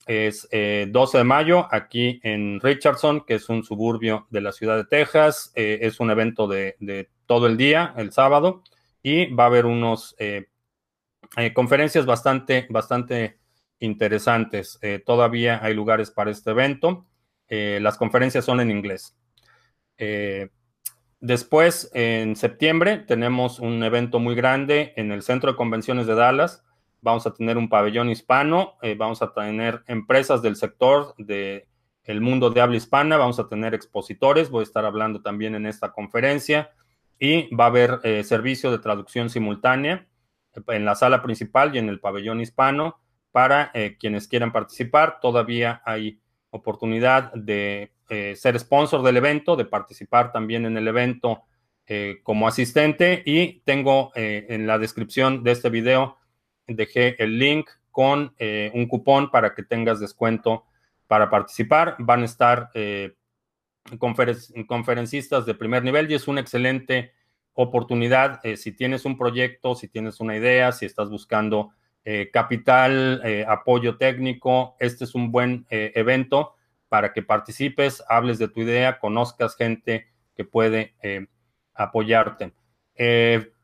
Es 0.07 0.43
12 0.43 0.47
eh, 0.51 0.87
de 1.19 1.23
mayo 1.23 1.67
aquí 1.71 2.19
en 2.23 2.59
Richardson, 2.61 3.25
que 3.25 3.35
es 3.35 3.49
un 3.49 3.63
suburbio 3.63 4.27
de 4.29 4.41
la 4.41 4.51
ciudad 4.51 4.77
de 4.77 4.85
Texas. 4.85 5.51
es 5.55 5.99
un 5.99 6.11
evento 6.11 6.47
de, 6.47 7.09
todo 7.27 7.45
el 7.45 7.57
día, 7.57 7.93
el 7.97 8.11
sábado, 8.11 8.63
y 9.03 9.27
va 9.33 9.43
a 9.43 9.47
haber 9.47 9.65
unos 9.65 10.15
eh, 10.17 10.47
eh, 11.37 11.53
conferencias 11.53 12.05
bastante, 12.05 12.65
bastante 12.69 13.39
interesantes. 13.79 14.79
Eh, 14.81 15.03
todavía 15.05 15.59
hay 15.63 15.73
lugares 15.73 16.09
para 16.09 16.31
este 16.31 16.51
evento. 16.51 17.05
las 17.49 17.97
conferencias 17.97 18.43
son 18.43 18.59
en 18.59 18.71
inglés. 18.71 19.15
después, 21.19 21.89
en 21.93 22.35
septiembre, 22.35 22.97
tenemos 23.07 23.59
un 23.59 23.83
evento 23.83 24.19
muy 24.19 24.35
grande 24.35 24.93
en 24.97 25.11
el 25.11 25.21
Centro 25.21 25.51
de 25.51 25.57
Convenciones 25.57 26.07
de 26.07 26.15
Dallas. 26.15 26.63
Vamos 27.01 27.25
a 27.27 27.33
tener 27.33 27.57
un 27.57 27.69
pabellón 27.69 28.09
hispano, 28.09 28.75
vamos 28.97 29.21
a 29.21 29.33
tener 29.33 29.83
empresas 29.87 30.41
del 30.41 30.55
sector 30.55 31.13
de 31.17 31.67
el 32.07 32.21
mundo 32.21 32.49
de 32.49 32.61
habla 32.61 32.77
hispana, 32.77 33.17
vamos 33.17 33.37
a 33.37 33.49
tener 33.49 33.73
expositores, 33.75 34.49
voy 34.49 34.61
a 34.61 34.63
estar 34.63 34.85
hablando 34.85 35.21
también 35.21 35.55
en 35.55 35.65
esta 35.65 35.91
conferencia 35.91 36.71
y 37.19 37.53
va 37.53 37.65
a 37.65 37.67
haber 37.67 37.99
eh, 38.03 38.23
servicio 38.23 38.71
de 38.71 38.79
traducción 38.79 39.29
simultánea 39.29 40.07
en 40.67 40.85
la 40.85 40.95
sala 40.95 41.21
principal 41.21 41.75
y 41.75 41.79
en 41.79 41.89
el 41.89 41.99
pabellón 41.99 42.39
hispano 42.39 42.99
para 43.31 43.71
eh, 43.73 43.97
quienes 43.99 44.27
quieran 44.29 44.53
participar. 44.53 45.19
Todavía 45.21 45.81
hay 45.85 46.21
oportunidad 46.49 47.33
de 47.33 47.91
eh, 48.09 48.35
ser 48.37 48.57
sponsor 48.57 49.03
del 49.03 49.17
evento, 49.17 49.57
de 49.57 49.65
participar 49.65 50.31
también 50.31 50.65
en 50.65 50.77
el 50.77 50.87
evento 50.87 51.43
como 52.23 52.49
asistente 52.49 53.23
y 53.25 53.61
tengo 53.61 54.11
en 54.13 54.67
la 54.67 54.77
descripción 54.77 55.41
de 55.45 55.51
este 55.51 55.69
video, 55.69 56.17
dejé 56.67 57.21
el 57.23 57.39
link 57.39 57.69
con 57.91 58.35
un 58.39 58.87
cupón 58.87 59.31
para 59.31 59.55
que 59.55 59.63
tengas 59.63 59.99
descuento 59.99 60.65
para 61.07 61.29
participar. 61.29 61.95
Van 61.97 62.21
a 62.21 62.25
estar 62.25 62.69
conferencistas 63.97 65.45
de 65.45 65.55
primer 65.55 65.83
nivel 65.83 66.11
y 66.11 66.15
es 66.15 66.27
una 66.27 66.41
excelente 66.41 67.13
oportunidad 67.59 68.39
eh, 68.43 68.55
si 68.55 68.71
tienes 68.71 69.03
un 69.03 69.17
proyecto, 69.17 69.73
si 69.73 69.87
tienes 69.87 70.19
una 70.19 70.37
idea, 70.37 70.71
si 70.71 70.85
estás 70.85 71.09
buscando 71.09 71.71
eh, 72.05 72.29
capital, 72.31 73.19
eh, 73.23 73.45
apoyo 73.47 73.97
técnico. 73.97 74.75
Este 74.79 75.05
es 75.05 75.15
un 75.15 75.31
buen 75.31 75.65
evento 75.69 76.53
para 76.87 77.11
que 77.13 77.23
participes, 77.23 78.03
hables 78.07 78.37
de 78.37 78.47
tu 78.47 78.61
idea, 78.61 78.99
conozcas 78.99 79.57
gente 79.57 80.07
que 80.35 80.45
puede 80.45 80.93
apoyarte. 81.73 82.53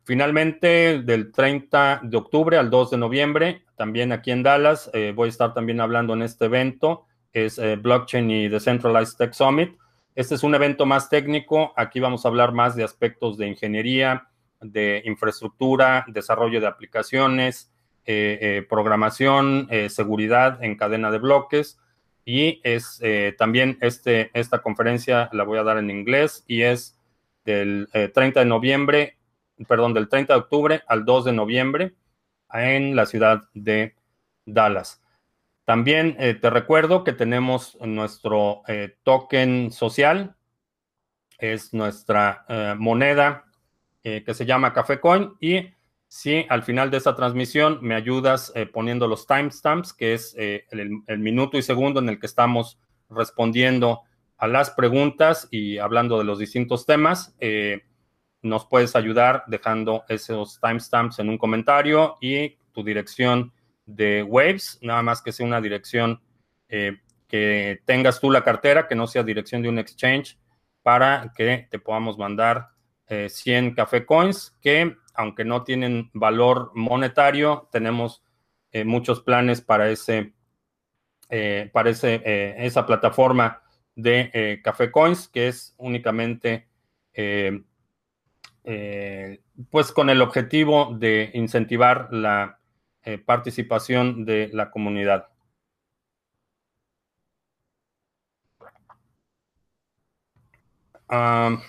Finalmente, 0.04 1.02
del 1.02 1.32
30 1.32 2.02
de 2.04 2.18
octubre 2.18 2.58
al 2.58 2.70
2 2.70 2.92
de 2.92 2.98
noviembre, 2.98 3.64
también 3.76 4.12
aquí 4.12 4.32
en 4.32 4.44
Dallas, 4.44 4.92
voy 5.16 5.28
a 5.28 5.30
estar 5.30 5.54
también 5.54 5.82
hablando 5.82 6.14
en 6.14 6.22
este 6.22 6.46
evento, 6.46 7.06
es 7.32 7.60
Blockchain 7.82 8.30
y 8.30 8.48
Decentralized 8.48 9.18
Tech 9.18 9.34
Summit. 9.34 9.76
Este 10.16 10.36
es 10.36 10.44
un 10.44 10.54
evento 10.54 10.86
más 10.86 11.10
técnico. 11.10 11.74
Aquí 11.76 12.00
vamos 12.00 12.24
a 12.24 12.28
hablar 12.28 12.52
más 12.52 12.76
de 12.76 12.84
aspectos 12.84 13.38
de 13.38 13.48
ingeniería, 13.48 14.28
de 14.62 15.02
infraestructura, 15.06 16.06
desarrollo 16.08 16.62
de 16.62 16.68
aplicaciones, 16.68 17.72
eh, 18.06 18.38
eh, 18.42 18.66
programación, 18.70 19.68
eh, 19.72 19.90
seguridad 19.90 20.64
en 20.64 20.76
cadena 20.76 21.10
de 21.10 21.18
bloques. 21.18 21.80
Y 22.26 22.62
es 22.64 23.02
también 23.38 23.78
este, 23.82 24.32
esta 24.34 24.62
conferencia 24.62 25.30
la 25.34 25.44
voy 25.44 25.58
a 25.58 25.64
dar 25.64 25.78
en 25.78 25.90
inglés 25.90 26.46
y 26.48 26.62
es 26.62 26.98
del 27.44 27.90
30 27.92 28.40
de 28.40 28.46
noviembre, 28.46 29.18
perdón, 29.68 29.94
del 29.94 30.10
30 30.10 30.34
de 30.34 30.40
octubre 30.40 30.84
al 30.88 31.06
2 31.06 31.26
de 31.26 31.34
noviembre 31.34 31.94
en 32.54 32.96
la 32.96 33.06
ciudad 33.06 33.44
de 33.54 33.96
Dallas. 34.46 35.02
También 35.66 36.16
eh, 36.20 36.34
te 36.34 36.50
recuerdo 36.50 37.04
que 37.04 37.14
tenemos 37.14 37.78
nuestro 37.82 38.64
eh, 38.68 38.98
token 39.04 39.72
social, 39.72 40.36
es 41.38 41.74
nuestra 41.74 42.46
eh, 42.48 42.76
moneda 42.78 43.46
que 44.04 44.34
se 44.34 44.46
llama 44.46 44.74
Café 44.74 45.00
Coin 45.00 45.32
y 45.40 45.70
si 46.10 46.46
al 46.50 46.64
final 46.64 46.92
de 46.92 46.98
esta 46.98 47.16
transmisión 47.16 47.80
me 47.82 47.96
ayudas 47.96 48.52
poniendo 48.74 49.08
los 49.08 49.26
timestamps, 49.26 49.94
que 49.94 50.14
es 50.14 50.36
el, 50.38 51.04
el, 51.08 51.20
minuto 51.20 51.58
y 51.58 51.62
segundo 51.62 52.02
en 52.02 52.10
el 52.10 52.20
que 52.20 52.26
estamos 52.26 52.78
respondiendo 53.10 54.02
a 54.36 54.48
las 54.50 54.72
preguntas 54.72 55.48
y 55.52 55.78
hablando 55.78 56.18
de 56.18 56.26
los 56.26 56.38
distintos 56.38 56.86
temas, 56.86 57.34
nos 58.44 58.66
puedes 58.66 58.96
ayudar 58.96 59.44
dejando 59.48 60.04
esos 60.10 60.60
timestamps 60.60 61.20
en 61.20 61.30
un 61.30 61.38
comentario 61.38 62.18
y 62.22 62.58
tu 62.74 62.84
dirección 62.84 63.52
de 63.86 64.24
Waves, 64.24 64.80
nada 64.82 65.02
más 65.02 65.22
que 65.22 65.32
sea 65.32 65.46
una 65.46 65.62
dirección 65.62 66.22
eh, 66.70 67.00
que 67.28 67.82
tengas 67.86 68.20
tú 68.20 68.30
la 68.30 68.44
cartera, 68.44 68.88
que 68.88 68.96
no 68.96 69.08
sea 69.08 69.24
dirección 69.24 69.62
de 69.62 69.70
un 69.70 69.80
exchange, 69.80 70.38
para 70.82 71.32
que 71.36 71.68
te 71.72 71.80
podamos 71.80 72.18
mandar 72.18 72.70
100 73.08 73.66
eh, 73.66 73.74
café 73.76 74.06
coins, 74.06 74.56
que 74.62 74.98
aunque 75.14 75.46
no 75.46 75.64
tienen 75.64 76.10
valor 76.14 76.72
monetario, 76.74 77.70
tenemos 77.72 78.24
eh, 78.72 78.84
muchos 78.84 79.22
planes 79.22 79.62
para 79.62 79.90
ese 79.90 80.34
parece 81.72 82.22
esa 82.64 82.86
plataforma 82.86 83.64
de 83.96 84.62
Café 84.64 84.92
Coins, 84.92 85.28
que 85.28 85.48
es 85.48 85.74
únicamente 85.80 86.68
pues 88.64 89.92
con 89.92 90.10
el 90.10 90.22
objetivo 90.22 90.96
de 90.98 91.32
incentivar 91.34 92.10
la 92.12 92.60
participación 93.26 94.26
de 94.26 94.50
la 94.54 94.72
comunidad. 94.72 95.28
Um, 101.10 101.62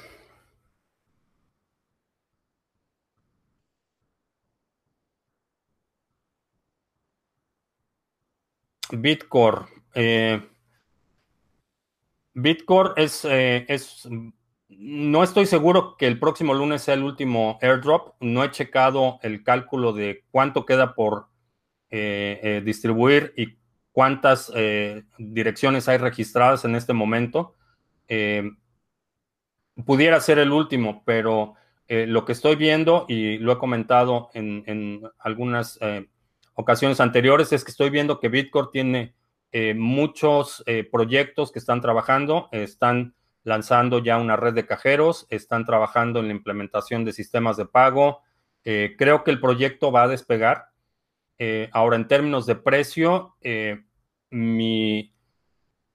Bitcore. 8.93 9.67
Eh, 9.95 10.41
Bitcore 12.35 12.95
es, 12.97 13.25
eh, 13.25 13.65
es, 13.69 14.09
no 14.79 15.23
estoy 15.23 15.47
seguro 15.47 15.97
que 15.97 16.07
el 16.07 16.19
próximo 16.19 16.55
lunes 16.55 16.83
sea 16.83 16.95
el 16.95 17.03
último 17.03 17.59
airdrop. 17.63 18.15
No 18.21 18.45
he 18.45 18.51
checado 18.51 19.19
el 19.23 19.43
cálculo 19.43 19.93
de 19.93 20.25
cuánto 20.31 20.67
queda 20.67 20.95
por 20.95 21.29
eh, 21.91 22.63
distribuir 22.65 23.33
y 23.37 23.57
cuántas 23.93 24.53
direcciones 25.19 25.89
hay 25.89 25.99
registradas 25.99 26.65
en 26.65 26.75
este 26.75 26.93
momento 26.93 27.55
pudiera 29.85 30.21
ser 30.21 30.39
el 30.39 30.53
último, 30.53 31.03
pero 31.05 31.55
eh, 31.89 32.07
lo 32.07 32.25
que 32.25 32.33
estoy 32.33 32.57
viendo, 32.57 33.07
y 33.09 33.39
lo 33.39 33.53
he 33.53 33.59
comentado 33.59 34.31
en, 34.35 35.03
algunas 35.19 35.79
eh, 35.81 36.07
ocasiones 36.55 37.01
anteriores, 37.01 37.53
es 37.53 37.65
que 37.65 37.71
estoy 37.71 37.91
viendo 37.91 38.21
que 38.21 38.29
Bitcoin 38.29 38.69
tiene 38.73 39.15
eh, 39.53 39.75
muchos 39.75 40.65
proyectos 40.91 41.53
que 41.53 41.59
están 41.59 41.81
trabajando, 41.81 42.49
están 42.53 43.15
lanzando 43.45 44.01
ya 44.01 44.19
una 44.19 44.37
red 44.37 44.55
de 44.55 44.67
cajeros, 44.67 45.27
están 45.31 45.65
trabajando 45.65 46.21
en 46.21 46.27
la 46.27 46.35
implementación 46.35 47.05
de 47.05 47.13
sistemas 47.13 47.57
de 47.57 47.67
pago. 47.67 48.23
creo 48.63 49.23
que 49.25 49.31
el 49.31 49.41
proyecto 49.41 49.93
va 49.93 50.05
a 50.05 50.09
despegar. 50.09 50.71
ahora, 51.73 51.97
en 51.97 52.09
términos 52.09 52.47
de 52.47 52.57
precio, 52.57 53.37
mi, 54.31 55.15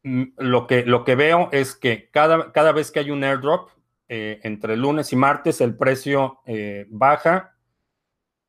lo 0.04 0.68
que, 0.68 0.86
lo 0.86 1.04
que 1.04 1.16
veo 1.16 1.50
es 1.52 1.76
que 1.76 2.10
cada, 2.10 2.52
cada 2.52 2.72
vez 2.72 2.91
que 2.91 3.00
hay 3.00 3.12
un 3.12 3.24
airdrop, 3.24 3.70
eh, 4.12 4.39
entre 4.43 4.76
lunes 4.76 5.14
y 5.14 5.16
martes 5.16 5.62
el 5.62 5.78
precio 5.78 6.39
eh, 6.47 6.88
baja, 6.89 7.56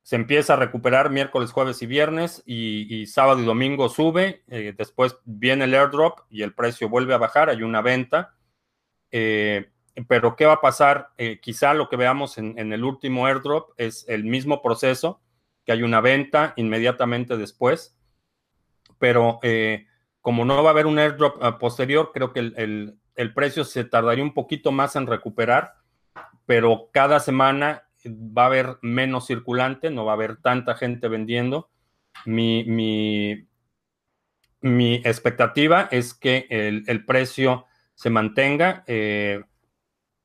se 0.02 0.16
empieza 0.16 0.54
a 0.54 0.56
recuperar 0.56 1.10
miércoles, 1.10 1.52
jueves 1.52 1.82
y 1.82 1.86
viernes 1.86 2.42
y, 2.46 3.04
sábado 3.06 3.40
y 3.40 3.44
domingo 3.44 3.90
sube, 3.90 4.42
eh, 4.48 4.74
después 4.76 5.18
viene 5.24 5.64
el 5.64 5.74
airdrop 5.74 6.20
y 6.30 6.42
el 6.42 6.54
precio 6.54 6.88
vuelve 6.88 7.12
a 7.12 7.18
bajar, 7.18 7.50
hay 7.50 7.62
una 7.62 7.82
venta. 7.82 8.34
Pero 9.10 10.36
¿qué 10.36 10.46
va 10.46 10.54
a 10.54 10.60
pasar? 10.60 11.10
quizá 11.42 11.74
lo 11.74 11.88
que 11.88 11.96
veamos 11.96 12.38
en, 12.38 12.72
el 12.72 12.84
último 12.84 13.26
airdrop 13.26 13.72
es 13.76 14.04
el 14.08 14.24
mismo 14.24 14.62
proceso, 14.62 15.20
que 15.64 15.72
hay 15.72 15.82
una 15.82 16.00
venta 16.00 16.54
inmediatamente 16.56 17.36
después, 17.36 17.96
pero 18.98 19.40
como 20.20 20.44
no 20.44 20.62
va 20.62 20.70
a 20.70 20.72
haber 20.72 20.86
un 20.86 20.98
airdrop 20.98 21.42
ah, 21.42 21.58
posterior, 21.58 22.10
creo 22.12 22.32
que 22.32 22.40
el, 22.40 23.34
precio 23.34 23.64
se 23.64 23.84
tardaría 23.84 24.24
un 24.24 24.34
poquito 24.34 24.72
más 24.72 24.96
en 24.96 25.06
recuperar, 25.06 25.74
pero 26.46 26.90
cada 26.92 27.20
semana 27.20 27.84
va 28.06 28.44
a 28.44 28.46
haber 28.46 28.78
menos 28.82 29.26
circulante, 29.26 29.90
no 29.90 30.04
va 30.04 30.12
a 30.12 30.14
haber 30.14 30.36
tanta 30.38 30.74
gente 30.74 31.08
vendiendo. 31.08 31.70
Mi, 32.24 32.64
mi, 34.62 34.94
expectativa 35.04 35.88
es 35.90 36.14
que 36.14 36.46
el, 36.50 37.04
precio 37.04 37.66
se 38.00 38.08
mantenga, 38.08 38.82
eh, 38.86 39.42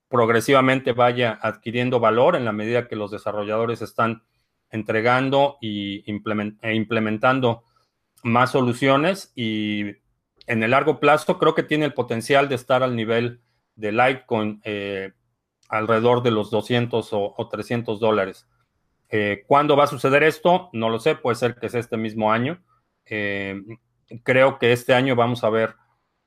progresivamente 0.07 0.93
vaya 0.93 1.37
adquiriendo 1.41 1.99
valor 1.99 2.37
en 2.37 2.45
la 2.45 2.53
medida 2.53 2.87
que 2.87 2.95
los 2.95 3.11
desarrolladores 3.11 3.81
están 3.81 4.23
entregando 4.69 5.57
y 5.59 6.05
e 6.07 6.73
implementando 6.73 7.63
más 8.23 8.51
soluciones 8.53 9.33
y 9.35 9.87
en 10.47 10.63
el 10.63 10.71
largo 10.71 11.01
plazo 11.01 11.37
creo 11.37 11.53
que 11.53 11.63
tiene 11.63 11.83
el 11.83 11.93
potencial 11.93 12.47
de 12.47 12.55
estar 12.55 12.81
al 12.81 12.95
nivel 12.95 13.41
de 13.75 13.91
Litecoin 13.91 14.61
eh, 14.63 15.11
alrededor 15.67 16.23
de 16.23 16.31
los 16.31 16.49
200 16.51 17.09
o, 17.11 17.49
300 17.51 17.99
dólares. 17.99 18.47
Eh, 19.09 19.43
¿Cuándo 19.47 19.75
va 19.75 19.83
a 19.83 19.87
suceder 19.87 20.23
esto? 20.23 20.69
No 20.71 20.89
lo 20.89 20.97
sé, 20.99 21.15
puede 21.15 21.35
ser 21.35 21.55
que 21.55 21.67
sea 21.67 21.81
este 21.81 21.97
mismo 21.97 22.31
año. 22.31 22.63
Eh, 23.05 23.61
creo 24.23 24.59
que 24.59 24.71
este 24.71 24.93
año 24.93 25.17
vamos 25.17 25.43
a 25.43 25.49
ver 25.49 25.75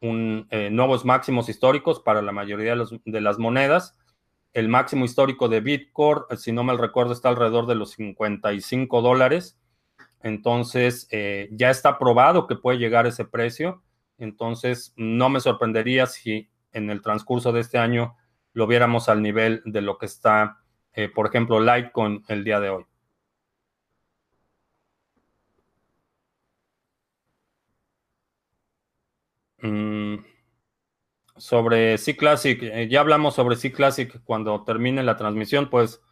un, 0.01 0.49
nuevos 0.71 1.05
máximos 1.05 1.49
históricos 1.49 2.01
para 2.01 2.23
la 2.23 2.33
mayoría 2.33 2.77
de, 2.77 3.01
de, 3.05 3.21
las 3.21 3.39
monedas. 3.39 3.97
El 4.53 4.69
máximo 4.69 5.05
histórico 5.05 5.49
de 5.49 5.61
Bitcoin, 5.61 6.23
si 6.37 6.53
no 6.53 6.65
me 6.65 6.77
recuerdo, 6.77 7.13
está 7.13 7.29
alrededor 7.29 7.67
de 7.67 7.75
los 7.75 7.93
55 7.93 9.03
dólares. 9.03 9.59
Entonces, 10.23 11.07
eh, 11.11 11.49
ya 11.53 11.71
está 11.71 11.99
probado 11.99 12.47
que 12.47 12.57
puede 12.57 12.79
llegar 12.79 13.07
ese 13.07 13.25
precio. 13.25 13.83
Entonces, 14.19 14.93
no 14.97 15.29
me 15.29 15.41
sorprendería 15.41 16.07
si 16.07 16.51
en 16.73 16.91
el 16.91 17.03
transcurso 17.03 17.53
de 17.53 17.61
este 17.61 17.79
año 17.79 18.17
lo 18.53 18.67
viéramos 18.67 19.09
al 19.09 19.23
nivel 19.23 19.63
de 19.65 19.81
lo 19.81 19.99
que 19.99 20.07
está, 20.07 20.59
eh, 20.93 21.09
por 21.09 21.27
ejemplo, 21.27 21.61
Litecoin 21.61 22.25
el 22.29 22.45
día 22.45 22.61
de 22.61 22.71
hoy. 22.71 22.85
Mm, 29.63 30.17
sobre 31.37 31.99
C 31.99 32.17
Classic, 32.17 32.61
eh, 32.63 32.89
ya 32.89 33.01
hablamos 33.01 33.35
sobre 33.35 33.57
C 33.57 33.73
Classic. 33.73 34.21
Cuando 34.25 34.65
termine 34.65 35.03
la 35.03 35.17
transmisión, 35.17 35.71
pues 35.71 36.03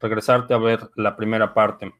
regresarte 0.00 0.54
a 0.54 0.58
ver 0.58 0.90
la 0.96 1.16
primera 1.16 1.54
parte. 1.54 1.92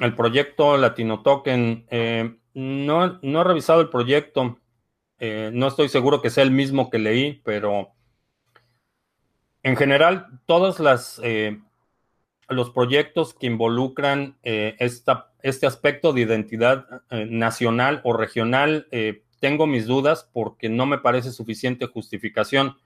el 0.00 0.14
proyecto 0.14 0.76
Latino 0.76 1.22
Token. 1.22 1.86
Eh, 1.90 2.36
no, 2.54 3.18
no, 3.22 3.40
he 3.40 3.44
revisado 3.44 3.80
el 3.80 3.88
proyecto. 3.88 4.58
Eh, 5.18 5.50
no 5.52 5.68
estoy 5.68 5.88
seguro 5.88 6.20
que 6.20 6.30
sea 6.30 6.44
el 6.44 6.50
mismo 6.50 6.90
que 6.90 6.98
leí, 6.98 7.40
pero 7.44 7.92
en 9.62 9.76
general, 9.76 10.40
todos 10.46 10.80
las, 10.80 11.20
los 12.48 12.70
proyectos 12.70 13.34
que 13.34 13.46
involucran 13.46 14.36
esta, 14.42 15.32
este 15.42 15.66
aspecto 15.66 16.12
de 16.12 16.22
identidad 16.22 16.86
nacional 17.10 18.00
o 18.04 18.12
regional, 18.12 18.86
tengo 19.40 19.66
mis 19.66 19.86
dudas 19.86 20.28
porque 20.32 20.68
no 20.68 20.86
me 20.86 20.98
parece 20.98 21.32
suficiente 21.32 21.86
justificación. 21.86 22.76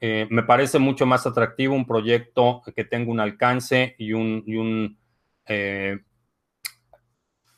me 0.00 0.42
parece 0.42 0.78
mucho 0.78 1.06
más 1.06 1.26
atractivo 1.26 1.74
un 1.74 1.86
proyecto 1.86 2.62
que 2.74 2.84
tenga 2.84 3.10
un 3.10 3.20
alcance 3.20 3.94
y 3.98 4.12
un, 4.12 4.42
y 4.46 4.56
un 4.56 4.98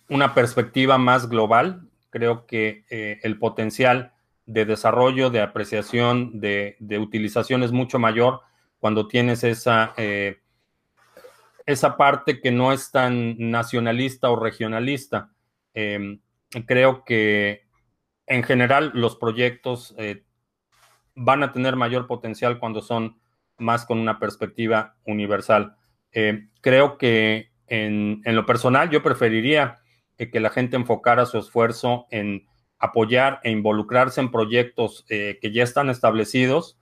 una 0.09 0.35
perspectiva 0.35 0.99
más 0.99 1.29
global. 1.29 1.89
Creo 2.11 2.47
que 2.47 2.85
eh, 2.91 3.19
el 3.23 3.39
potencial 3.39 4.13
de 4.47 4.65
desarrollo, 4.65 5.31
de 5.31 5.41
apreciación, 5.41 6.41
de, 6.41 6.77
utilización 7.01 7.63
es 7.63 7.73
mucho 7.73 7.99
mayor 7.99 8.41
cuando 8.79 9.09
tienes 9.09 9.43
esa, 9.43 9.95
eh, 9.97 10.39
esa 11.67 11.97
parte 11.97 12.41
que 12.41 12.51
no 12.51 12.73
es 12.73 12.91
tan 12.91 13.37
nacionalista 13.39 14.31
o 14.31 14.37
regionalista. 14.37 15.31
Em, 15.75 16.21
creo 16.67 17.05
que 17.05 17.67
en 18.27 18.43
general 18.43 18.93
los 18.95 19.17
proyectos 19.17 19.95
eh, 19.99 20.25
van 21.15 21.43
a 21.43 21.53
tener 21.53 21.77
mayor 21.77 22.07
potencial 22.07 22.59
cuando 22.59 22.81
son 22.81 23.19
más 23.59 23.85
con 23.85 23.99
una 23.99 24.19
perspectiva 24.19 24.97
universal. 25.07 25.77
creo 26.63 26.97
que 26.97 27.51
en, 27.67 28.23
en, 28.25 28.37
lo 28.37 28.47
personal 28.47 28.89
yo 28.89 29.03
preferiría 29.03 29.79
que 30.17 30.41
la 30.41 30.49
gente 30.49 30.77
enfocara 30.77 31.27
su 31.27 31.39
esfuerzo 31.39 32.07
en 32.11 32.47
apoyar 32.79 33.41
e 33.43 33.51
involucrarse 33.51 34.21
en 34.21 34.31
proyectos 34.31 35.05
eh, 35.09 35.39
que 35.41 35.53
ya 35.53 35.63
están 35.63 35.91
establecidos, 35.91 36.79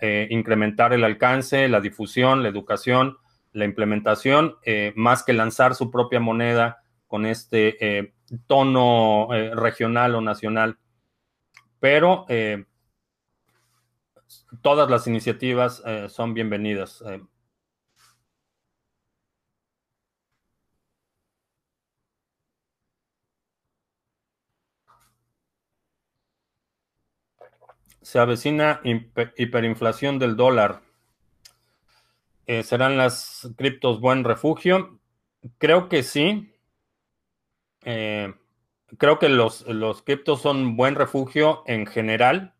eh, 0.00 0.28
incrementar 0.30 0.92
el 0.92 1.04
alcance, 1.04 1.68
la 1.68 1.80
difusión, 1.80 2.42
la 2.42 2.48
educación, 2.48 3.16
la 3.52 3.64
implementación, 3.64 4.56
eh, 4.64 4.92
más 4.96 5.22
que 5.22 5.32
lanzar 5.32 5.74
su 5.74 5.90
propia 5.90 6.20
moneda 6.20 6.82
con 7.06 7.26
este 7.26 8.12
tono 8.46 9.28
regional 9.54 10.14
o 10.14 10.20
nacional. 10.20 10.78
Pero 11.80 12.26
todas 14.60 14.90
las 14.90 15.06
iniciativas 15.06 15.82
son 16.08 16.34
bienvenidas. 16.34 17.02
Se 28.02 28.18
avecina 28.18 28.80
hiperinflación 29.36 30.18
del 30.18 30.36
dólar. 30.36 30.87
Eh, 32.48 32.62
¿Serán 32.62 32.96
las 32.96 33.46
criptos 33.58 34.00
buen 34.00 34.24
refugio? 34.24 34.98
Creo 35.58 35.90
que 35.90 36.02
sí. 36.02 36.50
Eh, 37.84 38.32
creo 38.96 39.18
que 39.18 39.28
los, 39.28 39.66
los 39.68 40.00
criptos 40.00 40.40
son 40.40 40.74
buen 40.74 40.94
refugio 40.94 41.62
en 41.66 41.84
general 41.86 42.54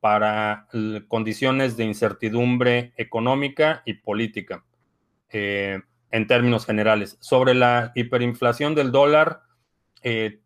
para 0.00 0.66
condiciones 1.06 1.76
de 1.76 1.84
incertidumbre 1.84 2.92
económica 2.96 3.82
y 3.86 3.94
política, 3.94 4.64
eh, 5.30 5.80
en 6.10 6.26
términos 6.26 6.66
generales. 6.66 7.16
Sobre 7.20 7.54
la 7.54 7.92
hiperinflación 7.94 8.74
del 8.74 8.90
dólar, 8.90 9.42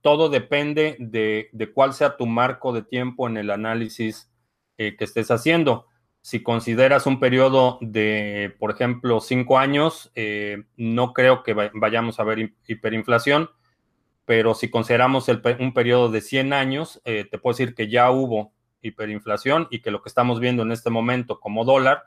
todo 0.02 0.28
depende 0.28 0.96
de, 0.98 1.48
cuál 1.72 1.94
sea 1.94 2.18
tu 2.18 2.26
marco 2.26 2.74
de 2.74 2.82
tiempo 2.82 3.26
en 3.26 3.38
el 3.38 3.50
análisis 3.50 4.30
que 4.76 4.96
estés 4.98 5.30
haciendo. 5.30 5.86
Si 6.26 6.42
consideras 6.42 7.06
un 7.06 7.20
periodo 7.20 7.78
de, 7.80 8.52
por 8.58 8.72
ejemplo, 8.72 9.20
cinco 9.20 9.58
años, 9.60 10.10
no 10.76 11.12
creo 11.12 11.44
que 11.44 11.54
vayamos 11.54 12.18
a 12.18 12.24
ver 12.24 12.52
hiperinflación 12.66 13.48
pero 14.26 14.54
si 14.54 14.68
consideramos 14.68 15.28
un 15.60 15.72
periodo 15.72 16.10
de 16.10 16.20
100 16.20 16.52
años, 16.52 17.00
eh, 17.04 17.26
te 17.30 17.38
puedo 17.38 17.56
decir 17.56 17.74
que 17.74 17.88
ya 17.88 18.10
hubo 18.10 18.52
hiperinflación 18.82 19.68
y 19.70 19.80
que 19.80 19.92
lo 19.92 20.02
que 20.02 20.08
estamos 20.08 20.40
viendo 20.40 20.64
en 20.64 20.72
este 20.72 20.90
momento 20.90 21.38
como 21.38 21.64
dólar 21.64 22.02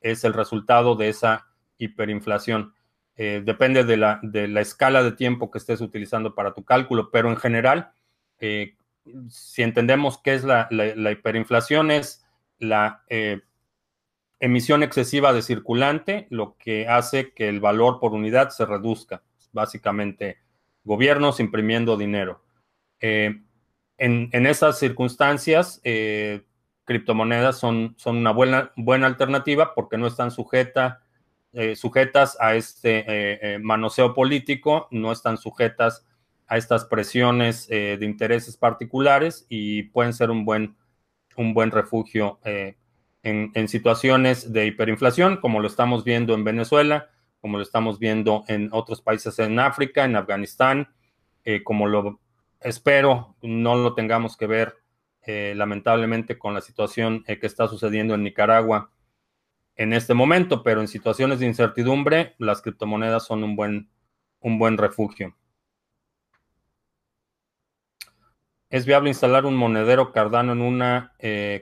es 0.00 0.22
el 0.22 0.32
resultado 0.32 0.94
de 0.94 1.08
esa 1.08 1.48
hiperinflación. 1.76 2.72
Eh, 3.16 3.42
depende 3.44 3.82
de 3.82 3.96
la, 3.96 4.20
de 4.22 4.46
la, 4.46 4.60
escala 4.60 5.02
de 5.02 5.12
tiempo 5.12 5.50
que 5.50 5.58
estés 5.58 5.80
utilizando 5.80 6.36
para 6.36 6.54
tu 6.54 6.64
cálculo, 6.64 7.10
pero 7.10 7.30
en 7.30 7.36
general, 7.36 7.90
eh, 8.38 8.76
si 9.28 9.62
entendemos 9.62 10.18
qué 10.22 10.34
es 10.34 10.44
la 10.44 10.68
hiperinflación, 10.70 11.90
es 11.90 12.24
la 12.60 13.02
emisión 14.40 14.82
excesiva 14.82 15.32
de 15.32 15.42
circulante, 15.42 16.26
lo 16.30 16.56
que 16.58 16.88
hace 16.88 17.32
que 17.32 17.48
el 17.48 17.60
valor 17.60 18.00
por 18.00 18.12
unidad 18.12 18.50
se 18.50 18.66
reduzca, 18.66 19.22
básicamente 19.52 20.38
gobiernos 20.84 21.40
imprimiendo 21.40 21.96
dinero. 21.96 22.44
Eh, 23.00 23.42
en, 23.98 24.46
esas 24.46 24.78
circunstancias, 24.78 25.80
eh, 25.84 26.42
criptomonedas 26.84 27.58
son, 27.58 27.94
son 27.96 28.18
una 28.18 28.30
buena, 28.30 28.72
buena 28.76 29.06
alternativa 29.06 29.74
porque 29.74 29.96
no 29.96 30.06
están 30.06 30.30
eh, 31.52 31.74
sujetas 31.76 32.36
a 32.38 32.54
este 32.54 33.58
manoseo 33.60 34.14
político, 34.14 34.86
no 34.90 35.12
están 35.12 35.38
sujetas 35.38 36.06
a 36.46 36.58
estas 36.58 36.84
presiones 36.84 37.66
de 37.66 37.98
intereses 38.02 38.56
particulares 38.56 39.46
y 39.48 39.84
pueden 39.84 40.12
ser 40.12 40.30
un 40.30 40.44
buen, 40.44 40.76
un 41.36 41.54
buen 41.54 41.72
refugio 41.72 42.38
en, 43.26 43.68
situaciones 43.68 44.52
de 44.52 44.66
hiperinflación, 44.66 45.38
como 45.38 45.58
lo 45.58 45.66
estamos 45.66 46.04
viendo 46.04 46.32
en 46.34 46.44
Venezuela, 46.44 47.10
como 47.40 47.56
lo 47.56 47.64
estamos 47.64 47.98
viendo 47.98 48.44
en 48.46 48.68
otros 48.72 49.02
países 49.02 49.40
en 49.40 49.58
África, 49.58 50.04
en 50.04 50.14
Afganistán, 50.14 50.94
eh, 51.44 51.64
como 51.64 51.88
lo 51.88 52.20
espero, 52.60 53.36
no 53.42 53.74
lo 53.74 53.94
tengamos 53.94 54.36
que 54.36 54.46
ver 54.46 54.76
eh, 55.22 55.54
lamentablemente 55.56 56.38
con 56.38 56.54
la 56.54 56.60
situación 56.60 57.24
eh, 57.26 57.40
que 57.40 57.48
está 57.48 57.66
sucediendo 57.66 58.14
en 58.14 58.22
Nicaragua 58.22 58.92
en 59.74 59.92
este 59.92 60.14
momento, 60.14 60.62
pero 60.62 60.80
en 60.80 60.86
situaciones 60.86 61.40
de 61.40 61.46
incertidumbre, 61.46 62.36
las 62.38 62.62
criptomonedas 62.62 63.26
son 63.26 63.42
un 63.42 63.56
buen, 63.56 63.90
un 64.38 64.58
buen 64.60 64.78
refugio. 64.78 65.36
¿Es 68.70 68.86
viable 68.86 69.10
instalar 69.10 69.46
un 69.46 69.56
monedero 69.56 70.12
Cardano 70.12 70.52
en 70.52 70.62
una 70.62 71.12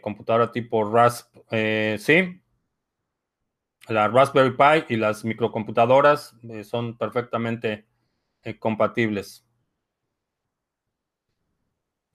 computadora 0.02 0.52
tipo 0.52 0.84
RASP? 0.90 1.33
Sí, 1.50 2.40
la 3.88 4.08
Raspberry 4.08 4.56
Pi 4.56 4.94
y 4.94 4.96
las 4.96 5.24
microcomputadoras 5.24 6.36
eh, 6.48 6.64
son 6.64 6.96
perfectamente 6.96 7.86
eh, 8.42 8.58
compatibles. 8.58 9.46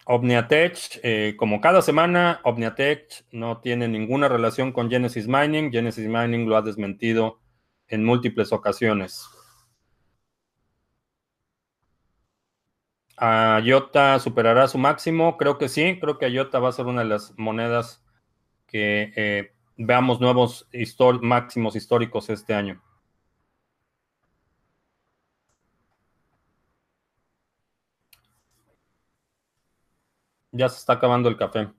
Omniatech, 0.06 1.00
eh, 1.04 1.36
como 1.38 1.62
cada 1.62 1.84
semana, 1.84 2.42
Omniatech 2.44 3.26
no 3.32 3.60
tiene 3.60 3.88
ninguna 3.88 4.28
relación 4.28 4.72
con 4.72 4.90
Genesis 4.90 5.28
Mining. 5.28 5.72
Genesis 5.72 6.08
Mining 6.08 6.50
lo 6.50 6.58
ha 6.58 6.64
desmentido 6.64 7.40
en 7.88 8.04
múltiples 8.04 8.52
ocasiones. 8.52 9.28
IOTA 13.22 14.18
superará 14.20 14.68
su 14.68 14.78
máximo? 14.80 15.38
Creo 15.38 15.58
que 15.60 15.70
sí, 15.70 16.00
creo 16.00 16.18
que 16.18 16.30
IOTA 16.30 16.58
va 16.60 16.70
a 16.70 16.72
ser 16.72 16.86
una 16.88 17.04
de 17.04 17.10
las 17.10 17.38
monedas 17.38 18.04
que 18.70 19.52
veamos 19.78 20.20
nuevos 20.20 20.68
máximos 21.22 21.76
históricos 21.76 22.30
este 22.30 22.54
año. 22.54 22.82
Ya 30.52 30.68
se 30.70 30.78
está 30.80 30.94
acabando 30.94 31.30
el 31.30 31.38
café. 31.38 31.70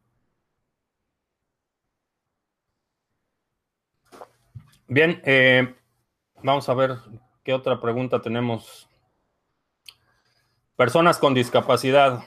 Bien, 4.88 5.20
eh, 5.24 5.74
vamos 6.42 6.68
a 6.68 6.74
ver 6.74 6.96
qué 7.44 7.52
otra 7.52 7.80
pregunta 7.80 8.20
tenemos. 8.22 8.88
Personas 10.76 11.18
con 11.18 11.34
discapacidad. 11.34 12.24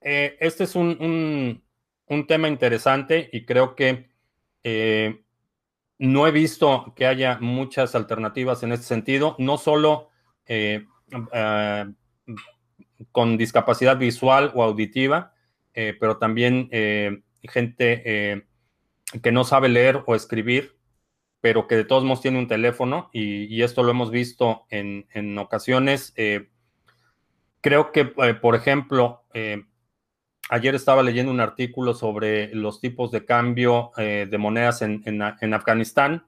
Eh, 0.00 0.36
este 0.40 0.64
es 0.64 0.74
un 0.76 1.62
tema 2.26 2.48
interesante 2.48 3.28
y 3.32 3.44
creo 3.44 3.74
que 3.74 4.08
eh, 4.64 5.22
no 5.98 6.26
he 6.26 6.30
visto 6.30 6.92
que 6.96 7.06
haya 7.06 7.38
muchas 7.40 7.94
alternativas 7.94 8.62
en 8.62 8.72
este 8.72 8.86
sentido, 8.86 9.34
no 9.38 9.58
solo 9.58 10.08
eh, 10.46 10.86
ah, 11.32 11.90
con 13.12 13.36
discapacidad 13.36 13.98
visual 13.98 14.52
o 14.54 14.62
auditiva, 14.62 15.34
eh, 15.74 15.96
pero 15.98 16.18
también 16.18 16.68
gente 17.42 18.44
que 19.22 19.32
no 19.32 19.44
sabe 19.44 19.68
leer 19.68 20.02
o 20.06 20.14
escribir, 20.14 20.76
pero 21.40 21.66
que 21.66 21.76
de 21.76 21.84
todos 21.84 22.04
modos 22.04 22.20
tiene 22.20 22.38
un 22.38 22.48
teléfono 22.48 23.10
y, 23.12 23.62
esto 23.62 23.82
lo 23.82 23.90
hemos 23.90 24.10
visto 24.10 24.66
en, 24.70 25.06
en 25.12 25.38
ocasiones. 25.38 26.14
creo 27.60 27.92
que, 27.92 28.04
por 28.04 28.54
ejemplo, 28.54 29.24
ayer 30.48 30.74
estaba 30.74 31.02
leyendo 31.02 31.32
un 31.32 31.40
artículo 31.40 31.94
sobre 31.94 32.54
los 32.54 32.80
tipos 32.80 33.10
de 33.10 33.24
cambio 33.24 33.92
eh, 33.96 34.26
de 34.30 34.38
monedas 34.38 34.82
en, 34.82 35.22
Afganistán, 35.54 36.26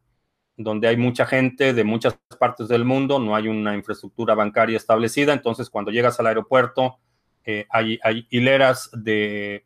donde 0.56 0.88
hay 0.88 0.96
mucha 0.96 1.26
gente 1.26 1.72
de 1.72 1.84
muchas 1.84 2.18
partes 2.38 2.68
del 2.68 2.84
mundo, 2.84 3.18
no 3.18 3.34
hay 3.34 3.48
una 3.48 3.74
infraestructura 3.74 4.34
bancaria 4.34 4.76
establecida, 4.76 5.32
entonces 5.32 5.70
cuando 5.70 5.90
llegas 5.90 6.20
al 6.20 6.26
aeropuerto 6.26 6.98
eh, 7.44 7.66
hay, 7.70 7.98
hileras 8.30 8.90
de, 8.92 9.64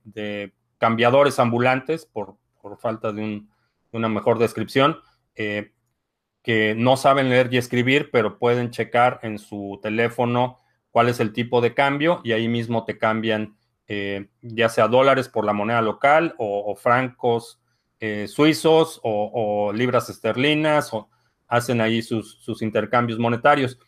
cambiadores 0.79 1.39
ambulantes, 1.39 2.07
por, 2.07 2.37
falta 2.79 3.13
de, 3.13 3.43
una 3.93 4.09
mejor 4.09 4.39
descripción, 4.39 4.99
eh, 5.35 5.73
que 6.43 6.75
no 6.77 6.97
saben 6.97 7.31
leer 7.31 7.49
y 7.53 7.57
escribir, 7.57 8.11
pero 8.13 8.39
pueden 8.39 8.71
checar 8.71 9.19
en 9.23 9.39
su 9.39 9.81
teléfono 9.83 10.61
cuál 10.91 11.09
es 11.09 11.19
el 11.19 11.33
tipo 11.33 11.61
de 11.61 11.75
cambio 11.75 12.21
y 12.23 12.33
ahí 12.33 12.49
mismo 12.49 12.85
te 12.85 12.99
cambian 12.99 13.57
eh, 13.87 14.29
ya 14.41 14.69
sea 14.69 14.89
dólares 14.89 15.29
por 15.29 15.45
la 15.45 15.53
moneda 15.53 15.83
local 15.83 16.35
o, 16.39 16.75
francos 16.75 17.61
eh, 18.01 18.27
suizos 18.29 19.01
o, 19.03 19.73
libras 19.75 20.09
esterlinas, 20.09 20.93
o 20.93 21.09
hacen 21.49 21.81
ahí 21.81 22.03
sus, 22.03 22.63
intercambios 22.63 23.19
monetarios, 23.19 23.79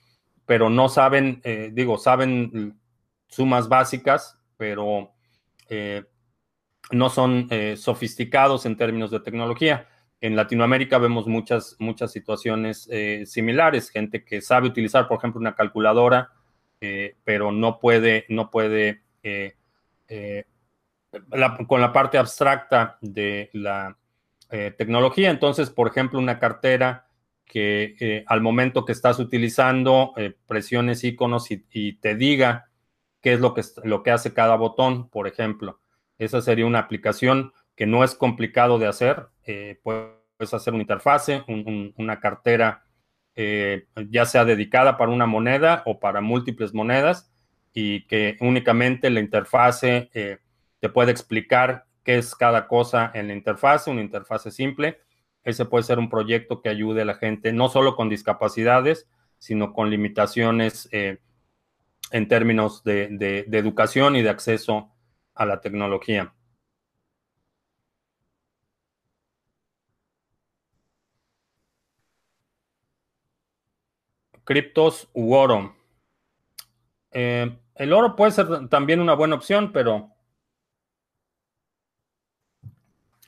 pero 0.45 0.71
no 0.71 0.89
saben, 0.89 1.41
eh, 1.45 1.71
digo, 1.73 1.99
saben 1.99 2.79
sumas 3.27 3.69
básicas, 3.69 4.39
pero 4.57 5.13
no 6.93 7.11
son 7.11 7.49
sofisticados 7.77 8.65
en 8.67 8.77
términos 8.77 9.11
de 9.11 9.21
tecnología. 9.21 9.89
En 10.21 10.37
Latinoamérica 10.37 10.99
vemos 10.99 11.27
muchas, 11.27 11.77
muchas 11.79 12.13
situaciones 12.13 12.89
similares, 13.25 13.91
gente 13.91 14.25
que 14.25 14.41
sabe 14.41 14.69
utilizar, 14.69 15.09
por 15.09 15.19
ejemplo, 15.19 15.41
una 15.41 15.57
calculadora, 15.57 16.31
pero 17.25 17.51
no 17.51 17.81
puede, 17.81 18.25
no 18.29 18.51
puede 18.51 19.03
eh, 19.29 19.57
con 21.67 21.81
la 21.81 21.93
parte 21.93 22.19
abstracta 22.19 22.99
de 23.01 23.51
la 23.53 23.97
eh, 24.51 24.75
tecnología. 24.77 25.31
Entonces, 25.31 25.71
por 25.71 25.89
ejemplo, 25.89 26.19
una 26.19 26.39
cartera 26.39 27.09
que 27.45 27.97
eh, 28.01 28.25
al 28.27 28.41
momento 28.41 28.85
que 28.85 28.93
estás 28.93 29.19
utilizando 29.19 30.13
presiones 30.47 31.05
iconos 31.05 31.51
y, 31.51 31.93
te 31.95 32.17
diga 32.17 32.71
qué 33.21 33.35
es 33.35 33.41
lo 33.41 33.55
que, 33.55 33.63
lo 33.85 34.03
que 34.03 34.11
hace 34.11 34.35
cada 34.35 34.57
botón, 34.57 35.09
por 35.09 35.29
ejemplo. 35.29 35.81
Esa 36.19 36.41
sería 36.43 36.67
una 36.67 36.81
aplicación 36.81 37.53
que 37.77 37.87
no 37.87 38.03
es 38.05 38.15
complicado 38.15 38.79
de 38.79 38.87
hacer. 38.87 39.29
puedes 39.83 40.53
hacer 40.53 40.75
una 40.75 40.83
interfase, 40.83 41.45
una 41.47 42.21
cartera, 42.21 42.85
ya 43.37 44.27
sea 44.27 44.45
dedicada 44.45 44.97
para 44.97 45.13
una 45.13 45.27
moneda 45.27 45.83
o 45.87 46.01
para 46.01 46.21
múltiples 46.21 46.75
monedas 46.75 47.31
y 47.79 48.07
que 48.07 48.39
únicamente 48.41 49.11
la 49.11 49.21
interfase 49.21 50.09
eh, 50.15 50.39
te 50.81 50.89
puede 50.89 51.13
explicar 51.13 51.85
qué 52.05 52.17
es 52.17 52.35
cada 52.35 52.69
cosa 52.69 53.11
en 53.13 53.29
la 53.29 53.35
interfase, 53.35 53.91
una 53.91 54.01
interfase 54.01 54.51
simple. 54.51 55.03
Ese 55.45 55.67
puede 55.67 55.85
ser 55.85 55.99
un 55.99 56.09
proyecto 56.09 56.63
que 56.63 56.71
ayude 56.71 57.03
a 57.03 57.05
la 57.05 57.17
gente, 57.17 57.53
no 57.53 57.69
solo 57.69 57.95
con 57.95 58.09
discapacidades, 58.09 59.11
sino 59.37 59.75
con 59.75 59.91
limitaciones 59.91 60.89
eh, 60.91 61.19
en 62.13 62.29
términos 62.29 62.83
de, 62.83 63.45
educación 63.53 64.17
y 64.17 64.23
de 64.23 64.31
acceso 64.31 64.91
a 65.35 65.45
la 65.45 65.61
tecnología. 65.61 66.33
Criptos 74.45 75.11
u 75.13 75.35
oro. 75.35 75.77
Eh, 77.11 77.55
el 77.77 77.93
oro 77.93 78.17
puede 78.17 78.33
ser 78.33 78.69
también 78.69 79.01
una 79.01 79.15
buena 79.15 79.37
opción, 79.37 79.73
pero 79.73 80.17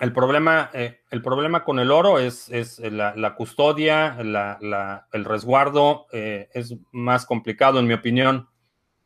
el 0.01 0.12
problema, 0.12 0.70
eh, 0.74 1.01
el 1.11 1.22
problema 1.22 1.64
con 1.64 1.80
el 1.80 1.90
oro 1.90 2.18
es, 2.18 2.49
la, 2.78 3.34
custodia, 3.34 4.16
el 4.18 5.24
resguardo, 5.24 6.07
eh, 6.12 6.49
es 6.55 6.76
más 6.92 7.26
complicado, 7.26 7.80
en 7.80 7.86
mi 7.86 7.94
opinión, 7.94 8.49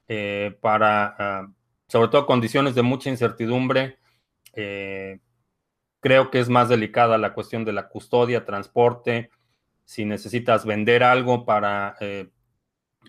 eh, 0.06 0.56
para, 0.60 1.16
ah, 1.18 1.48
sobre 1.88 2.08
todo, 2.08 2.26
condiciones 2.26 2.74
de 2.74 2.82
mucha 2.82 3.10
incertidumbre. 3.10 3.98
creo 6.00 6.30
que 6.30 6.40
es 6.40 6.48
más 6.48 6.68
delicada 6.68 7.16
la 7.16 7.32
cuestión 7.32 7.64
de 7.64 7.72
la 7.72 7.88
custodia, 7.88 8.44
transporte, 8.44 9.30
si 9.84 10.04
necesitas 10.04 10.66
vender 10.66 11.02
algo 11.02 11.44
para 11.46 11.96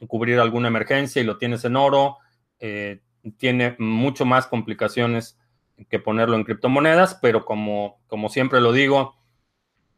cubrir 0.08 0.40
alguna 0.40 0.70
emergencia 0.70 1.22
y 1.22 1.26
lo 1.26 1.38
tienes 1.38 1.66
en 1.66 1.76
oro, 1.76 2.20
tiene 3.38 3.76
mucho 3.80 4.26
más 4.26 4.48
complicaciones 4.48 5.38
que 5.90 6.00
ponerlo 6.00 6.36
en 6.36 6.44
criptomonedas, 6.44 7.16
pero 7.22 7.46
como, 7.46 8.00
como 8.08 8.30
siempre 8.30 8.62
lo 8.62 8.72
digo, 8.72 9.16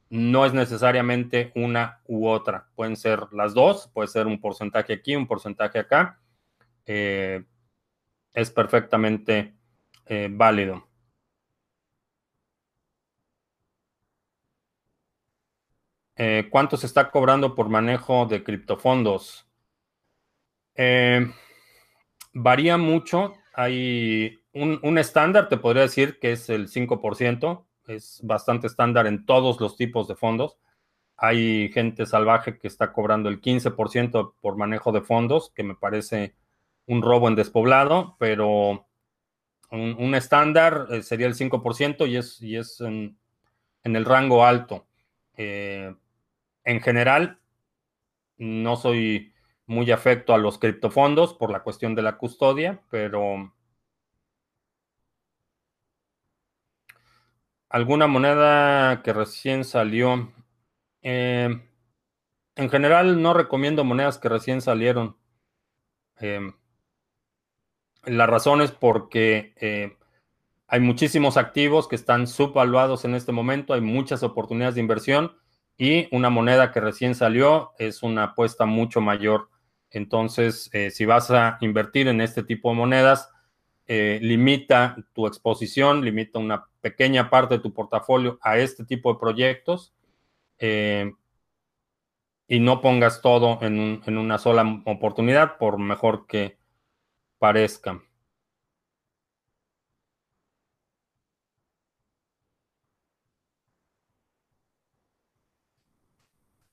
no 0.09 0.45
es 0.45 0.53
necesariamente 0.53 1.51
una 1.55 2.01
u 2.05 2.27
otra. 2.27 2.69
Pueden 2.75 2.95
ser 2.95 3.27
las 3.31 3.53
dos, 3.53 3.89
puede 3.93 4.07
ser 4.07 4.27
un 4.27 4.39
porcentaje 4.39 4.93
aquí, 4.93 5.15
un 5.15 5.27
porcentaje 5.27 5.79
acá. 5.79 6.19
Eh, 6.85 7.43
es 8.33 8.51
perfectamente 8.51 9.55
eh, 10.05 10.29
válido. 10.31 10.87
Eh, 16.17 16.47
¿Cuánto 16.49 16.77
se 16.77 16.85
está 16.85 17.11
cobrando 17.11 17.55
por 17.55 17.69
manejo 17.69 18.25
de 18.25 18.43
criptofondos? 18.43 19.47
Varía 22.35 22.77
mucho. 22.77 23.33
Hay 23.53 24.39
un, 24.53 24.97
estándar, 24.99 25.49
te 25.49 25.57
podría 25.57 25.83
decir 25.83 26.19
que 26.19 26.33
es 26.33 26.49
el 26.49 26.67
5%, 26.67 27.65
es 27.87 28.19
bastante 28.23 28.67
estándar 28.67 29.07
en 29.07 29.25
todos 29.25 29.59
los 29.59 29.75
tipos 29.75 30.07
de 30.07 30.15
fondos. 30.15 30.57
Hay 31.17 31.71
gente 31.71 32.05
salvaje 32.05 32.59
que 32.59 32.67
está 32.67 32.91
cobrando 32.91 33.29
el 33.29 33.41
15% 33.41 34.33
por 34.41 34.57
manejo 34.57 34.91
de 34.91 35.01
fondos, 35.01 35.51
que 35.55 35.63
me 35.63 35.75
parece 35.75 36.35
un 36.85 37.01
robo 37.01 37.29
en 37.29 37.35
despoblado, 37.35 38.17
pero 38.19 38.85
un, 39.71 40.13
estándar 40.13 40.87
eh, 40.91 41.01
sería 41.01 41.27
el 41.27 41.35
5% 41.35 42.07
y 42.07 42.17
es, 42.17 42.41
y 42.41 42.57
es 42.57 42.81
en, 42.81 43.17
el 43.83 44.05
rango 44.05 44.45
alto. 44.45 44.87
Eh, 45.37 45.95
en 46.65 46.81
general, 46.81 47.39
no 48.37 48.75
soy 48.75 49.34
muy 49.67 49.91
afecto 49.91 50.33
a 50.33 50.37
los 50.37 50.59
criptofondos 50.59 51.33
por 51.33 51.51
la 51.51 51.63
cuestión 51.63 51.95
de 51.95 52.01
la 52.01 52.17
custodia, 52.17 52.81
pero 52.89 53.51
¿Alguna 57.75 58.07
moneda 58.07 59.01
que 59.03 59.11
recién 59.11 59.65
salió? 59.65 60.31
Eh, 61.01 61.49
en 62.55 62.69
general 62.69 63.21
no 63.21 63.33
recomiendo 63.33 63.83
monedas 63.83 64.17
que 64.17 64.29
recién 64.29 64.61
salieron. 64.61 65.17
Eh, 66.21 66.53
la 68.05 68.27
razón 68.27 68.61
es 68.61 68.71
porque 68.71 69.53
eh, 69.59 69.97
hay 70.67 70.79
muchísimos 70.79 71.35
activos 71.35 71.89
que 71.89 71.97
están 71.97 72.27
subvaluados 72.27 73.03
en 73.03 73.13
este 73.13 73.33
momento, 73.33 73.73
hay 73.73 73.81
muchas 73.81 74.23
oportunidades 74.23 74.75
de 74.75 74.81
inversión 74.81 75.35
y 75.77 76.07
una 76.15 76.29
moneda 76.29 76.71
que 76.71 76.79
recién 76.79 77.13
salió 77.13 77.73
es 77.77 78.03
una 78.03 78.23
apuesta 78.23 78.65
mucho 78.65 79.01
mayor. 79.01 79.49
Entonces, 79.91 80.69
si 80.91 81.05
vas 81.05 81.31
a 81.31 81.57
invertir 81.61 82.07
en 82.07 82.21
este 82.21 82.43
tipo 82.43 82.69
de 82.69 82.75
monedas, 82.75 83.29
limita 83.87 84.95
tu 85.13 85.27
exposición, 85.27 86.03
limita 86.03 86.39
una 86.39 86.65
pequeña 86.81 87.29
parte 87.29 87.55
de 87.55 87.61
tu 87.61 87.73
portafolio 87.73 88.37
a 88.41 88.57
este 88.57 88.85
tipo 88.85 89.11
de 89.13 89.19
proyectos 89.19 89.93
eh, 90.59 91.11
y 92.47 92.59
no 92.59 92.81
pongas 92.81 93.21
todo 93.21 93.59
en, 93.61 94.01
una 94.07 94.37
sola 94.37 94.83
oportunidad, 94.85 95.57
por 95.57 95.79
mejor 95.79 96.27
que 96.27 96.57
parezca. 97.39 98.01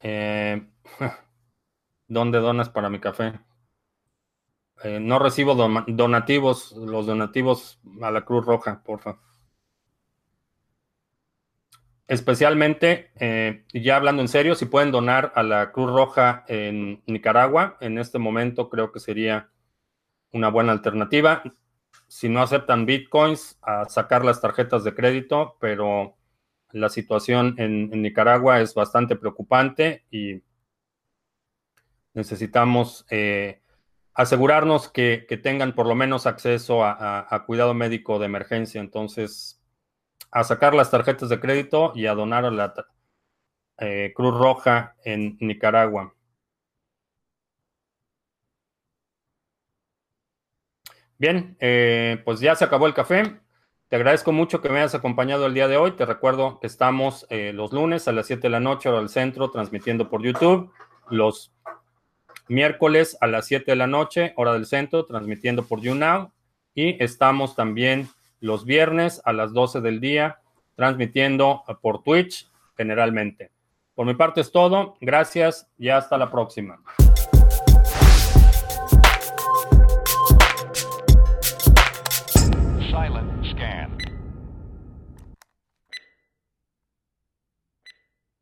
Eh, 0.00 0.66
¿Dónde 2.12 2.40
donas 2.40 2.68
para 2.68 2.90
mi 2.90 3.00
café? 3.00 3.40
Eh, 4.84 5.00
no 5.00 5.18
recibo 5.18 5.54
donativos, 5.54 6.72
los 6.72 7.06
donativos 7.06 7.80
a 8.02 8.10
la 8.10 8.26
Cruz 8.26 8.44
Roja, 8.44 8.82
por 8.84 9.00
favor. 9.00 9.20
Especialmente, 12.06 13.12
eh, 13.18 13.64
ya 13.72 13.96
hablando 13.96 14.20
en 14.20 14.28
serio, 14.28 14.54
si 14.56 14.66
pueden 14.66 14.90
donar 14.90 15.32
a 15.34 15.42
la 15.42 15.72
Cruz 15.72 15.90
Roja 15.90 16.44
en 16.48 17.02
Nicaragua, 17.06 17.78
en 17.80 17.96
este 17.96 18.18
momento 18.18 18.68
creo 18.68 18.92
que 18.92 19.00
sería 19.00 19.48
una 20.32 20.50
buena 20.50 20.72
alternativa. 20.72 21.42
Si 22.08 22.28
no 22.28 22.42
aceptan 22.42 22.84
bitcoins, 22.84 23.58
a 23.62 23.86
sacar 23.86 24.22
las 24.22 24.42
tarjetas 24.42 24.84
de 24.84 24.94
crédito, 24.94 25.56
pero 25.60 26.18
la 26.72 26.90
situación 26.90 27.54
en, 27.56 27.88
Nicaragua 28.02 28.60
es 28.60 28.74
bastante 28.74 29.16
preocupante 29.16 30.04
y 30.10 30.42
necesitamos 32.14 33.06
eh, 33.10 33.60
asegurarnos 34.14 34.88
que, 34.88 35.26
tengan 35.42 35.74
por 35.74 35.86
lo 35.86 35.94
menos 35.94 36.26
acceso 36.26 36.84
a 36.84 37.44
cuidado 37.46 37.74
médico 37.74 38.18
de 38.18 38.26
emergencia. 38.26 38.80
Entonces, 38.80 39.60
a 40.30 40.44
sacar 40.44 40.74
las 40.74 40.90
tarjetas 40.90 41.28
de 41.28 41.40
crédito 41.40 41.92
y 41.94 42.06
a 42.06 42.14
donar 42.14 42.44
a 42.44 42.50
la 42.50 42.74
eh, 43.78 44.12
Cruz 44.14 44.34
Roja 44.38 44.96
en 45.04 45.36
Nicaragua. 45.40 46.14
Bien, 51.18 51.56
eh, 51.60 52.20
pues 52.24 52.40
ya 52.40 52.54
se 52.56 52.64
acabó 52.64 52.86
el 52.86 52.94
café. 52.94 53.40
Te 53.88 53.96
agradezco 53.96 54.32
mucho 54.32 54.60
que 54.60 54.68
me 54.68 54.78
hayas 54.78 54.94
acompañado 54.94 55.46
el 55.46 55.54
día 55.54 55.68
de 55.68 55.76
hoy. 55.76 55.92
Te 55.92 56.06
recuerdo 56.06 56.58
que 56.60 56.66
estamos 56.66 57.26
los 57.30 57.72
lunes 57.72 58.08
a 58.08 58.12
las 58.12 58.26
7 58.26 58.42
de 58.42 58.48
la 58.48 58.60
noche 58.60 58.88
hora 58.88 58.98
del 58.98 59.10
centro 59.10 59.50
transmitiendo 59.50 60.08
por 60.08 60.22
YouTube. 60.22 60.72
Los 61.10 61.52
miércoles 62.52 63.16
a 63.20 63.26
las 63.26 63.46
7 63.46 63.72
de 63.72 63.76
la 63.76 63.86
noche 63.86 64.32
hora 64.36 64.52
del 64.52 64.66
centro 64.66 65.04
transmitiendo 65.04 65.64
por 65.64 65.80
YouNow. 65.80 66.30
Y 66.74 67.02
estamos 67.02 67.56
también 67.56 68.08
los 68.40 68.64
viernes 68.64 69.20
a 69.24 69.32
las 69.32 69.52
12 69.52 69.80
del 69.80 70.00
día, 70.00 70.38
transmitiendo 70.76 71.64
por 71.80 72.02
Twitch 72.02 72.48
generalmente. 72.76 73.50
Por 73.94 74.06
mi 74.06 74.14
parte 74.14 74.40
es 74.40 74.52
todo. 74.52 74.96
Gracias 75.00 75.68
y 75.78 75.88
hasta 75.88 76.16
la 76.16 76.30
próxima. 76.30 76.80